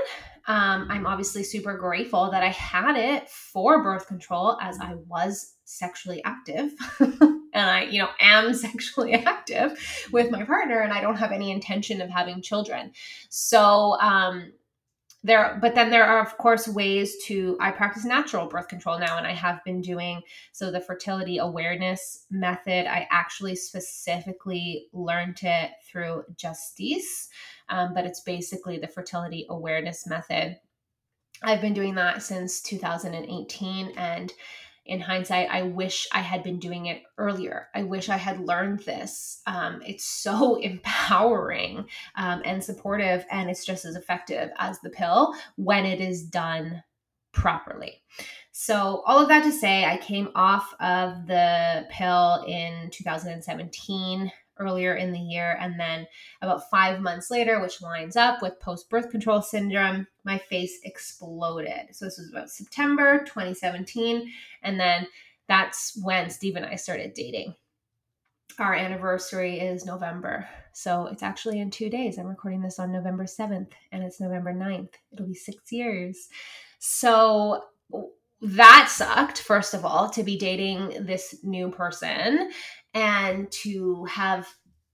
Um, 0.46 0.86
I'm 0.90 1.06
obviously 1.06 1.42
super 1.42 1.76
grateful 1.76 2.30
that 2.30 2.42
I 2.42 2.48
had 2.48 2.96
it 2.96 3.28
for 3.28 3.82
birth 3.82 4.06
control 4.06 4.56
as 4.60 4.78
I 4.80 4.94
was 5.06 5.54
sexually 5.64 6.22
active. 6.24 6.72
and 7.00 7.40
I, 7.54 7.84
you 7.84 8.00
know, 8.00 8.08
am 8.20 8.54
sexually 8.54 9.14
active 9.14 9.78
with 10.12 10.30
my 10.30 10.44
partner 10.44 10.80
and 10.80 10.92
I 10.92 11.00
don't 11.00 11.16
have 11.16 11.32
any 11.32 11.50
intention 11.50 12.00
of 12.00 12.08
having 12.08 12.40
children. 12.40 12.92
So, 13.28 13.98
um, 14.00 14.52
there 15.24 15.58
but 15.60 15.74
then 15.74 15.90
there 15.90 16.04
are 16.04 16.20
of 16.20 16.36
course 16.38 16.66
ways 16.66 17.16
to 17.24 17.56
i 17.60 17.70
practice 17.70 18.04
natural 18.04 18.46
birth 18.46 18.66
control 18.68 18.98
now 18.98 19.18
and 19.18 19.26
i 19.26 19.32
have 19.32 19.62
been 19.64 19.80
doing 19.80 20.20
so 20.50 20.70
the 20.70 20.80
fertility 20.80 21.38
awareness 21.38 22.26
method 22.30 22.86
i 22.90 23.06
actually 23.10 23.54
specifically 23.54 24.88
learned 24.92 25.38
it 25.42 25.70
through 25.88 26.24
Justisse 26.36 27.28
um, 27.72 27.94
but 27.94 28.04
it's 28.04 28.20
basically 28.20 28.78
the 28.78 28.86
fertility 28.86 29.46
awareness 29.48 30.06
method. 30.06 30.58
I've 31.42 31.62
been 31.62 31.74
doing 31.74 31.94
that 31.96 32.22
since 32.22 32.60
2018 32.60 33.94
and 33.96 34.32
in 34.84 35.00
hindsight, 35.00 35.48
I 35.50 35.62
wish 35.62 36.08
I 36.12 36.20
had 36.20 36.42
been 36.42 36.58
doing 36.58 36.86
it 36.86 37.02
earlier. 37.16 37.68
I 37.74 37.84
wish 37.84 38.08
I 38.08 38.16
had 38.16 38.40
learned 38.40 38.80
this. 38.80 39.40
Um, 39.46 39.80
it's 39.86 40.04
so 40.22 40.56
empowering 40.56 41.86
um, 42.16 42.42
and 42.44 42.62
supportive, 42.62 43.24
and 43.30 43.48
it's 43.50 43.64
just 43.64 43.84
as 43.84 43.96
effective 43.96 44.50
as 44.58 44.80
the 44.80 44.90
pill 44.90 45.34
when 45.56 45.86
it 45.86 46.00
is 46.00 46.24
done 46.24 46.82
properly. 47.32 48.02
So, 48.54 49.02
all 49.06 49.18
of 49.18 49.28
that 49.28 49.44
to 49.44 49.52
say, 49.52 49.84
I 49.84 49.96
came 49.96 50.28
off 50.34 50.74
of 50.78 51.26
the 51.26 51.86
pill 51.90 52.44
in 52.46 52.90
2017 52.90 54.30
earlier 54.58 54.94
in 54.94 55.12
the 55.12 55.18
year. 55.18 55.56
And 55.60 55.78
then 55.78 56.06
about 56.40 56.70
five 56.70 57.00
months 57.00 57.30
later, 57.30 57.60
which 57.60 57.82
lines 57.82 58.16
up 58.16 58.42
with 58.42 58.60
post 58.60 58.88
birth 58.90 59.10
control 59.10 59.42
syndrome, 59.42 60.06
my 60.24 60.38
face 60.38 60.80
exploded. 60.84 61.88
So 61.92 62.04
this 62.04 62.18
was 62.18 62.30
about 62.30 62.50
September 62.50 63.20
2017. 63.24 64.30
And 64.62 64.78
then 64.78 65.06
that's 65.48 65.98
when 66.02 66.30
Steve 66.30 66.56
and 66.56 66.66
I 66.66 66.76
started 66.76 67.14
dating. 67.14 67.54
Our 68.58 68.74
anniversary 68.74 69.60
is 69.60 69.86
November. 69.86 70.46
So 70.72 71.06
it's 71.06 71.22
actually 71.22 71.60
in 71.60 71.70
two 71.70 71.88
days. 71.88 72.18
I'm 72.18 72.26
recording 72.26 72.62
this 72.62 72.78
on 72.78 72.92
November 72.92 73.24
7th 73.24 73.72
and 73.90 74.02
it's 74.02 74.20
November 74.20 74.52
9th. 74.52 74.94
It'll 75.12 75.26
be 75.26 75.34
six 75.34 75.72
years. 75.72 76.28
So 76.78 77.64
that 78.42 78.88
sucked, 78.90 79.40
first 79.40 79.72
of 79.72 79.84
all, 79.84 80.10
to 80.10 80.22
be 80.22 80.36
dating 80.36 81.06
this 81.06 81.36
new 81.44 81.70
person 81.70 82.50
and 82.92 83.50
to 83.62 84.04
have 84.06 84.48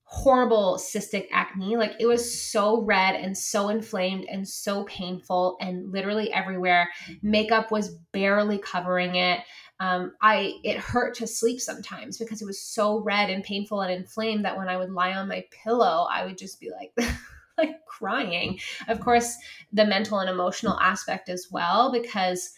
horrible 0.04 0.78
cystic 0.78 1.26
acne. 1.32 1.76
Like 1.76 1.92
it 1.98 2.06
was 2.06 2.40
so 2.40 2.82
red 2.82 3.14
and 3.14 3.36
so 3.36 3.68
inflamed 3.68 4.26
and 4.30 4.48
so 4.48 4.84
painful 4.84 5.56
and 5.60 5.90
literally 5.92 6.32
everywhere. 6.32 6.90
Makeup 7.22 7.70
was 7.70 7.96
barely 8.12 8.58
covering 8.58 9.16
it. 9.16 9.40
Um, 9.80 10.12
I 10.20 10.54
it 10.64 10.78
hurt 10.78 11.14
to 11.16 11.26
sleep 11.26 11.60
sometimes 11.60 12.18
because 12.18 12.42
it 12.42 12.46
was 12.46 12.60
so 12.60 13.00
red 13.00 13.30
and 13.30 13.44
painful 13.44 13.82
and 13.82 13.92
inflamed 13.92 14.44
that 14.44 14.56
when 14.56 14.68
I 14.68 14.76
would 14.76 14.90
lie 14.90 15.12
on 15.12 15.28
my 15.28 15.44
pillow, 15.62 16.06
I 16.10 16.24
would 16.24 16.38
just 16.38 16.58
be 16.58 16.70
like 16.70 16.92
like 17.58 17.84
crying. 17.86 18.58
Of 18.88 19.00
course, 19.00 19.36
the 19.72 19.86
mental 19.86 20.20
and 20.20 20.30
emotional 20.30 20.78
aspect 20.80 21.28
as 21.28 21.48
well 21.50 21.92
because 21.92 22.50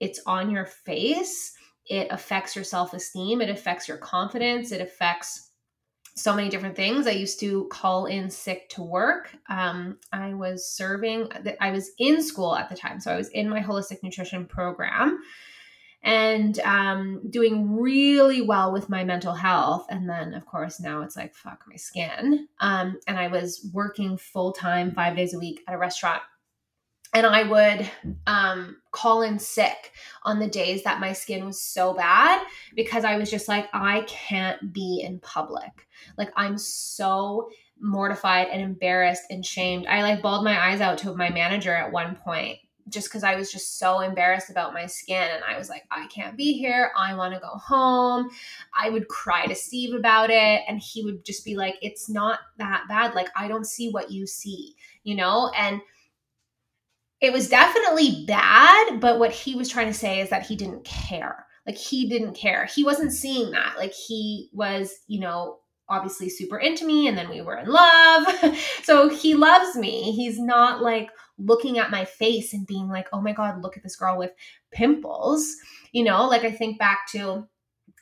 it's 0.00 0.20
on 0.26 0.50
your 0.50 0.66
face. 0.66 1.52
It 1.86 2.08
affects 2.10 2.54
your 2.56 2.64
self 2.64 2.94
esteem. 2.94 3.40
It 3.40 3.50
affects 3.50 3.88
your 3.88 3.98
confidence. 3.98 4.72
It 4.72 4.80
affects 4.80 5.50
so 6.16 6.34
many 6.34 6.48
different 6.48 6.76
things. 6.76 7.06
I 7.06 7.10
used 7.10 7.40
to 7.40 7.66
call 7.72 8.06
in 8.06 8.30
sick 8.30 8.68
to 8.70 8.82
work. 8.82 9.34
Um, 9.48 9.98
I 10.12 10.34
was 10.34 10.66
serving, 10.66 11.28
I 11.60 11.72
was 11.72 11.90
in 11.98 12.22
school 12.22 12.54
at 12.54 12.68
the 12.68 12.76
time. 12.76 13.00
So 13.00 13.12
I 13.12 13.16
was 13.16 13.28
in 13.30 13.48
my 13.48 13.60
holistic 13.60 14.02
nutrition 14.02 14.46
program. 14.46 15.20
and 16.04 16.60
um, 16.60 17.22
doing 17.30 17.76
really 17.80 18.42
well 18.42 18.72
with 18.72 18.90
my 18.90 19.02
mental 19.04 19.32
health. 19.32 19.86
And 19.88 20.08
then, 20.08 20.34
of 20.34 20.44
course, 20.44 20.78
now 20.78 21.00
it's 21.02 21.16
like, 21.16 21.34
fuck 21.34 21.64
my 21.66 21.76
skin. 21.76 22.46
Um, 22.60 22.98
and 23.08 23.18
I 23.18 23.28
was 23.28 23.66
working 23.72 24.18
full 24.18 24.52
time, 24.52 24.92
five 24.92 25.16
days 25.16 25.32
a 25.32 25.38
week 25.38 25.62
at 25.66 25.74
a 25.74 25.78
restaurant. 25.78 26.20
And 27.14 27.24
I 27.26 27.44
would 27.44 27.90
um, 28.26 28.76
call 28.90 29.22
in 29.22 29.38
sick 29.38 29.92
on 30.24 30.40
the 30.40 30.48
days 30.48 30.82
that 30.82 31.00
my 31.00 31.12
skin 31.12 31.44
was 31.44 31.62
so 31.62 31.94
bad 31.94 32.44
because 32.74 33.04
I 33.04 33.16
was 33.16 33.30
just 33.30 33.46
like, 33.46 33.68
I 33.72 34.02
can't 34.02 34.72
be 34.72 35.02
in 35.04 35.20
public. 35.20 35.86
Like, 36.18 36.32
I'm 36.36 36.58
so 36.58 37.50
mortified 37.80 38.48
and 38.48 38.60
embarrassed 38.60 39.24
and 39.30 39.46
shamed. 39.46 39.86
I 39.86 40.02
like 40.02 40.22
bawled 40.22 40.44
my 40.44 40.70
eyes 40.70 40.80
out 40.80 40.98
to 40.98 41.14
my 41.14 41.30
manager 41.30 41.72
at 41.72 41.92
one 41.92 42.16
point 42.16 42.58
just 42.88 43.08
because 43.08 43.24
I 43.24 43.36
was 43.36 43.50
just 43.50 43.78
so 43.78 44.00
embarrassed 44.00 44.50
about 44.50 44.74
my 44.74 44.86
skin. 44.86 45.22
And 45.22 45.42
I 45.44 45.56
was 45.56 45.68
like, 45.68 45.84
I 45.90 46.06
can't 46.08 46.36
be 46.36 46.52
here. 46.52 46.92
I 46.96 47.14
want 47.14 47.32
to 47.34 47.40
go 47.40 47.48
home. 47.48 48.28
I 48.78 48.90
would 48.90 49.08
cry 49.08 49.46
to 49.46 49.54
Steve 49.54 49.94
about 49.94 50.30
it. 50.30 50.62
And 50.68 50.78
he 50.78 51.02
would 51.02 51.24
just 51.24 51.44
be 51.44 51.56
like, 51.56 51.76
it's 51.80 52.08
not 52.08 52.40
that 52.58 52.84
bad. 52.88 53.14
Like, 53.14 53.28
I 53.36 53.48
don't 53.48 53.66
see 53.66 53.90
what 53.90 54.10
you 54.10 54.26
see, 54.26 54.76
you 55.02 55.14
know? 55.14 55.50
And 55.56 55.80
it 57.24 57.32
was 57.32 57.48
definitely 57.48 58.24
bad. 58.26 59.00
But 59.00 59.18
what 59.18 59.32
he 59.32 59.54
was 59.54 59.68
trying 59.68 59.88
to 59.88 59.94
say 59.94 60.20
is 60.20 60.30
that 60.30 60.46
he 60.46 60.56
didn't 60.56 60.84
care. 60.84 61.46
Like, 61.66 61.76
he 61.76 62.08
didn't 62.08 62.34
care. 62.34 62.66
He 62.66 62.84
wasn't 62.84 63.12
seeing 63.12 63.50
that. 63.52 63.76
Like, 63.78 63.94
he 63.94 64.50
was, 64.52 64.92
you 65.06 65.20
know, 65.20 65.58
obviously 65.88 66.28
super 66.28 66.58
into 66.58 66.86
me 66.86 67.08
and 67.08 67.16
then 67.16 67.28
we 67.28 67.40
were 67.40 67.58
in 67.58 67.68
love. 67.68 68.56
so 68.82 69.08
he 69.08 69.34
loves 69.34 69.76
me. 69.76 70.12
He's 70.12 70.38
not 70.38 70.82
like 70.82 71.10
looking 71.38 71.78
at 71.78 71.90
my 71.90 72.04
face 72.04 72.52
and 72.52 72.66
being 72.66 72.88
like, 72.88 73.08
oh 73.12 73.20
my 73.20 73.32
God, 73.32 73.62
look 73.62 73.76
at 73.76 73.82
this 73.82 73.96
girl 73.96 74.18
with 74.18 74.30
pimples. 74.72 75.54
You 75.92 76.04
know, 76.04 76.26
like 76.26 76.44
I 76.44 76.50
think 76.50 76.78
back 76.78 77.06
to 77.12 77.46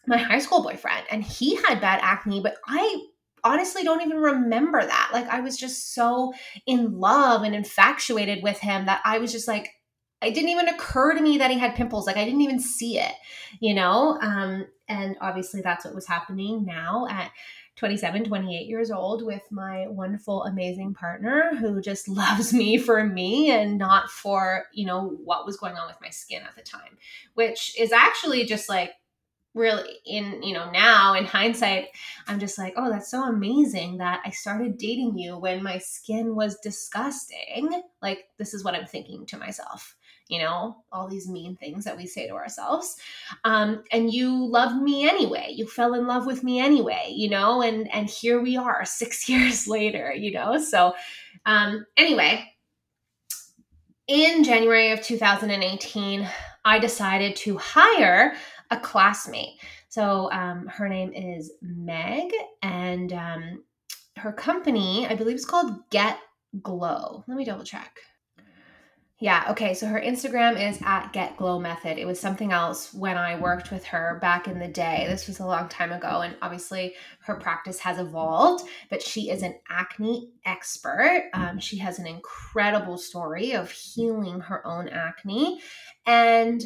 my 0.06 0.16
high 0.16 0.38
school 0.38 0.62
boyfriend 0.62 1.06
and 1.10 1.22
he 1.22 1.56
had 1.56 1.80
bad 1.80 2.00
acne, 2.02 2.40
but 2.40 2.56
I 2.66 3.04
honestly 3.44 3.82
don't 3.82 4.02
even 4.02 4.18
remember 4.18 4.84
that. 4.84 5.10
Like 5.12 5.28
I 5.28 5.40
was 5.40 5.56
just 5.56 5.94
so 5.94 6.32
in 6.66 6.98
love 6.98 7.42
and 7.42 7.54
infatuated 7.54 8.42
with 8.42 8.58
him 8.58 8.86
that 8.86 9.02
I 9.04 9.18
was 9.18 9.32
just 9.32 9.48
like, 9.48 9.70
it 10.22 10.34
didn't 10.34 10.50
even 10.50 10.68
occur 10.68 11.14
to 11.14 11.20
me 11.20 11.38
that 11.38 11.50
he 11.50 11.58
had 11.58 11.74
pimples. 11.74 12.06
Like 12.06 12.16
I 12.16 12.24
didn't 12.24 12.42
even 12.42 12.60
see 12.60 12.98
it, 12.98 13.12
you 13.60 13.74
know? 13.74 14.18
Um, 14.20 14.66
and 14.88 15.16
obviously 15.20 15.60
that's 15.60 15.84
what 15.84 15.94
was 15.94 16.06
happening 16.06 16.64
now 16.64 17.06
at 17.10 17.32
27, 17.76 18.24
28 18.24 18.66
years 18.66 18.90
old 18.90 19.24
with 19.24 19.42
my 19.50 19.86
wonderful, 19.88 20.44
amazing 20.44 20.94
partner 20.94 21.52
who 21.58 21.80
just 21.80 22.08
loves 22.08 22.52
me 22.52 22.78
for 22.78 23.04
me 23.04 23.50
and 23.50 23.78
not 23.78 24.10
for, 24.10 24.64
you 24.72 24.86
know, 24.86 25.18
what 25.24 25.46
was 25.46 25.56
going 25.56 25.74
on 25.74 25.88
with 25.88 26.00
my 26.00 26.10
skin 26.10 26.42
at 26.42 26.54
the 26.54 26.62
time, 26.62 26.98
which 27.34 27.78
is 27.80 27.90
actually 27.90 28.44
just 28.44 28.68
like 28.68 28.92
really 29.54 29.98
in 30.06 30.42
you 30.42 30.54
know 30.54 30.70
now 30.70 31.14
in 31.14 31.24
hindsight 31.24 31.88
i'm 32.26 32.40
just 32.40 32.56
like 32.56 32.72
oh 32.76 32.90
that's 32.90 33.10
so 33.10 33.24
amazing 33.24 33.98
that 33.98 34.20
i 34.24 34.30
started 34.30 34.78
dating 34.78 35.16
you 35.16 35.36
when 35.36 35.62
my 35.62 35.76
skin 35.76 36.34
was 36.34 36.58
disgusting 36.60 37.82
like 38.00 38.28
this 38.38 38.54
is 38.54 38.64
what 38.64 38.74
i'm 38.74 38.86
thinking 38.86 39.26
to 39.26 39.36
myself 39.36 39.94
you 40.32 40.38
know, 40.38 40.76
all 40.90 41.08
these 41.08 41.28
mean 41.28 41.56
things 41.56 41.84
that 41.84 41.96
we 41.96 42.06
say 42.06 42.26
to 42.26 42.32
ourselves. 42.32 42.96
Um, 43.44 43.84
and 43.92 44.10
you 44.10 44.46
loved 44.46 44.82
me 44.82 45.06
anyway. 45.06 45.52
You 45.54 45.66
fell 45.66 45.92
in 45.92 46.06
love 46.06 46.24
with 46.24 46.42
me 46.42 46.58
anyway, 46.58 47.12
you 47.14 47.28
know, 47.28 47.60
and 47.60 47.92
and 47.92 48.08
here 48.08 48.40
we 48.40 48.56
are 48.56 48.84
six 48.86 49.28
years 49.28 49.68
later, 49.68 50.10
you 50.12 50.32
know. 50.32 50.58
So 50.58 50.94
um, 51.44 51.84
anyway, 51.98 52.50
in 54.08 54.42
January 54.42 54.92
of 54.92 55.02
2018, 55.02 56.26
I 56.64 56.78
decided 56.78 57.36
to 57.36 57.58
hire 57.58 58.34
a 58.72 58.80
classmate. 58.80 59.60
So 59.88 60.32
um, 60.32 60.66
her 60.66 60.88
name 60.88 61.12
is 61.12 61.52
Meg, 61.60 62.32
and 62.62 63.12
um, 63.12 63.64
her 64.16 64.32
company, 64.32 65.06
I 65.06 65.14
believe, 65.14 65.36
is 65.36 65.44
called 65.44 65.88
Get 65.90 66.18
Glow. 66.62 67.22
Let 67.28 67.36
me 67.36 67.44
double 67.44 67.64
check. 67.64 67.98
Yeah, 69.20 69.44
okay. 69.50 69.72
So 69.74 69.86
her 69.86 70.00
Instagram 70.00 70.60
is 70.60 70.80
at 70.84 71.12
Get 71.12 71.36
Glow 71.36 71.60
Method. 71.60 71.96
It 71.96 72.06
was 72.06 72.18
something 72.18 72.50
else 72.50 72.92
when 72.92 73.16
I 73.16 73.38
worked 73.38 73.70
with 73.70 73.84
her 73.84 74.18
back 74.20 74.48
in 74.48 74.58
the 74.58 74.66
day. 74.66 75.06
This 75.08 75.28
was 75.28 75.38
a 75.38 75.46
long 75.46 75.68
time 75.68 75.92
ago, 75.92 76.22
and 76.22 76.34
obviously 76.42 76.94
her 77.20 77.36
practice 77.36 77.78
has 77.78 77.98
evolved, 78.00 78.68
but 78.90 79.00
she 79.00 79.30
is 79.30 79.42
an 79.42 79.54
acne 79.68 80.32
expert. 80.44 81.30
Um, 81.34 81.60
she 81.60 81.78
has 81.78 82.00
an 82.00 82.06
incredible 82.08 82.98
story 82.98 83.52
of 83.52 83.70
healing 83.70 84.40
her 84.40 84.66
own 84.66 84.88
acne. 84.88 85.60
And 86.04 86.60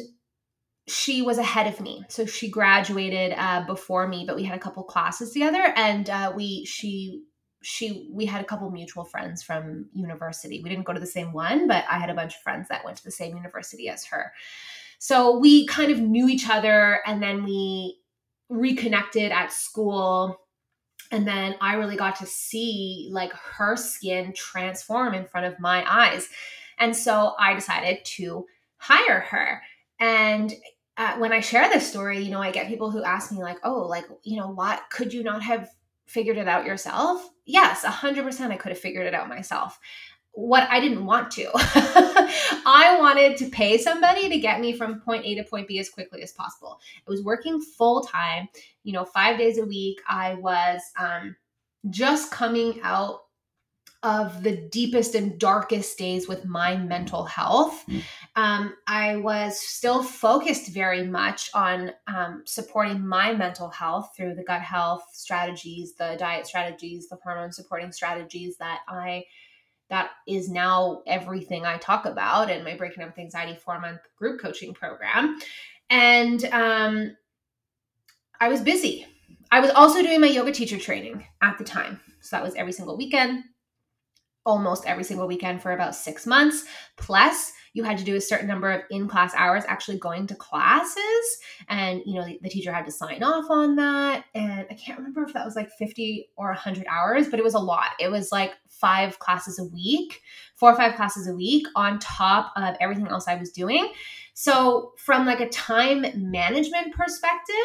she 0.87 1.21
was 1.21 1.37
ahead 1.37 1.67
of 1.67 1.81
me 1.81 2.03
so 2.07 2.25
she 2.25 2.49
graduated 2.49 3.33
uh, 3.37 3.63
before 3.65 4.07
me 4.07 4.23
but 4.25 4.35
we 4.35 4.43
had 4.43 4.55
a 4.55 4.61
couple 4.61 4.83
classes 4.83 5.31
together 5.31 5.73
and 5.75 6.09
uh, 6.09 6.31
we 6.35 6.65
she 6.65 7.23
she 7.63 8.09
we 8.13 8.25
had 8.25 8.41
a 8.41 8.45
couple 8.45 8.69
mutual 8.71 9.03
friends 9.03 9.43
from 9.43 9.87
university. 9.91 10.61
We 10.61 10.69
didn't 10.69 10.85
go 10.85 10.93
to 10.93 10.99
the 10.99 11.05
same 11.05 11.33
one, 11.33 11.67
but 11.67 11.83
I 11.89 11.97
had 11.97 12.09
a 12.09 12.13
bunch 12.13 12.35
of 12.35 12.41
friends 12.41 12.69
that 12.69 12.85
went 12.85 12.97
to 12.97 13.03
the 13.03 13.11
same 13.11 13.35
university 13.35 13.89
as 13.89 14.05
her. 14.05 14.31
So 14.99 15.37
we 15.37 15.67
kind 15.67 15.91
of 15.91 15.99
knew 15.99 16.29
each 16.29 16.49
other 16.49 17.01
and 17.05 17.21
then 17.21 17.43
we 17.43 17.99
reconnected 18.49 19.31
at 19.31 19.51
school 19.51 20.39
and 21.11 21.27
then 21.27 21.55
I 21.61 21.75
really 21.75 21.95
got 21.95 22.17
to 22.17 22.25
see 22.25 23.09
like 23.11 23.31
her 23.33 23.75
skin 23.75 24.33
transform 24.35 25.13
in 25.13 25.25
front 25.25 25.47
of 25.47 25.59
my 25.59 25.83
eyes. 25.87 26.27
And 26.79 26.95
so 26.95 27.33
I 27.39 27.53
decided 27.53 28.03
to 28.03 28.45
hire 28.77 29.21
her. 29.21 29.61
And 29.99 30.53
uh, 30.97 31.17
when 31.17 31.31
I 31.31 31.39
share 31.39 31.69
this 31.69 31.87
story, 31.87 32.19
you 32.19 32.31
know, 32.31 32.41
I 32.41 32.51
get 32.51 32.67
people 32.67 32.91
who 32.91 33.03
ask 33.03 33.31
me 33.31 33.39
like, 33.39 33.59
"Oh, 33.63 33.81
like, 33.81 34.05
you 34.23 34.37
know, 34.37 34.49
what 34.49 34.81
could 34.89 35.13
you 35.13 35.23
not 35.23 35.43
have 35.43 35.69
figured 36.07 36.37
it 36.37 36.47
out 36.47 36.65
yourself? 36.65 37.29
Yes, 37.45 37.83
100% 37.83 38.51
I 38.51 38.57
could 38.57 38.71
have 38.71 38.79
figured 38.79 39.05
it 39.05 39.13
out 39.13 39.29
myself. 39.29 39.79
What 40.31 40.67
I 40.69 40.79
didn't 40.79 41.05
want 41.05 41.31
to. 41.31 41.49
I 41.53 42.97
wanted 42.99 43.37
to 43.37 43.49
pay 43.49 43.77
somebody 43.77 44.29
to 44.29 44.39
get 44.39 44.59
me 44.59 44.73
from 44.73 45.01
point 45.01 45.25
A 45.25 45.35
to 45.35 45.43
point 45.43 45.67
B 45.67 45.79
as 45.79 45.89
quickly 45.89 46.21
as 46.21 46.31
possible. 46.31 46.79
I 47.07 47.09
was 47.09 47.23
working 47.23 47.59
full 47.59 48.01
time, 48.01 48.47
you 48.83 48.93
know, 48.93 49.03
five 49.03 49.37
days 49.37 49.57
a 49.57 49.65
week. 49.65 49.99
I 50.07 50.35
was 50.35 50.81
um, 50.99 51.35
just 51.89 52.31
coming 52.31 52.79
out 52.83 53.21
of 54.03 54.43
the 54.43 54.55
deepest 54.69 55.15
and 55.15 55.39
darkest 55.39 55.97
days 55.97 56.27
with 56.27 56.45
my 56.45 56.77
mental 56.77 57.25
health. 57.25 57.83
Mm. 57.87 58.03
Um, 58.35 58.75
I 58.87 59.15
was 59.17 59.59
still 59.59 60.03
focused 60.03 60.73
very 60.73 61.03
much 61.03 61.49
on 61.53 61.91
um, 62.07 62.43
supporting 62.45 63.05
my 63.05 63.33
mental 63.33 63.69
health 63.69 64.11
through 64.15 64.35
the 64.35 64.43
gut 64.43 64.61
health 64.61 65.03
strategies, 65.13 65.95
the 65.95 66.15
diet 66.19 66.45
strategies, 66.45 67.09
the 67.09 67.17
hormone 67.23 67.51
supporting 67.51 67.91
strategies 67.91 68.57
that 68.57 68.81
I 68.87 69.25
that 69.89 70.11
is 70.27 70.49
now 70.49 71.01
everything 71.07 71.65
I 71.65 71.77
talk 71.77 72.05
about 72.05 72.49
in 72.49 72.63
my 72.63 72.75
Breaking 72.75 73.03
Up 73.03 73.09
with 73.09 73.19
Anxiety 73.19 73.57
four 73.57 73.79
month 73.79 74.01
group 74.17 74.39
coaching 74.41 74.73
program. 74.73 75.39
And 75.89 76.43
um, 76.45 77.15
I 78.39 78.49
was 78.49 78.61
busy. 78.61 79.07
I 79.49 79.61
was 79.61 79.71
also 79.71 80.01
doing 80.01 80.19
my 80.19 80.27
yoga 80.27 80.51
teacher 80.51 80.77
training 80.77 81.25
at 81.41 81.57
the 81.57 81.63
time. 81.63 82.01
So 82.19 82.35
that 82.35 82.43
was 82.43 82.55
every 82.55 82.73
single 82.73 82.97
weekend, 82.97 83.45
almost 84.47 84.85
every 84.85 85.03
single 85.03 85.27
weekend 85.27 85.61
for 85.61 85.73
about 85.73 85.93
six 85.93 86.25
months. 86.25 86.63
Plus, 86.95 87.51
you 87.73 87.83
had 87.83 87.97
to 87.99 88.03
do 88.03 88.15
a 88.15 88.21
certain 88.21 88.47
number 88.47 88.71
of 88.71 88.81
in-class 88.89 89.35
hours 89.35 89.63
actually 89.67 89.99
going 89.99 90.25
to 90.25 90.33
classes 90.33 91.37
and 91.69 92.01
you 92.05 92.15
know 92.15 92.25
the, 92.25 92.39
the, 92.41 92.49
teacher 92.49 92.73
had 92.73 92.85
to 92.85 92.91
sign 92.91 93.21
off 93.21 93.45
on 93.51 93.75
that 93.75 94.25
and 94.33 94.65
i 94.71 94.73
can't 94.73 94.97
remember 94.97 95.21
if 95.21 95.33
that 95.33 95.45
was 95.45 95.55
like 95.55 95.69
50 95.77 96.29
or 96.37 96.47
100 96.47 96.87
hours 96.87 97.27
but 97.27 97.39
it 97.39 97.43
was 97.43 97.53
a 97.53 97.59
lot 97.59 97.89
it 97.99 98.09
was 98.09 98.31
like 98.31 98.53
five 98.67 99.19
classes 99.19 99.59
a 99.59 99.65
week 99.65 100.21
four 100.55 100.71
or 100.71 100.75
five 100.75 100.95
classes 100.95 101.27
a 101.27 101.33
week 101.33 101.67
on 101.75 101.99
top 101.99 102.51
of 102.55 102.75
everything 102.79 103.07
else 103.09 103.27
i 103.27 103.35
was 103.35 103.51
doing 103.51 103.91
so 104.33 104.93
from 104.97 105.27
like 105.27 105.41
a 105.41 105.49
time 105.49 106.05
management 106.15 106.95
perspective 106.95 107.55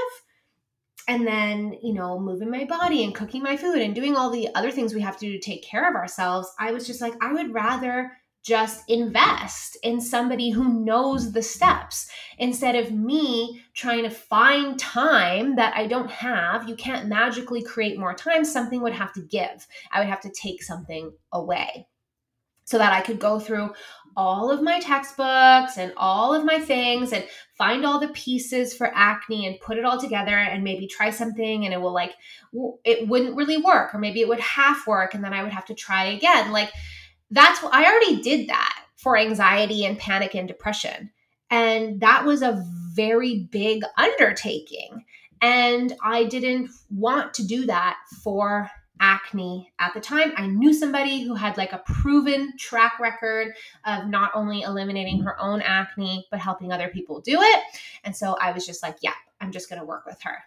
and 1.08 1.26
then 1.26 1.74
you 1.82 1.92
know 1.92 2.18
moving 2.18 2.50
my 2.50 2.64
body 2.64 3.04
and 3.04 3.14
cooking 3.14 3.42
my 3.42 3.56
food 3.56 3.80
and 3.80 3.94
doing 3.94 4.16
all 4.16 4.30
the 4.30 4.48
other 4.54 4.70
things 4.70 4.94
we 4.94 5.00
have 5.00 5.16
to 5.16 5.26
do 5.26 5.32
to 5.32 5.38
take 5.38 5.62
care 5.62 5.88
of 5.88 5.96
ourselves 5.96 6.52
i 6.58 6.72
was 6.72 6.86
just 6.86 7.00
like 7.00 7.14
i 7.20 7.32
would 7.32 7.52
rather 7.52 8.12
just 8.42 8.82
invest 8.88 9.76
in 9.82 10.00
somebody 10.00 10.50
who 10.50 10.84
knows 10.84 11.32
the 11.32 11.42
steps 11.42 12.10
instead 12.38 12.74
of 12.74 12.90
me 12.90 13.62
trying 13.72 14.02
to 14.02 14.10
find 14.10 14.78
time 14.78 15.54
that 15.56 15.76
I 15.76 15.86
don't 15.86 16.10
have. 16.10 16.68
You 16.68 16.74
can't 16.74 17.08
magically 17.08 17.62
create 17.62 17.98
more 17.98 18.14
time. 18.14 18.44
Something 18.44 18.82
would 18.82 18.94
have 18.94 19.12
to 19.12 19.22
give. 19.22 19.68
I 19.92 20.00
would 20.00 20.08
have 20.08 20.22
to 20.22 20.30
take 20.30 20.62
something 20.62 21.12
away 21.32 21.86
so 22.72 22.78
that 22.78 22.92
I 22.92 23.02
could 23.02 23.20
go 23.20 23.38
through 23.38 23.72
all 24.16 24.50
of 24.50 24.62
my 24.62 24.80
textbooks 24.80 25.78
and 25.78 25.92
all 25.96 26.34
of 26.34 26.44
my 26.44 26.58
things 26.58 27.12
and 27.12 27.24
find 27.56 27.86
all 27.86 28.00
the 28.00 28.08
pieces 28.08 28.74
for 28.74 28.90
acne 28.94 29.46
and 29.46 29.60
put 29.60 29.78
it 29.78 29.84
all 29.84 30.00
together 30.00 30.36
and 30.36 30.64
maybe 30.64 30.86
try 30.86 31.10
something 31.10 31.64
and 31.64 31.72
it 31.72 31.80
will 31.80 31.92
like 31.92 32.14
it 32.84 33.06
wouldn't 33.08 33.36
really 33.36 33.56
work 33.56 33.94
or 33.94 33.98
maybe 33.98 34.20
it 34.20 34.28
would 34.28 34.40
half 34.40 34.86
work 34.86 35.14
and 35.14 35.22
then 35.22 35.32
I 35.32 35.42
would 35.42 35.52
have 35.52 35.66
to 35.66 35.74
try 35.74 36.06
again 36.06 36.50
like 36.50 36.72
that's 37.30 37.62
what 37.62 37.72
I 37.72 37.84
already 37.84 38.20
did 38.20 38.48
that 38.48 38.82
for 38.96 39.16
anxiety 39.16 39.86
and 39.86 39.98
panic 39.98 40.34
and 40.34 40.48
depression 40.48 41.10
and 41.52 42.00
that 42.00 42.24
was 42.24 42.40
a 42.40 42.64
very 42.94 43.48
big 43.50 43.82
undertaking. 43.98 45.04
And 45.42 45.92
I 46.02 46.24
didn't 46.24 46.70
want 46.90 47.34
to 47.34 47.46
do 47.46 47.66
that 47.66 47.98
for 48.22 48.70
acne 49.02 49.70
at 49.80 49.92
the 49.92 50.00
time. 50.00 50.32
I 50.36 50.46
knew 50.46 50.72
somebody 50.72 51.22
who 51.22 51.34
had 51.34 51.58
like 51.58 51.72
a 51.72 51.82
proven 51.84 52.56
track 52.56 52.98
record 53.00 53.54
of 53.84 54.06
not 54.06 54.30
only 54.34 54.62
eliminating 54.62 55.20
her 55.22 55.38
own 55.38 55.60
acne, 55.60 56.26
but 56.30 56.40
helping 56.40 56.72
other 56.72 56.88
people 56.88 57.20
do 57.20 57.42
it. 57.42 57.60
And 58.04 58.16
so 58.16 58.36
I 58.40 58.52
was 58.52 58.64
just 58.64 58.82
like, 58.82 58.96
yeah, 59.02 59.12
I'm 59.40 59.50
just 59.50 59.68
going 59.68 59.80
to 59.80 59.84
work 59.84 60.06
with 60.06 60.22
her. 60.22 60.38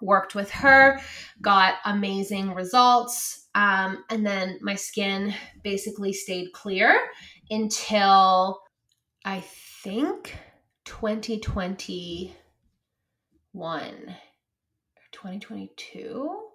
Worked 0.00 0.34
with 0.34 0.50
her, 0.52 1.00
got 1.42 1.74
amazing 1.84 2.54
results. 2.54 3.48
Um, 3.54 4.04
and 4.10 4.24
then 4.24 4.58
my 4.62 4.74
skin 4.76 5.34
basically 5.62 6.12
stayed 6.12 6.52
clear 6.52 7.00
until 7.50 8.60
I 9.24 9.40
think 9.82 10.36
2021 10.84 12.32
or 13.90 14.14
2022. 15.12 16.45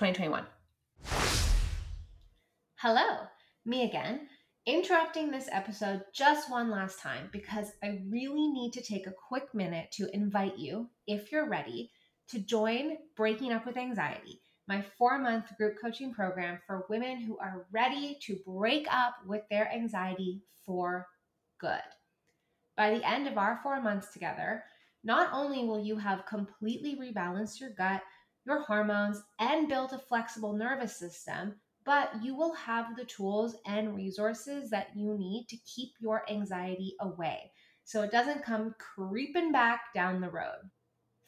No, 0.00 0.06
2021. 0.06 0.44
Hello, 2.76 3.26
me 3.64 3.84
again. 3.84 4.28
Interrupting 4.66 5.30
this 5.30 5.48
episode 5.52 6.02
just 6.12 6.50
one 6.50 6.70
last 6.70 7.00
time 7.00 7.28
because 7.32 7.72
I 7.82 8.00
really 8.08 8.48
need 8.48 8.72
to 8.72 8.82
take 8.82 9.06
a 9.06 9.12
quick 9.28 9.54
minute 9.54 9.92
to 9.92 10.14
invite 10.14 10.58
you, 10.58 10.88
if 11.06 11.30
you're 11.30 11.48
ready, 11.48 11.90
to 12.28 12.38
join 12.38 12.96
Breaking 13.16 13.52
Up 13.52 13.66
with 13.66 13.76
Anxiety, 13.76 14.40
my 14.66 14.82
four 14.96 15.18
month 15.18 15.56
group 15.58 15.76
coaching 15.80 16.12
program 16.12 16.58
for 16.66 16.86
women 16.88 17.20
who 17.20 17.38
are 17.38 17.66
ready 17.70 18.18
to 18.22 18.38
break 18.46 18.86
up 18.90 19.16
with 19.26 19.42
their 19.50 19.70
anxiety 19.70 20.42
for 20.64 21.06
good. 21.60 21.82
By 22.76 22.90
the 22.90 23.08
end 23.08 23.28
of 23.28 23.38
our 23.38 23.60
four 23.62 23.80
months 23.80 24.12
together, 24.12 24.64
not 25.04 25.30
only 25.32 25.64
will 25.64 25.84
you 25.84 25.96
have 25.98 26.26
completely 26.26 26.96
rebalanced 26.96 27.60
your 27.60 27.70
gut, 27.70 28.02
your 28.46 28.62
hormones, 28.62 29.22
and 29.38 29.68
built 29.68 29.92
a 29.92 29.98
flexible 29.98 30.52
nervous 30.52 30.96
system, 30.96 31.54
but 31.84 32.10
you 32.22 32.34
will 32.34 32.54
have 32.54 32.96
the 32.96 33.04
tools 33.04 33.56
and 33.66 33.94
resources 33.94 34.70
that 34.70 34.88
you 34.96 35.16
need 35.18 35.46
to 35.48 35.56
keep 35.58 35.90
your 36.00 36.28
anxiety 36.30 36.94
away 37.00 37.50
so 37.84 38.02
it 38.02 38.10
doesn't 38.10 38.44
come 38.44 38.74
creeping 38.78 39.52
back 39.52 39.92
down 39.94 40.20
the 40.20 40.30
road. 40.30 40.70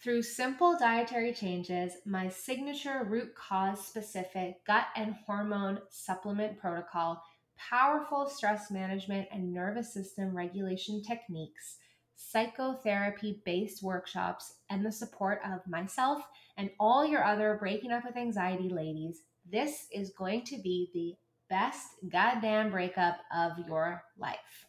Through 0.03 0.23
simple 0.23 0.77
dietary 0.79 1.33
changes, 1.33 1.95
my 2.05 2.29
signature 2.29 3.05
root 3.05 3.35
cause 3.35 3.87
specific 3.87 4.64
gut 4.67 4.87
and 4.95 5.14
hormone 5.27 5.81
supplement 5.91 6.59
protocol, 6.59 7.23
powerful 7.57 8.29
stress 8.29 8.71
management 8.71 9.29
and 9.33 9.53
nervous 9.53 9.93
system 9.93 10.37
regulation 10.37 11.03
techniques, 11.03 11.77
psychotherapy 12.14 13.43
based 13.45 13.83
workshops, 13.83 14.57
and 14.71 14.85
the 14.85 14.93
support 14.93 15.41
of 15.45 15.67
myself 15.67 16.23
and 16.57 16.71
all 16.81 17.05
your 17.05 17.25
other 17.25 17.57
breaking 17.59 17.93
up 17.93 18.05
with 18.05 18.17
anxiety 18.17 18.69
ladies, 18.69 19.23
this 19.51 19.87
is 19.93 20.11
going 20.11 20.45
to 20.45 20.59
be 20.59 20.91
the 20.93 21.15
best 21.49 21.89
goddamn 22.11 22.71
breakup 22.71 23.19
of 23.35 23.53
your 23.69 24.03
life. 24.19 24.67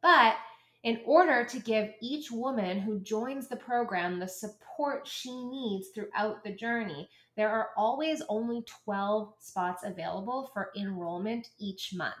But 0.00 0.36
in 0.84 1.00
order 1.04 1.44
to 1.44 1.58
give 1.58 1.90
each 2.00 2.30
woman 2.30 2.78
who 2.78 3.00
joins 3.00 3.48
the 3.48 3.56
program 3.56 4.18
the 4.18 4.28
support 4.28 5.06
she 5.06 5.44
needs 5.44 5.88
throughout 5.88 6.44
the 6.44 6.54
journey, 6.54 7.10
there 7.36 7.50
are 7.50 7.70
always 7.76 8.22
only 8.28 8.64
12 8.84 9.34
spots 9.40 9.82
available 9.84 10.50
for 10.54 10.70
enrollment 10.76 11.48
each 11.58 11.92
month. 11.94 12.14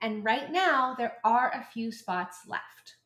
And 0.00 0.24
right 0.24 0.50
now, 0.50 0.94
there 0.96 1.16
are 1.24 1.52
a 1.54 1.66
few 1.72 1.92
spots 1.92 2.38
left. 2.46 2.96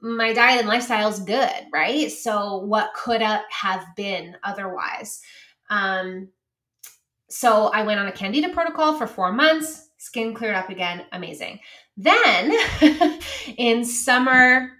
my 0.00 0.32
diet 0.32 0.60
and 0.60 0.68
lifestyle 0.68 1.08
is 1.08 1.20
good, 1.20 1.66
right? 1.72 2.10
So, 2.10 2.58
what 2.58 2.92
could 2.94 3.22
have 3.22 3.84
been 3.96 4.36
otherwise? 4.42 5.20
Um, 5.68 6.28
so 7.30 7.68
I 7.68 7.82
went 7.82 8.00
on 8.00 8.08
a 8.08 8.12
candida 8.12 8.48
protocol 8.48 8.98
for 8.98 9.06
four 9.06 9.32
months, 9.32 9.88
skin 9.98 10.34
cleared 10.34 10.56
up 10.56 10.68
again, 10.68 11.04
amazing. 11.12 11.60
Then 11.96 12.52
in 13.56 13.84
summer 13.84 14.70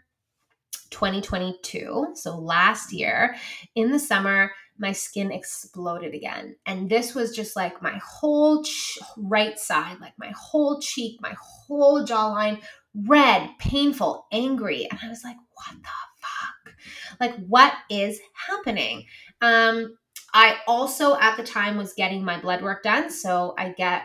2022, 0.90 2.12
so 2.14 2.36
last 2.36 2.92
year, 2.92 3.36
in 3.74 3.90
the 3.92 3.98
summer, 3.98 4.50
my 4.78 4.92
skin 4.92 5.30
exploded 5.30 6.14
again. 6.14 6.56
And 6.66 6.88
this 6.88 7.14
was 7.14 7.36
just 7.36 7.54
like 7.54 7.82
my 7.82 8.00
whole 8.04 8.64
ch- 8.64 8.98
right 9.16 9.58
side, 9.58 9.98
like 10.00 10.14
my 10.18 10.32
whole 10.36 10.80
cheek, 10.80 11.20
my 11.20 11.34
whole 11.38 12.04
jawline, 12.04 12.60
red, 12.94 13.50
painful, 13.58 14.26
angry. 14.32 14.88
And 14.90 14.98
I 15.02 15.08
was 15.08 15.22
like, 15.22 15.36
what 15.36 15.76
the 15.82 15.88
fuck? 16.18 16.74
Like, 17.20 17.36
what 17.46 17.74
is 17.90 18.18
happening? 18.48 19.04
Um, 19.42 19.96
I 20.32 20.58
also 20.66 21.16
at 21.18 21.36
the 21.36 21.42
time 21.42 21.76
was 21.76 21.92
getting 21.94 22.24
my 22.24 22.40
blood 22.40 22.62
work 22.62 22.82
done. 22.82 23.10
So 23.10 23.54
I 23.58 23.70
get 23.70 24.02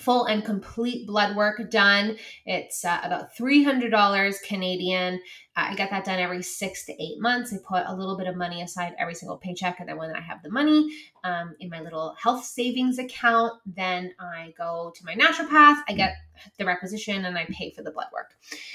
full 0.00 0.26
and 0.26 0.44
complete 0.44 1.06
blood 1.06 1.36
work 1.36 1.70
done. 1.70 2.16
It's 2.44 2.84
uh, 2.84 3.00
about 3.02 3.34
$300 3.34 4.42
Canadian. 4.42 5.14
Uh, 5.56 5.68
I 5.70 5.74
get 5.74 5.90
that 5.90 6.04
done 6.04 6.18
every 6.18 6.42
six 6.42 6.84
to 6.86 7.02
eight 7.02 7.18
months. 7.18 7.52
I 7.52 7.56
put 7.66 7.84
a 7.86 7.94
little 7.94 8.16
bit 8.16 8.26
of 8.26 8.36
money 8.36 8.60
aside 8.62 8.94
every 8.98 9.14
single 9.14 9.38
paycheck. 9.38 9.80
And 9.80 9.88
then 9.88 9.96
when 9.96 10.14
I 10.14 10.20
have 10.20 10.42
the 10.42 10.50
money 10.50 10.90
um, 11.24 11.56
in 11.60 11.70
my 11.70 11.80
little 11.80 12.14
health 12.22 12.44
savings 12.44 12.98
account, 12.98 13.54
then 13.64 14.12
I 14.20 14.52
go 14.58 14.92
to 14.94 15.04
my 15.04 15.14
naturopath. 15.14 15.82
I 15.88 15.94
get 15.94 16.16
the 16.58 16.66
requisition 16.66 17.24
and 17.24 17.38
I 17.38 17.46
pay 17.46 17.70
for 17.70 17.82
the 17.82 17.90
blood 17.90 18.08
work. 18.12 18.34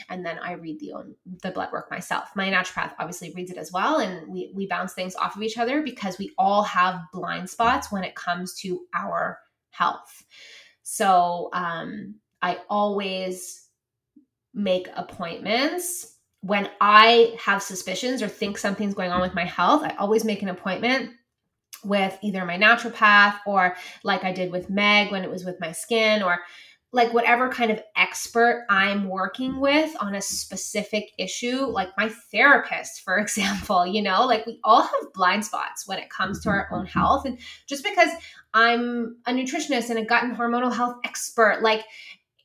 And 0.09 0.25
then 0.25 0.39
I 0.39 0.53
read 0.53 0.79
the, 0.79 0.93
own, 0.93 1.15
the 1.43 1.51
blood 1.51 1.71
work 1.71 1.91
myself. 1.91 2.29
My 2.35 2.49
naturopath 2.49 2.93
obviously 2.97 3.31
reads 3.33 3.51
it 3.51 3.57
as 3.57 3.71
well. 3.71 3.99
And 3.99 4.27
we, 4.27 4.51
we 4.55 4.65
bounce 4.65 4.93
things 4.93 5.15
off 5.15 5.35
of 5.35 5.43
each 5.43 5.59
other 5.59 5.83
because 5.83 6.17
we 6.17 6.31
all 6.37 6.63
have 6.63 6.99
blind 7.13 7.49
spots 7.49 7.91
when 7.91 8.03
it 8.03 8.15
comes 8.15 8.55
to 8.61 8.81
our 8.95 9.39
health. 9.69 10.23
So 10.93 11.47
um, 11.53 12.15
I 12.41 12.57
always 12.69 13.65
make 14.53 14.89
appointments 14.93 16.17
when 16.41 16.69
I 16.81 17.37
have 17.39 17.63
suspicions 17.63 18.21
or 18.21 18.27
think 18.27 18.57
something's 18.57 18.93
going 18.93 19.09
on 19.09 19.21
with 19.21 19.33
my 19.33 19.45
health. 19.45 19.83
I 19.83 19.95
always 19.97 20.25
make 20.25 20.41
an 20.41 20.49
appointment 20.49 21.11
with 21.85 22.19
either 22.21 22.43
my 22.43 22.57
naturopath 22.57 23.37
or 23.47 23.77
like 24.03 24.25
I 24.25 24.33
did 24.33 24.51
with 24.51 24.69
Meg 24.69 25.13
when 25.13 25.23
it 25.23 25.31
was 25.31 25.45
with 25.45 25.61
my 25.61 25.71
skin 25.71 26.23
or 26.23 26.41
like 26.93 27.13
whatever 27.13 27.49
kind 27.49 27.71
of 27.71 27.81
expert 27.95 28.65
I'm 28.69 29.07
working 29.07 29.59
with 29.61 29.95
on 30.01 30.15
a 30.15 30.21
specific 30.21 31.11
issue, 31.17 31.65
like 31.65 31.89
my 31.97 32.09
therapist, 32.09 33.01
for 33.01 33.17
example, 33.19 33.85
you 33.85 34.01
know, 34.01 34.25
like 34.25 34.45
we 34.45 34.59
all 34.63 34.81
have 34.81 35.13
blind 35.13 35.45
spots 35.45 35.87
when 35.87 35.99
it 35.99 36.09
comes 36.09 36.41
to 36.41 36.49
our 36.49 36.67
own 36.71 36.85
mm-hmm. 36.85 36.99
health. 36.99 37.25
And 37.25 37.39
just 37.67 37.83
because 37.83 38.09
I'm 38.53 39.15
a 39.25 39.31
nutritionist 39.31 39.89
and 39.89 39.99
a 39.99 40.05
gut 40.05 40.23
and 40.23 40.35
hormonal 40.35 40.73
health 40.73 40.97
expert, 41.05 41.61
like 41.61 41.85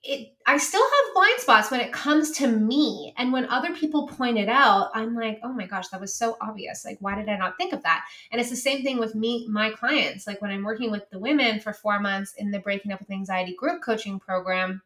it 0.06 0.36
I 0.46 0.58
still 0.58 0.82
have 0.82 1.14
blind 1.14 1.40
spots 1.40 1.70
when 1.70 1.80
it 1.80 1.92
comes 1.92 2.30
to 2.32 2.46
me. 2.46 3.12
And 3.18 3.32
when 3.32 3.46
other 3.46 3.74
people 3.74 4.06
point 4.06 4.38
it 4.38 4.48
out, 4.48 4.90
I'm 4.94 5.14
like, 5.14 5.40
oh 5.42 5.52
my 5.52 5.66
gosh, 5.66 5.88
that 5.88 6.00
was 6.00 6.14
so 6.14 6.36
obvious. 6.40 6.84
Like, 6.84 6.98
why 7.00 7.16
did 7.16 7.28
I 7.28 7.36
not 7.36 7.56
think 7.58 7.72
of 7.72 7.82
that? 7.82 8.04
And 8.30 8.40
it's 8.40 8.50
the 8.50 8.56
same 8.56 8.82
thing 8.82 8.98
with 8.98 9.14
me, 9.14 9.46
my 9.48 9.70
clients. 9.70 10.26
Like 10.26 10.40
when 10.40 10.50
I'm 10.52 10.64
working 10.64 10.90
with 10.90 11.08
the 11.10 11.18
women 11.18 11.60
for 11.60 11.72
four 11.72 11.98
months 11.98 12.34
in 12.38 12.50
the 12.50 12.60
Breaking 12.60 12.92
Up 12.92 13.00
with 13.00 13.10
Anxiety 13.10 13.54
group 13.54 13.82
coaching 13.82 14.20
program, 14.20 14.82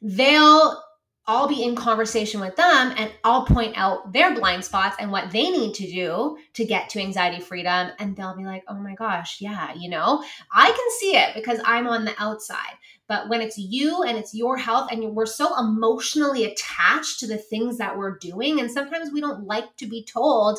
they'll 0.00 0.80
I'll 1.28 1.48
be 1.48 1.64
in 1.64 1.74
conversation 1.74 2.40
with 2.40 2.54
them 2.54 2.94
and 2.96 3.10
I'll 3.24 3.46
point 3.46 3.76
out 3.76 4.12
their 4.12 4.32
blind 4.32 4.64
spots 4.64 4.96
and 5.00 5.10
what 5.10 5.32
they 5.32 5.50
need 5.50 5.74
to 5.74 5.90
do 5.90 6.38
to 6.54 6.64
get 6.64 6.88
to 6.90 7.00
anxiety 7.00 7.40
freedom. 7.40 7.90
And 7.98 8.14
they'll 8.14 8.36
be 8.36 8.44
like, 8.44 8.62
oh 8.68 8.76
my 8.76 8.94
gosh, 8.94 9.40
yeah, 9.40 9.74
you 9.74 9.90
know, 9.90 10.22
I 10.54 10.66
can 10.66 10.90
see 11.00 11.16
it 11.16 11.34
because 11.34 11.58
I'm 11.64 11.88
on 11.88 12.04
the 12.04 12.14
outside. 12.18 12.74
But 13.08 13.28
when 13.28 13.40
it's 13.40 13.56
you 13.56 14.02
and 14.02 14.18
it's 14.18 14.34
your 14.34 14.56
health, 14.56 14.90
and 14.90 15.14
we're 15.14 15.26
so 15.26 15.58
emotionally 15.58 16.44
attached 16.44 17.20
to 17.20 17.26
the 17.26 17.36
things 17.36 17.78
that 17.78 17.96
we're 17.96 18.18
doing, 18.18 18.58
and 18.60 18.70
sometimes 18.70 19.12
we 19.12 19.20
don't 19.20 19.46
like 19.46 19.76
to 19.76 19.86
be 19.86 20.04
told, 20.04 20.58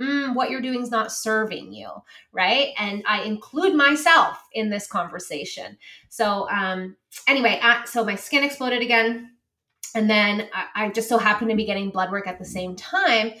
mm, 0.00 0.34
what 0.34 0.50
you're 0.50 0.60
doing 0.60 0.82
is 0.82 0.90
not 0.90 1.12
serving 1.12 1.72
you, 1.72 1.88
right? 2.32 2.72
And 2.78 3.04
I 3.06 3.22
include 3.22 3.74
myself 3.74 4.38
in 4.52 4.70
this 4.70 4.86
conversation. 4.86 5.78
So, 6.08 6.48
um, 6.50 6.96
anyway, 7.28 7.60
so 7.86 8.04
my 8.04 8.16
skin 8.16 8.42
exploded 8.42 8.82
again. 8.82 9.30
And 9.94 10.10
then 10.10 10.48
I, 10.52 10.86
I 10.86 10.88
just 10.90 11.08
so 11.08 11.18
happened 11.18 11.50
to 11.50 11.56
be 11.56 11.66
getting 11.66 11.90
blood 11.90 12.10
work 12.10 12.26
at 12.26 12.40
the 12.40 12.44
same 12.44 12.74
time. 12.74 13.34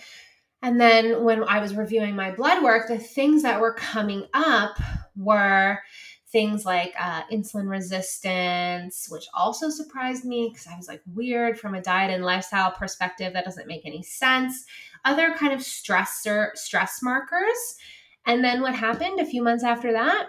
And 0.62 0.80
then 0.80 1.24
when 1.24 1.44
I 1.44 1.60
was 1.60 1.74
reviewing 1.74 2.16
my 2.16 2.30
blood 2.30 2.62
work, 2.62 2.88
the 2.88 2.98
things 2.98 3.42
that 3.42 3.60
were 3.60 3.74
coming 3.74 4.28
up 4.32 4.78
were 5.16 5.80
things 6.34 6.64
like 6.64 6.92
uh, 6.98 7.22
insulin 7.32 7.70
resistance, 7.70 9.06
which 9.08 9.26
also 9.34 9.70
surprised 9.70 10.24
me 10.24 10.50
because 10.50 10.66
I 10.66 10.76
was 10.76 10.88
like, 10.88 11.00
weird 11.14 11.60
from 11.60 11.76
a 11.76 11.80
diet 11.80 12.10
and 12.10 12.24
lifestyle 12.24 12.72
perspective. 12.72 13.32
That 13.32 13.44
doesn't 13.44 13.68
make 13.68 13.86
any 13.86 14.02
sense. 14.02 14.64
Other 15.04 15.32
kind 15.34 15.52
of 15.52 15.60
stressor, 15.60 16.48
stress 16.56 17.00
markers. 17.02 17.76
And 18.26 18.42
then 18.42 18.62
what 18.62 18.74
happened 18.74 19.20
a 19.20 19.24
few 19.24 19.44
months 19.44 19.62
after 19.62 19.92
that? 19.92 20.26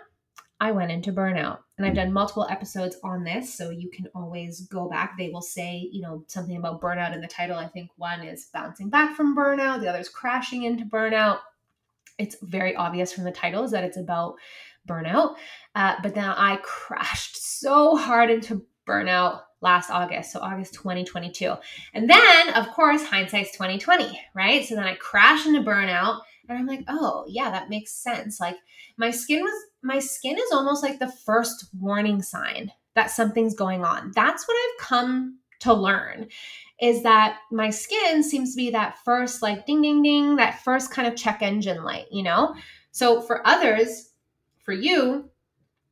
I 0.59 0.71
went 0.71 0.91
into 0.91 1.11
burnout. 1.11 1.57
And 1.79 1.87
I've 1.87 1.95
done 1.95 2.13
multiple 2.13 2.45
episodes 2.51 2.97
on 3.03 3.23
this, 3.23 3.57
so 3.57 3.71
you 3.71 3.89
can 3.89 4.07
always 4.13 4.61
go 4.67 4.87
back. 4.87 5.15
They 5.17 5.29
will 5.29 5.41
say, 5.41 5.89
you 5.91 6.03
know, 6.03 6.23
something 6.27 6.55
about 6.55 6.81
burnout 6.81 7.15
in 7.15 7.19
the 7.19 7.27
title. 7.27 7.57
I 7.57 7.67
think 7.67 7.89
one 7.97 8.21
is 8.21 8.47
bouncing 8.53 8.91
back 8.91 9.15
from 9.15 9.35
burnout, 9.35 9.81
the 9.81 9.89
other 9.89 9.99
is 9.99 10.07
crashing 10.07 10.63
into 10.63 10.85
burnout. 10.85 11.39
It's 12.19 12.37
very 12.43 12.75
obvious 12.75 13.11
from 13.11 13.23
the 13.23 13.31
titles 13.31 13.71
that 13.71 13.83
it's 13.83 13.97
about 13.97 14.35
burnout. 14.87 15.35
Uh, 15.73 15.95
but 16.01 16.15
then 16.15 16.25
I 16.25 16.57
crashed 16.63 17.37
so 17.37 17.95
hard 17.95 18.29
into 18.29 18.65
burnout 18.87 19.41
last 19.61 19.89
August, 19.89 20.31
so 20.31 20.39
August 20.39 20.73
2022. 20.75 21.53
And 21.93 22.09
then, 22.09 22.49
of 22.53 22.69
course, 22.71 23.03
hindsight's 23.03 23.51
2020, 23.53 24.19
right? 24.35 24.63
So 24.65 24.75
then 24.75 24.83
I 24.83 24.95
crashed 24.95 25.47
into 25.47 25.61
burnout 25.61 26.21
and 26.47 26.57
I'm 26.57 26.67
like, 26.67 26.83
"Oh, 26.87 27.25
yeah, 27.27 27.49
that 27.49 27.69
makes 27.69 27.91
sense." 27.91 28.39
Like 28.39 28.57
my 28.97 29.11
skin 29.11 29.41
was 29.41 29.53
my 29.81 29.99
skin 29.99 30.37
is 30.37 30.51
almost 30.51 30.83
like 30.83 30.99
the 30.99 31.11
first 31.25 31.69
warning 31.79 32.21
sign 32.21 32.71
that 32.95 33.11
something's 33.11 33.55
going 33.55 33.83
on. 33.83 34.11
That's 34.15 34.47
what 34.47 34.55
I've 34.55 34.85
come 34.85 35.39
to 35.61 35.73
learn 35.73 36.27
is 36.81 37.03
that 37.03 37.37
my 37.51 37.69
skin 37.69 38.21
seems 38.21 38.51
to 38.51 38.57
be 38.57 38.69
that 38.71 38.97
first 39.05 39.41
like 39.41 39.65
ding 39.65 39.81
ding 39.81 40.01
ding, 40.01 40.35
that 40.35 40.61
first 40.63 40.91
kind 40.91 41.07
of 41.07 41.15
check 41.15 41.41
engine 41.41 41.83
light, 41.83 42.05
you 42.11 42.23
know? 42.23 42.55
So 42.91 43.21
for 43.21 43.45
others, 43.47 44.11
for 44.65 44.73
you, 44.73 45.29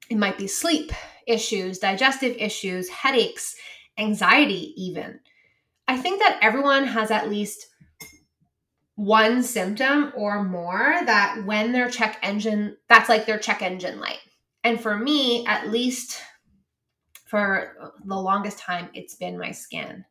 it 0.09 0.17
might 0.17 0.37
be 0.37 0.47
sleep 0.47 0.91
issues, 1.25 1.79
digestive 1.79 2.35
issues, 2.37 2.89
headaches, 2.89 3.55
anxiety, 3.97 4.73
even. 4.75 5.19
I 5.87 5.97
think 5.97 6.19
that 6.19 6.39
everyone 6.41 6.85
has 6.85 7.11
at 7.11 7.29
least 7.29 7.67
one 8.95 9.41
symptom 9.43 10.11
or 10.15 10.43
more 10.43 10.99
that 11.05 11.43
when 11.45 11.71
their 11.71 11.89
check 11.89 12.17
engine, 12.21 12.77
that's 12.89 13.09
like 13.09 13.25
their 13.25 13.39
check 13.39 13.61
engine 13.61 13.99
light. 13.99 14.19
And 14.63 14.79
for 14.79 14.97
me, 14.97 15.45
at 15.45 15.69
least 15.69 16.21
for 17.25 17.93
the 18.05 18.15
longest 18.15 18.59
time, 18.59 18.89
it's 18.93 19.15
been 19.15 19.37
my 19.37 19.51
skin. 19.51 20.05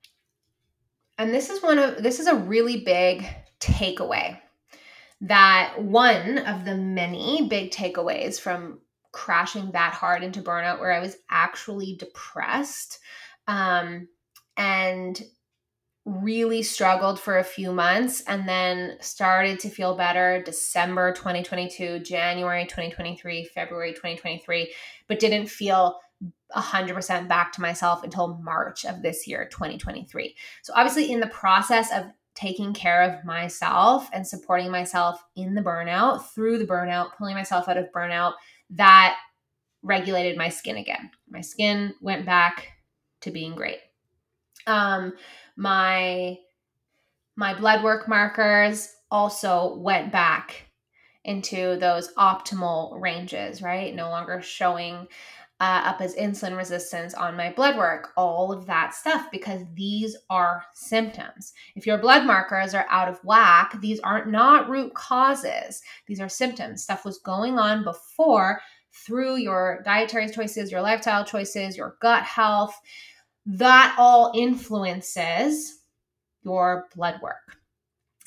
And 1.18 1.32
this 1.32 1.50
is 1.50 1.62
one 1.62 1.78
of, 1.78 2.02
this 2.02 2.20
is 2.20 2.26
a 2.26 2.34
really 2.34 2.84
big 2.84 3.26
takeaway 3.60 4.38
that 5.22 5.80
one 5.80 6.38
of 6.38 6.64
the 6.64 6.76
many 6.76 7.46
big 7.48 7.70
takeaways 7.70 8.40
from 8.40 8.80
crashing 9.12 9.70
that 9.70 9.94
hard 9.94 10.22
into 10.22 10.42
burnout 10.42 10.80
where 10.80 10.92
I 10.92 11.00
was 11.00 11.16
actually 11.30 11.96
depressed 11.96 12.98
um, 13.46 14.08
and 14.56 15.22
really 16.04 16.62
struggled 16.62 17.20
for 17.20 17.38
a 17.38 17.44
few 17.44 17.72
months 17.72 18.22
and 18.22 18.48
then 18.48 18.96
started 19.00 19.60
to 19.60 19.68
feel 19.68 19.96
better 19.96 20.42
December 20.42 21.12
2022, 21.12 22.00
January 22.00 22.64
2023, 22.64 23.44
February 23.44 23.92
2023, 23.92 24.72
but 25.06 25.20
didn't 25.20 25.46
feel 25.46 26.00
100% 26.56 27.28
back 27.28 27.52
to 27.52 27.60
myself 27.60 28.02
until 28.02 28.38
March 28.42 28.84
of 28.84 29.02
this 29.02 29.28
year, 29.28 29.48
2023. 29.52 30.34
So, 30.62 30.72
obviously, 30.74 31.12
in 31.12 31.20
the 31.20 31.28
process 31.28 31.92
of 31.92 32.06
taking 32.34 32.72
care 32.72 33.02
of 33.02 33.24
myself 33.24 34.08
and 34.12 34.26
supporting 34.26 34.70
myself 34.70 35.22
in 35.36 35.54
the 35.54 35.60
burnout 35.60 36.24
through 36.34 36.58
the 36.58 36.66
burnout, 36.66 37.16
pulling 37.16 37.34
myself 37.34 37.68
out 37.68 37.76
of 37.76 37.92
burnout, 37.94 38.34
that 38.70 39.16
regulated 39.82 40.38
my 40.38 40.48
skin 40.48 40.76
again. 40.76 41.10
My 41.28 41.40
skin 41.40 41.94
went 42.00 42.24
back 42.24 42.68
to 43.22 43.30
being 43.30 43.54
great. 43.54 43.78
Um, 44.66 45.14
my 45.56 46.38
my 47.36 47.54
blood 47.58 47.82
work 47.82 48.08
markers 48.08 48.94
also 49.10 49.76
went 49.76 50.12
back 50.12 50.66
into 51.24 51.76
those 51.78 52.12
optimal 52.14 53.00
ranges, 53.00 53.62
right? 53.62 53.94
No 53.94 54.10
longer 54.10 54.42
showing 54.42 55.06
uh, 55.62 55.82
up 55.84 56.00
as 56.00 56.16
insulin 56.16 56.56
resistance 56.56 57.14
on 57.14 57.36
my 57.36 57.52
blood 57.52 57.76
work, 57.76 58.08
all 58.16 58.50
of 58.50 58.66
that 58.66 58.92
stuff, 58.92 59.28
because 59.30 59.62
these 59.74 60.16
are 60.28 60.64
symptoms. 60.74 61.52
If 61.76 61.86
your 61.86 61.98
blood 61.98 62.26
markers 62.26 62.74
are 62.74 62.86
out 62.90 63.08
of 63.08 63.22
whack, 63.22 63.80
these 63.80 64.00
aren't 64.00 64.26
not 64.26 64.68
root 64.68 64.92
causes. 64.94 65.80
These 66.08 66.18
are 66.18 66.28
symptoms. 66.28 66.82
Stuff 66.82 67.04
was 67.04 67.18
going 67.18 67.60
on 67.60 67.84
before 67.84 68.60
through 69.06 69.36
your 69.36 69.82
dietary 69.84 70.28
choices, 70.28 70.72
your 70.72 70.82
lifestyle 70.82 71.24
choices, 71.24 71.76
your 71.76 71.96
gut 72.02 72.24
health. 72.24 72.74
That 73.46 73.94
all 73.96 74.32
influences 74.34 75.78
your 76.42 76.88
blood 76.96 77.20
work. 77.22 77.56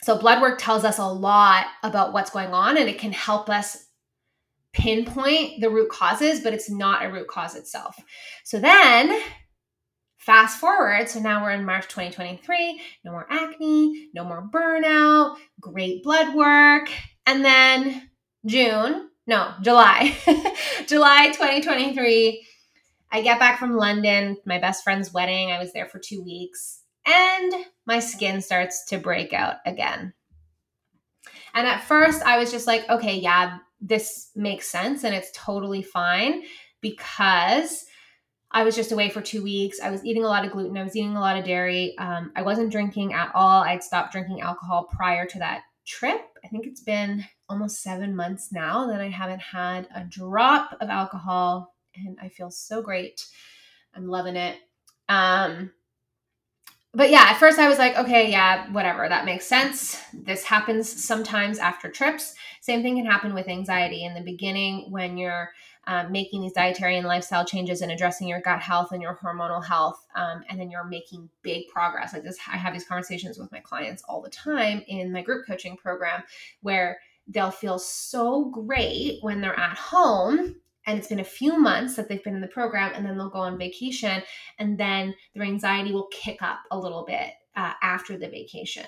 So, 0.04 0.18
blood 0.18 0.42
work 0.42 0.58
tells 0.58 0.86
us 0.86 1.00
a 1.00 1.06
lot 1.06 1.66
about 1.84 2.14
what's 2.14 2.30
going 2.30 2.54
on 2.54 2.78
and 2.78 2.88
it 2.88 2.98
can 2.98 3.12
help 3.12 3.50
us 3.50 3.85
pinpoint 4.76 5.62
the 5.62 5.70
root 5.70 5.90
causes, 5.90 6.42
but 6.42 6.54
it's 6.54 6.70
not 6.70 7.06
a 7.06 7.12
root 7.12 7.28
cause 7.28 7.56
itself. 7.56 7.96
So 8.44 8.60
then 8.60 9.20
fast 10.18 10.60
forward, 10.60 11.08
so 11.08 11.20
now 11.20 11.44
we're 11.44 11.52
in 11.52 11.66
March 11.66 11.88
2023, 11.88 12.82
no 13.04 13.12
more 13.12 13.28
acne, 13.30 14.10
no 14.14 14.24
more 14.24 14.48
burnout, 14.52 15.38
great 15.60 16.04
blood 16.04 16.36
work. 16.36 16.90
And 17.26 17.44
then 17.46 18.10
June, 18.46 19.10
no, 19.28 19.54
July, 19.62 20.16
July 20.88 21.28
2023, 21.32 22.46
I 23.12 23.22
get 23.22 23.40
back 23.40 23.60
from 23.60 23.78
London, 23.78 24.38
my 24.46 24.60
best 24.60 24.84
friend's 24.84 25.14
wedding. 25.14 25.52
I 25.52 25.60
was 25.60 25.72
there 25.72 25.88
for 25.88 26.00
two 26.00 26.22
weeks, 26.22 26.82
and 27.06 27.54
my 27.86 28.00
skin 28.00 28.42
starts 28.42 28.86
to 28.88 28.98
break 28.98 29.32
out 29.32 29.58
again. 29.66 30.14
And 31.54 31.66
at 31.66 31.84
first, 31.84 32.22
I 32.24 32.38
was 32.38 32.52
just 32.52 32.68
like, 32.68 32.90
okay, 32.90 33.16
yeah, 33.16 33.60
this 33.82 34.32
makes 34.36 34.70
sense 34.70 35.04
and 35.04 35.14
it's 35.14 35.32
totally 35.34 35.84
fine 35.84 36.44
because 36.82 37.86
I 38.52 38.64
was 38.64 38.76
just 38.76 38.92
away 38.92 39.10
for 39.10 39.22
two 39.22 39.44
weeks. 39.44 39.80
I 39.82 39.90
was 39.90 40.06
eating 40.06 40.24
a 40.24 40.28
lot 40.28 40.46
of 40.46 40.52
gluten. 40.52 40.78
I 40.78 40.84
was 40.84 40.96
eating 40.96 41.18
a 41.18 41.20
lot 41.20 41.38
of 41.38 41.44
dairy. 41.44 41.94
Um, 41.98 42.32
I 42.36 42.42
wasn't 42.42 42.72
drinking 42.72 43.14
at 43.14 43.32
all. 43.34 43.64
I'd 43.64 43.84
stopped 43.84 44.14
drinking 44.14 44.42
alcohol 44.42 44.88
prior 44.96 45.26
to 45.26 45.40
that 45.40 45.64
trip. 45.86 46.22
I 46.44 46.48
think 46.48 46.66
it's 46.66 46.82
been 46.82 47.26
almost 47.50 47.82
seven 47.82 48.16
months 48.16 48.52
now 48.52 48.88
that 48.88 49.02
I 49.02 49.10
haven't 49.10 49.42
had 49.42 49.88
a 49.94 50.04
drop 50.04 50.78
of 50.80 50.90
alcohol, 50.90 51.76
and 51.96 52.18
I 52.22 52.30
feel 52.30 52.50
so 52.50 52.82
great. 52.82 53.26
I'm 53.94 54.08
loving 54.08 54.36
it. 54.36 54.58
Um, 55.10 55.72
but 56.96 57.10
yeah, 57.12 57.28
at 57.30 57.38
first 57.38 57.60
I 57.60 57.68
was 57.68 57.78
like, 57.78 57.98
okay, 57.98 58.32
yeah, 58.32 58.72
whatever, 58.72 59.08
that 59.08 59.26
makes 59.26 59.46
sense. 59.46 60.02
This 60.14 60.44
happens 60.44 60.90
sometimes 61.04 61.60
after 61.60 61.90
trips. 61.92 62.36
Same 62.62 62.82
thing 62.82 62.96
can 62.96 63.06
happen 63.06 63.34
with 63.34 63.48
anxiety 63.48 64.06
in 64.06 64.14
the 64.14 64.22
beginning 64.22 64.88
when 64.90 65.18
you're 65.18 65.52
um, 65.88 66.12
making 66.12 66.42
these 66.42 66.54
dietary 66.54 66.98
and 66.98 67.06
lifestyle 67.06 67.46
changes 67.46 67.82
and 67.82 67.92
addressing 67.92 68.28
your 68.28 68.42
gut 68.42 68.60
health 68.60 68.92
and 68.92 69.02
your 69.02 69.20
hormonal 69.22 69.64
health, 69.64 70.04
um, 70.16 70.44
and 70.50 70.60
then 70.60 70.72
you're 70.72 70.86
making 70.86 71.30
big 71.44 71.68
progress. 71.68 72.14
Like 72.14 72.24
this, 72.24 72.40
I 72.52 72.58
have 72.58 72.74
these 72.74 72.88
conversations 72.88 73.38
with 73.38 73.52
my 73.52 73.60
clients 73.60 74.02
all 74.08 74.22
the 74.22 74.30
time 74.30 74.84
in 74.88 75.12
my 75.12 75.22
group 75.22 75.46
coaching 75.46 75.78
program 75.78 76.24
where 76.62 77.00
they'll 77.28 77.52
feel 77.52 77.78
so 77.78 78.46
great 78.46 79.20
when 79.22 79.42
they're 79.42 79.60
at 79.60 79.78
home 79.78 80.56
and 80.86 80.98
it's 80.98 81.08
been 81.08 81.20
a 81.20 81.24
few 81.24 81.58
months 81.58 81.96
that 81.96 82.08
they've 82.08 82.24
been 82.24 82.36
in 82.36 82.42
the 82.42 82.48
program 82.48 82.92
and 82.94 83.06
then 83.06 83.18
they'll 83.18 83.30
go 83.30 83.40
on 83.40 83.58
vacation 83.58 84.22
and 84.60 84.78
then 84.78 85.14
their 85.34 85.44
anxiety 85.44 85.92
will 85.92 86.08
kick 86.12 86.42
up 86.42 86.60
a 86.72 86.78
little 86.78 87.06
bit 87.06 87.32
uh, 87.56 87.74
after 87.82 88.18
the 88.18 88.28
vacation. 88.28 88.86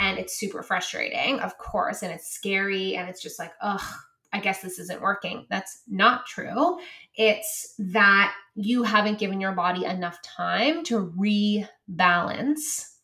And 0.00 0.18
it's 0.18 0.38
super 0.38 0.62
frustrating 0.62 1.40
of 1.40 1.56
course 1.58 2.02
and 2.02 2.12
it's 2.12 2.30
scary 2.30 2.96
and 2.96 3.08
it's 3.08 3.22
just 3.22 3.38
like 3.38 3.52
ugh 3.60 3.94
i 4.32 4.40
guess 4.40 4.60
this 4.60 4.78
isn't 4.78 5.00
working. 5.00 5.46
That's 5.48 5.82
not 5.88 6.26
true. 6.26 6.78
It's 7.14 7.74
that 7.78 8.34
you 8.54 8.82
haven't 8.82 9.18
given 9.18 9.40
your 9.40 9.52
body 9.52 9.84
enough 9.84 10.20
time 10.22 10.84
to 10.84 11.12
rebalance. 11.18 12.94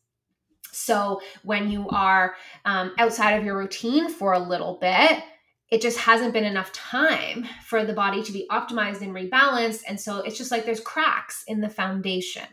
So 0.70 1.20
when 1.44 1.70
you 1.70 1.88
are 1.90 2.34
um, 2.64 2.92
outside 2.98 3.38
of 3.38 3.44
your 3.44 3.56
routine 3.56 4.10
for 4.10 4.32
a 4.32 4.38
little 4.38 4.76
bit 4.80 5.22
it 5.70 5.80
just 5.80 5.98
hasn't 5.98 6.32
been 6.32 6.44
enough 6.44 6.72
time 6.72 7.46
for 7.64 7.84
the 7.84 7.92
body 7.92 8.22
to 8.22 8.32
be 8.32 8.46
optimized 8.50 9.00
and 9.00 9.14
rebalanced. 9.14 9.82
And 9.88 10.00
so 10.00 10.18
it's 10.18 10.38
just 10.38 10.50
like 10.50 10.64
there's 10.64 10.80
cracks 10.80 11.42
in 11.46 11.60
the 11.60 11.68
foundation, 11.68 12.46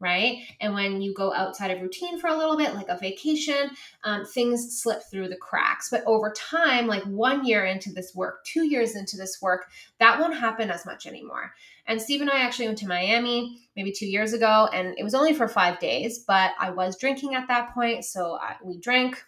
right? 0.00 0.42
And 0.60 0.74
when 0.74 1.00
you 1.00 1.14
go 1.14 1.32
outside 1.32 1.70
of 1.70 1.80
routine 1.80 2.20
for 2.20 2.28
a 2.28 2.36
little 2.36 2.56
bit, 2.56 2.74
like 2.74 2.88
a 2.88 2.98
vacation, 2.98 3.70
um, 4.04 4.24
things 4.26 4.80
slip 4.80 5.02
through 5.10 5.28
the 5.28 5.36
cracks. 5.36 5.88
But 5.90 6.04
over 6.06 6.32
time, 6.36 6.86
like 6.86 7.02
one 7.04 7.44
year 7.44 7.64
into 7.64 7.90
this 7.90 8.14
work, 8.14 8.44
two 8.44 8.64
years 8.64 8.94
into 8.94 9.16
this 9.16 9.38
work, 9.42 9.70
that 9.98 10.20
won't 10.20 10.36
happen 10.36 10.70
as 10.70 10.86
much 10.86 11.06
anymore. 11.06 11.52
And 11.86 12.00
Steve 12.00 12.20
and 12.20 12.30
I 12.30 12.40
actually 12.40 12.66
went 12.66 12.78
to 12.78 12.86
Miami 12.86 13.58
maybe 13.74 13.92
two 13.92 14.06
years 14.06 14.34
ago, 14.34 14.68
and 14.72 14.94
it 14.98 15.04
was 15.04 15.14
only 15.14 15.32
for 15.32 15.48
five 15.48 15.80
days, 15.80 16.18
but 16.18 16.52
I 16.60 16.70
was 16.70 16.98
drinking 16.98 17.34
at 17.34 17.48
that 17.48 17.72
point. 17.72 18.04
So 18.04 18.38
I, 18.40 18.56
we 18.62 18.78
drank 18.78 19.24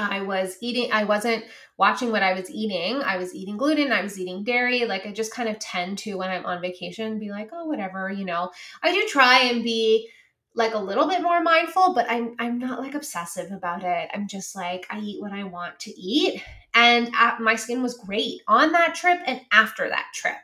I 0.00 0.22
was 0.22 0.56
eating, 0.60 0.92
I 0.92 1.04
wasn't 1.04 1.44
watching 1.76 2.10
what 2.10 2.22
I 2.22 2.32
was 2.32 2.50
eating. 2.50 3.02
I 3.02 3.16
was 3.16 3.34
eating 3.34 3.56
gluten, 3.56 3.92
I 3.92 4.02
was 4.02 4.18
eating 4.18 4.44
dairy. 4.44 4.84
Like 4.84 5.06
I 5.06 5.12
just 5.12 5.34
kind 5.34 5.48
of 5.48 5.58
tend 5.58 5.98
to, 5.98 6.14
when 6.14 6.30
I'm 6.30 6.46
on 6.46 6.60
vacation, 6.60 7.18
be 7.18 7.30
like, 7.30 7.50
oh, 7.52 7.66
whatever, 7.66 8.10
you 8.10 8.24
know. 8.24 8.50
I 8.82 8.92
do 8.92 9.06
try 9.08 9.40
and 9.44 9.62
be 9.62 10.08
like 10.54 10.74
a 10.74 10.78
little 10.78 11.06
bit 11.06 11.22
more 11.22 11.40
mindful, 11.42 11.94
but 11.94 12.10
I'm 12.10 12.34
I'm 12.38 12.58
not 12.58 12.80
like 12.80 12.94
obsessive 12.94 13.52
about 13.52 13.84
it. 13.84 14.10
I'm 14.12 14.26
just 14.26 14.56
like 14.56 14.86
I 14.90 14.98
eat 14.98 15.20
what 15.20 15.32
I 15.32 15.44
want 15.44 15.78
to 15.80 15.90
eat. 15.90 16.42
And 16.74 17.14
uh, 17.18 17.36
my 17.40 17.54
skin 17.56 17.82
was 17.82 17.94
great 17.94 18.40
on 18.48 18.72
that 18.72 18.94
trip 18.94 19.20
and 19.26 19.40
after 19.52 19.88
that 19.88 20.06
trip. 20.12 20.38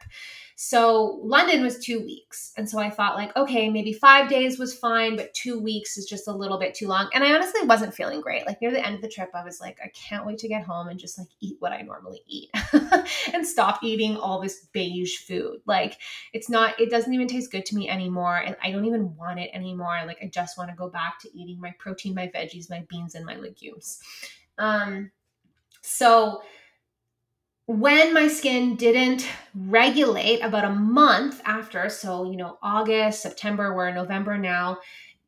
So 0.58 1.20
London 1.22 1.62
was 1.62 1.78
two 1.78 2.00
weeks. 2.00 2.54
And 2.56 2.68
so 2.68 2.78
I 2.78 2.88
thought, 2.88 3.14
like, 3.14 3.36
okay, 3.36 3.68
maybe 3.68 3.92
five 3.92 4.30
days 4.30 4.58
was 4.58 4.74
fine, 4.74 5.14
but 5.14 5.34
two 5.34 5.60
weeks 5.60 5.98
is 5.98 6.06
just 6.06 6.28
a 6.28 6.32
little 6.32 6.58
bit 6.58 6.72
too 6.74 6.88
long. 6.88 7.10
And 7.12 7.22
I 7.22 7.34
honestly 7.34 7.60
wasn't 7.66 7.92
feeling 7.92 8.22
great. 8.22 8.46
Like 8.46 8.62
near 8.62 8.70
the 8.70 8.84
end 8.84 8.94
of 8.94 9.02
the 9.02 9.08
trip, 9.08 9.28
I 9.34 9.44
was 9.44 9.60
like, 9.60 9.78
I 9.84 9.88
can't 9.88 10.24
wait 10.24 10.38
to 10.38 10.48
get 10.48 10.64
home 10.64 10.88
and 10.88 10.98
just 10.98 11.18
like 11.18 11.28
eat 11.40 11.56
what 11.58 11.72
I 11.72 11.82
normally 11.82 12.22
eat 12.26 12.48
and 13.34 13.46
stop 13.46 13.80
eating 13.82 14.16
all 14.16 14.40
this 14.40 14.66
beige 14.72 15.18
food. 15.18 15.60
Like 15.66 15.98
it's 16.32 16.48
not, 16.48 16.80
it 16.80 16.88
doesn't 16.88 17.12
even 17.12 17.28
taste 17.28 17.52
good 17.52 17.66
to 17.66 17.76
me 17.76 17.90
anymore. 17.90 18.38
And 18.38 18.56
I 18.62 18.70
don't 18.70 18.86
even 18.86 19.14
want 19.14 19.38
it 19.38 19.50
anymore. 19.52 20.00
Like 20.06 20.18
I 20.22 20.28
just 20.28 20.56
want 20.56 20.70
to 20.70 20.76
go 20.76 20.88
back 20.88 21.20
to 21.20 21.38
eating 21.38 21.60
my 21.60 21.74
protein, 21.78 22.14
my 22.14 22.28
veggies, 22.28 22.70
my 22.70 22.82
beans, 22.88 23.14
and 23.14 23.26
my 23.26 23.36
legumes. 23.36 24.00
Um, 24.56 25.10
so 25.82 26.40
when 27.66 28.14
my 28.14 28.28
skin 28.28 28.76
didn't 28.76 29.28
regulate 29.54 30.40
about 30.40 30.64
a 30.64 30.70
month 30.70 31.40
after, 31.44 31.88
so, 31.88 32.30
you 32.30 32.36
know, 32.36 32.58
August, 32.62 33.22
September, 33.22 33.74
we're 33.74 33.88
in 33.88 33.94
November 33.96 34.38
now, 34.38 34.78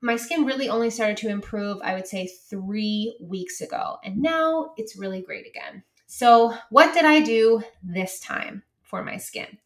my 0.01 0.15
skin 0.15 0.45
really 0.45 0.69
only 0.69 0.91
started 0.91 1.17
to 1.19 1.29
improve, 1.29 1.79
I 1.83 1.95
would 1.95 2.07
say, 2.07 2.29
three 2.49 3.17
weeks 3.21 3.61
ago. 3.61 3.97
And 4.05 4.23
now 4.23 4.73
it's 4.77 4.97
really 4.97 5.21
great 5.21 5.47
again. 5.47 5.83
So, 6.07 6.55
what 6.71 6.95
did 6.95 7.05
I 7.05 7.21
do 7.21 7.63
this 7.83 8.21
time 8.21 8.63
for 8.83 9.03
my 9.03 9.17
skin? 9.17 9.59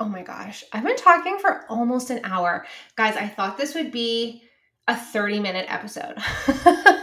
Oh 0.00 0.08
my 0.08 0.22
gosh, 0.22 0.64
I've 0.72 0.82
been 0.82 0.96
talking 0.96 1.38
for 1.38 1.64
almost 1.68 2.10
an 2.10 2.20
hour. 2.24 2.66
Guys, 2.96 3.16
I 3.16 3.28
thought 3.28 3.56
this 3.56 3.74
would 3.76 3.92
be 3.92 4.42
a 4.88 4.96
30 4.96 5.38
minute 5.38 5.66
episode. 5.68 6.16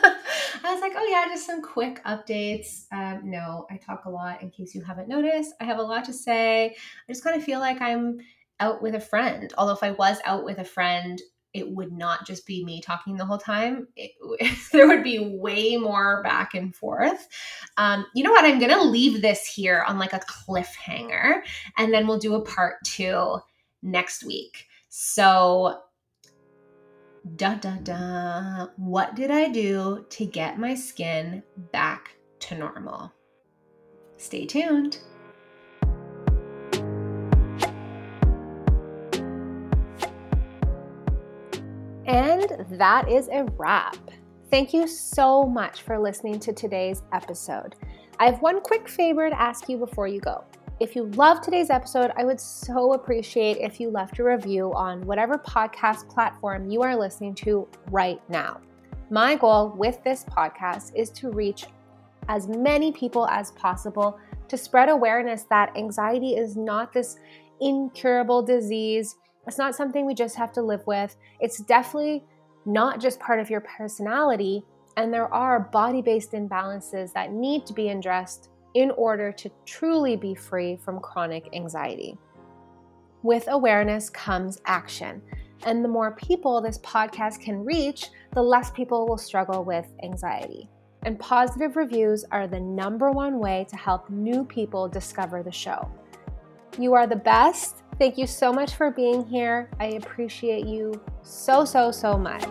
I 0.72 0.74
was 0.74 0.82
like, 0.82 0.94
oh 0.96 1.06
yeah, 1.06 1.26
just 1.28 1.46
some 1.46 1.62
quick 1.62 2.02
updates. 2.06 2.86
Um, 2.94 3.30
no, 3.30 3.68
I 3.70 3.76
talk 3.76 4.06
a 4.06 4.10
lot 4.10 4.42
in 4.42 4.50
case 4.50 4.74
you 4.74 4.82
haven't 4.82 5.10
noticed. 5.10 5.54
I 5.60 5.66
have 5.66 5.80
a 5.80 5.84
lot 5.84 6.06
to 6.06 6.14
say. 6.14 6.68
I 6.68 7.12
just 7.12 7.26
kind 7.26 7.36
of 7.36 7.44
feel 7.44 7.60
like 7.60 7.82
I'm 7.82 8.20
out 8.62 8.82
with 8.82 8.96
a 8.96 9.00
friend. 9.02 9.54
Although 9.58 9.74
if 9.74 9.84
I 9.84 9.92
was 9.92 10.20
out 10.24 10.46
with 10.46 10.60
a 10.60 10.64
friend, 10.64 11.22
it 11.54 11.70
would 11.70 11.92
not 11.92 12.26
just 12.26 12.48
be 12.48 12.64
me 12.64 12.80
talking 12.80 13.18
the 13.18 13.26
whole 13.26 13.38
time. 13.38 13.90
It, 13.98 14.12
there 14.72 14.88
would 14.88 15.04
be 15.04 15.36
way 15.38 15.76
more 15.76 16.24
back 16.24 16.54
and 16.54 16.74
forth. 16.74 17.28
Um, 17.76 18.06
you 18.16 18.24
know 18.24 18.32
what? 18.32 18.46
I'm 18.46 18.60
going 18.60 18.72
to 18.72 18.82
leave 18.82 19.22
this 19.22 19.46
here 19.46 19.84
on 19.86 20.00
like 20.00 20.14
a 20.14 20.22
cliffhanger, 20.22 21.42
and 21.78 21.94
then 21.94 22.08
we'll 22.08 22.18
do 22.18 22.36
a 22.36 22.46
part 22.46 22.76
two 22.86 23.40
next 23.82 24.24
week. 24.24 24.68
So 24.88 25.82
da 27.36 27.56
da 27.56 27.76
da. 27.84 28.68
What 28.78 29.16
did 29.16 29.32
I 29.32 29.50
do 29.50 30.06
to 30.10 30.26
get 30.26 30.60
my 30.60 30.76
skin 30.76 31.44
back 31.72 32.16
to 32.42 32.56
normal? 32.56 33.14
Stay 34.18 34.46
tuned. 34.46 35.00
And 42.06 42.66
that 42.72 43.08
is 43.08 43.30
a 43.30 43.46
wrap. 43.58 43.98
Thank 44.50 44.74
you 44.74 44.88
so 44.88 45.44
much 45.44 45.84
for 45.84 45.98
listening 45.98 46.40
to 46.42 46.52
today's 46.52 47.04
episode. 47.14 47.76
I 48.20 48.26
have 48.26 48.42
one 48.42 48.62
quick 48.62 48.90
favor 48.90 49.30
to 49.30 49.40
ask 49.40 49.70
you 49.70 49.78
before 49.78 50.08
you 50.08 50.20
go. 50.20 50.44
If 50.82 50.96
you 50.96 51.04
love 51.12 51.42
today's 51.42 51.70
episode, 51.70 52.12
I 52.18 52.24
would 52.24 52.40
so 52.40 52.94
appreciate 52.94 53.58
if 53.58 53.80
you 53.80 53.92
left 53.92 54.18
a 54.18 54.24
review 54.24 54.74
on 54.74 55.06
whatever 55.06 55.38
podcast 55.38 56.10
platform 56.10 56.72
you 56.72 56.82
are 56.82 56.96
listening 56.96 57.36
to 57.36 57.68
right 57.92 58.20
now. 58.30 58.62
My 59.12 59.36
goal 59.36 59.76
with 59.78 60.04
this 60.04 60.24
podcast 60.24 60.96
is 60.96 61.12
to 61.12 61.30
reach 61.30 61.68
as 62.30 62.48
many 62.48 62.92
people 62.92 63.28
as 63.28 63.52
possible 63.52 64.18
to 64.48 64.58
spread 64.58 64.90
awareness 64.90 65.44
that 65.52 65.72
anxiety 65.78 66.32
is 66.36 66.58
not 66.58 66.92
this 66.92 67.16
incurable 67.60 68.42
disease. 68.42 69.18
It's 69.46 69.60
not 69.60 69.76
something 69.76 70.08
we 70.08 70.16
just 70.16 70.36
have 70.36 70.52
to 70.54 70.64
live 70.64 70.82
with. 70.88 71.16
It's 71.40 71.62
definitely 71.62 72.26
not 72.66 73.00
just 73.00 73.20
part 73.20 73.40
of 73.40 73.52
your 73.52 73.62
personality, 73.62 74.64
and 74.98 75.14
there 75.14 75.32
are 75.32 75.60
body 75.60 76.02
based 76.02 76.32
imbalances 76.32 77.14
that 77.14 77.32
need 77.32 77.68
to 77.68 77.74
be 77.74 77.90
addressed 77.90 78.50
in 78.74 78.92
order 78.92 79.32
to 79.32 79.52
truly 79.66 80.16
be 80.16 80.34
free 80.34 80.78
from 80.78 81.00
chronic 81.00 81.50
anxiety. 81.54 82.18
With 83.24 83.48
awareness 83.50 84.10
comes 84.10 84.60
action. 84.66 85.22
And 85.64 85.84
the 85.84 85.90
more 85.90 86.12
people 86.16 86.60
this 86.60 86.80
podcast 86.80 87.40
can 87.40 87.64
reach, 87.64 88.10
the 88.34 88.42
less 88.42 88.72
people 88.72 89.08
will 89.08 89.18
struggle 89.18 89.64
with 89.64 89.86
anxiety. 90.04 90.68
And 91.04 91.20
positive 91.20 91.76
reviews 91.76 92.26
are 92.32 92.48
the 92.48 92.60
number 92.60 93.12
one 93.12 93.40
way 93.40 93.66
to 93.70 93.76
help 93.76 94.10
new 94.10 94.44
people 94.44 94.88
discover 94.88 95.44
the 95.44 95.52
show. 95.52 95.90
You 96.80 96.94
are 96.94 97.06
the 97.06 97.16
best. 97.16 97.84
Thank 98.00 98.18
you 98.18 98.26
so 98.26 98.52
much 98.52 98.76
for 98.76 98.90
being 98.90 99.26
here. 99.26 99.70
I 99.80 99.88
appreciate 99.88 100.66
you 100.66 101.00
so, 101.22 101.66
so, 101.66 101.92
so 101.92 102.18
much. 102.18 102.46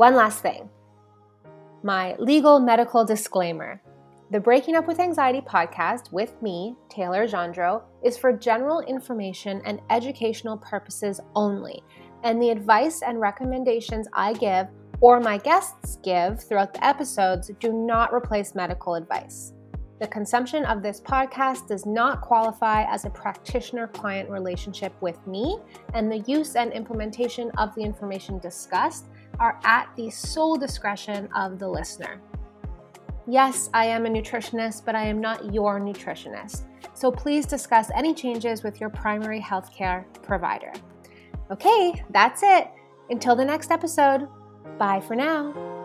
One 0.00 0.16
last 0.16 0.40
thing 0.40 0.70
my 1.82 2.16
legal 2.16 2.58
medical 2.58 3.04
disclaimer. 3.04 3.82
The 4.30 4.40
Breaking 4.40 4.74
Up 4.74 4.86
with 4.88 4.98
Anxiety 4.98 5.42
podcast 5.42 6.10
with 6.10 6.40
me, 6.40 6.74
Taylor 6.88 7.28
Gendron, 7.28 7.82
is 8.02 8.16
for 8.16 8.32
general 8.32 8.80
information 8.80 9.60
and 9.66 9.82
educational 9.90 10.56
purposes 10.56 11.20
only, 11.34 11.82
and 12.24 12.40
the 12.40 12.48
advice 12.48 13.02
and 13.02 13.20
recommendations 13.20 14.08
I 14.14 14.32
give 14.32 14.68
or 15.02 15.20
my 15.20 15.36
guests 15.36 15.98
give 16.02 16.42
throughout 16.44 16.72
the 16.72 16.82
episodes 16.82 17.50
do 17.60 17.70
not 17.70 18.10
replace 18.14 18.54
medical 18.54 18.94
advice. 18.94 19.52
The 20.00 20.06
consumption 20.06 20.64
of 20.64 20.82
this 20.82 20.98
podcast 20.98 21.68
does 21.68 21.84
not 21.84 22.22
qualify 22.22 22.84
as 22.84 23.04
a 23.04 23.10
practitioner 23.10 23.86
client 23.86 24.30
relationship 24.30 24.94
with 25.02 25.18
me, 25.26 25.58
and 25.92 26.10
the 26.10 26.20
use 26.20 26.56
and 26.56 26.72
implementation 26.72 27.50
of 27.58 27.74
the 27.74 27.82
information 27.82 28.38
discussed 28.38 29.09
are 29.40 29.58
at 29.64 29.88
the 29.96 30.10
sole 30.10 30.56
discretion 30.56 31.28
of 31.34 31.58
the 31.58 31.66
listener. 31.68 32.20
Yes, 33.26 33.70
I 33.74 33.86
am 33.86 34.06
a 34.06 34.08
nutritionist, 34.08 34.84
but 34.84 34.94
I 34.94 35.04
am 35.04 35.20
not 35.20 35.52
your 35.52 35.80
nutritionist. 35.80 36.64
So 36.94 37.10
please 37.10 37.46
discuss 37.46 37.90
any 37.94 38.14
changes 38.14 38.62
with 38.62 38.80
your 38.80 38.90
primary 38.90 39.40
healthcare 39.40 40.04
provider. 40.22 40.72
Okay, 41.50 42.04
that's 42.10 42.42
it. 42.42 42.68
Until 43.08 43.34
the 43.34 43.44
next 43.44 43.70
episode, 43.70 44.28
bye 44.78 45.00
for 45.00 45.16
now. 45.16 45.79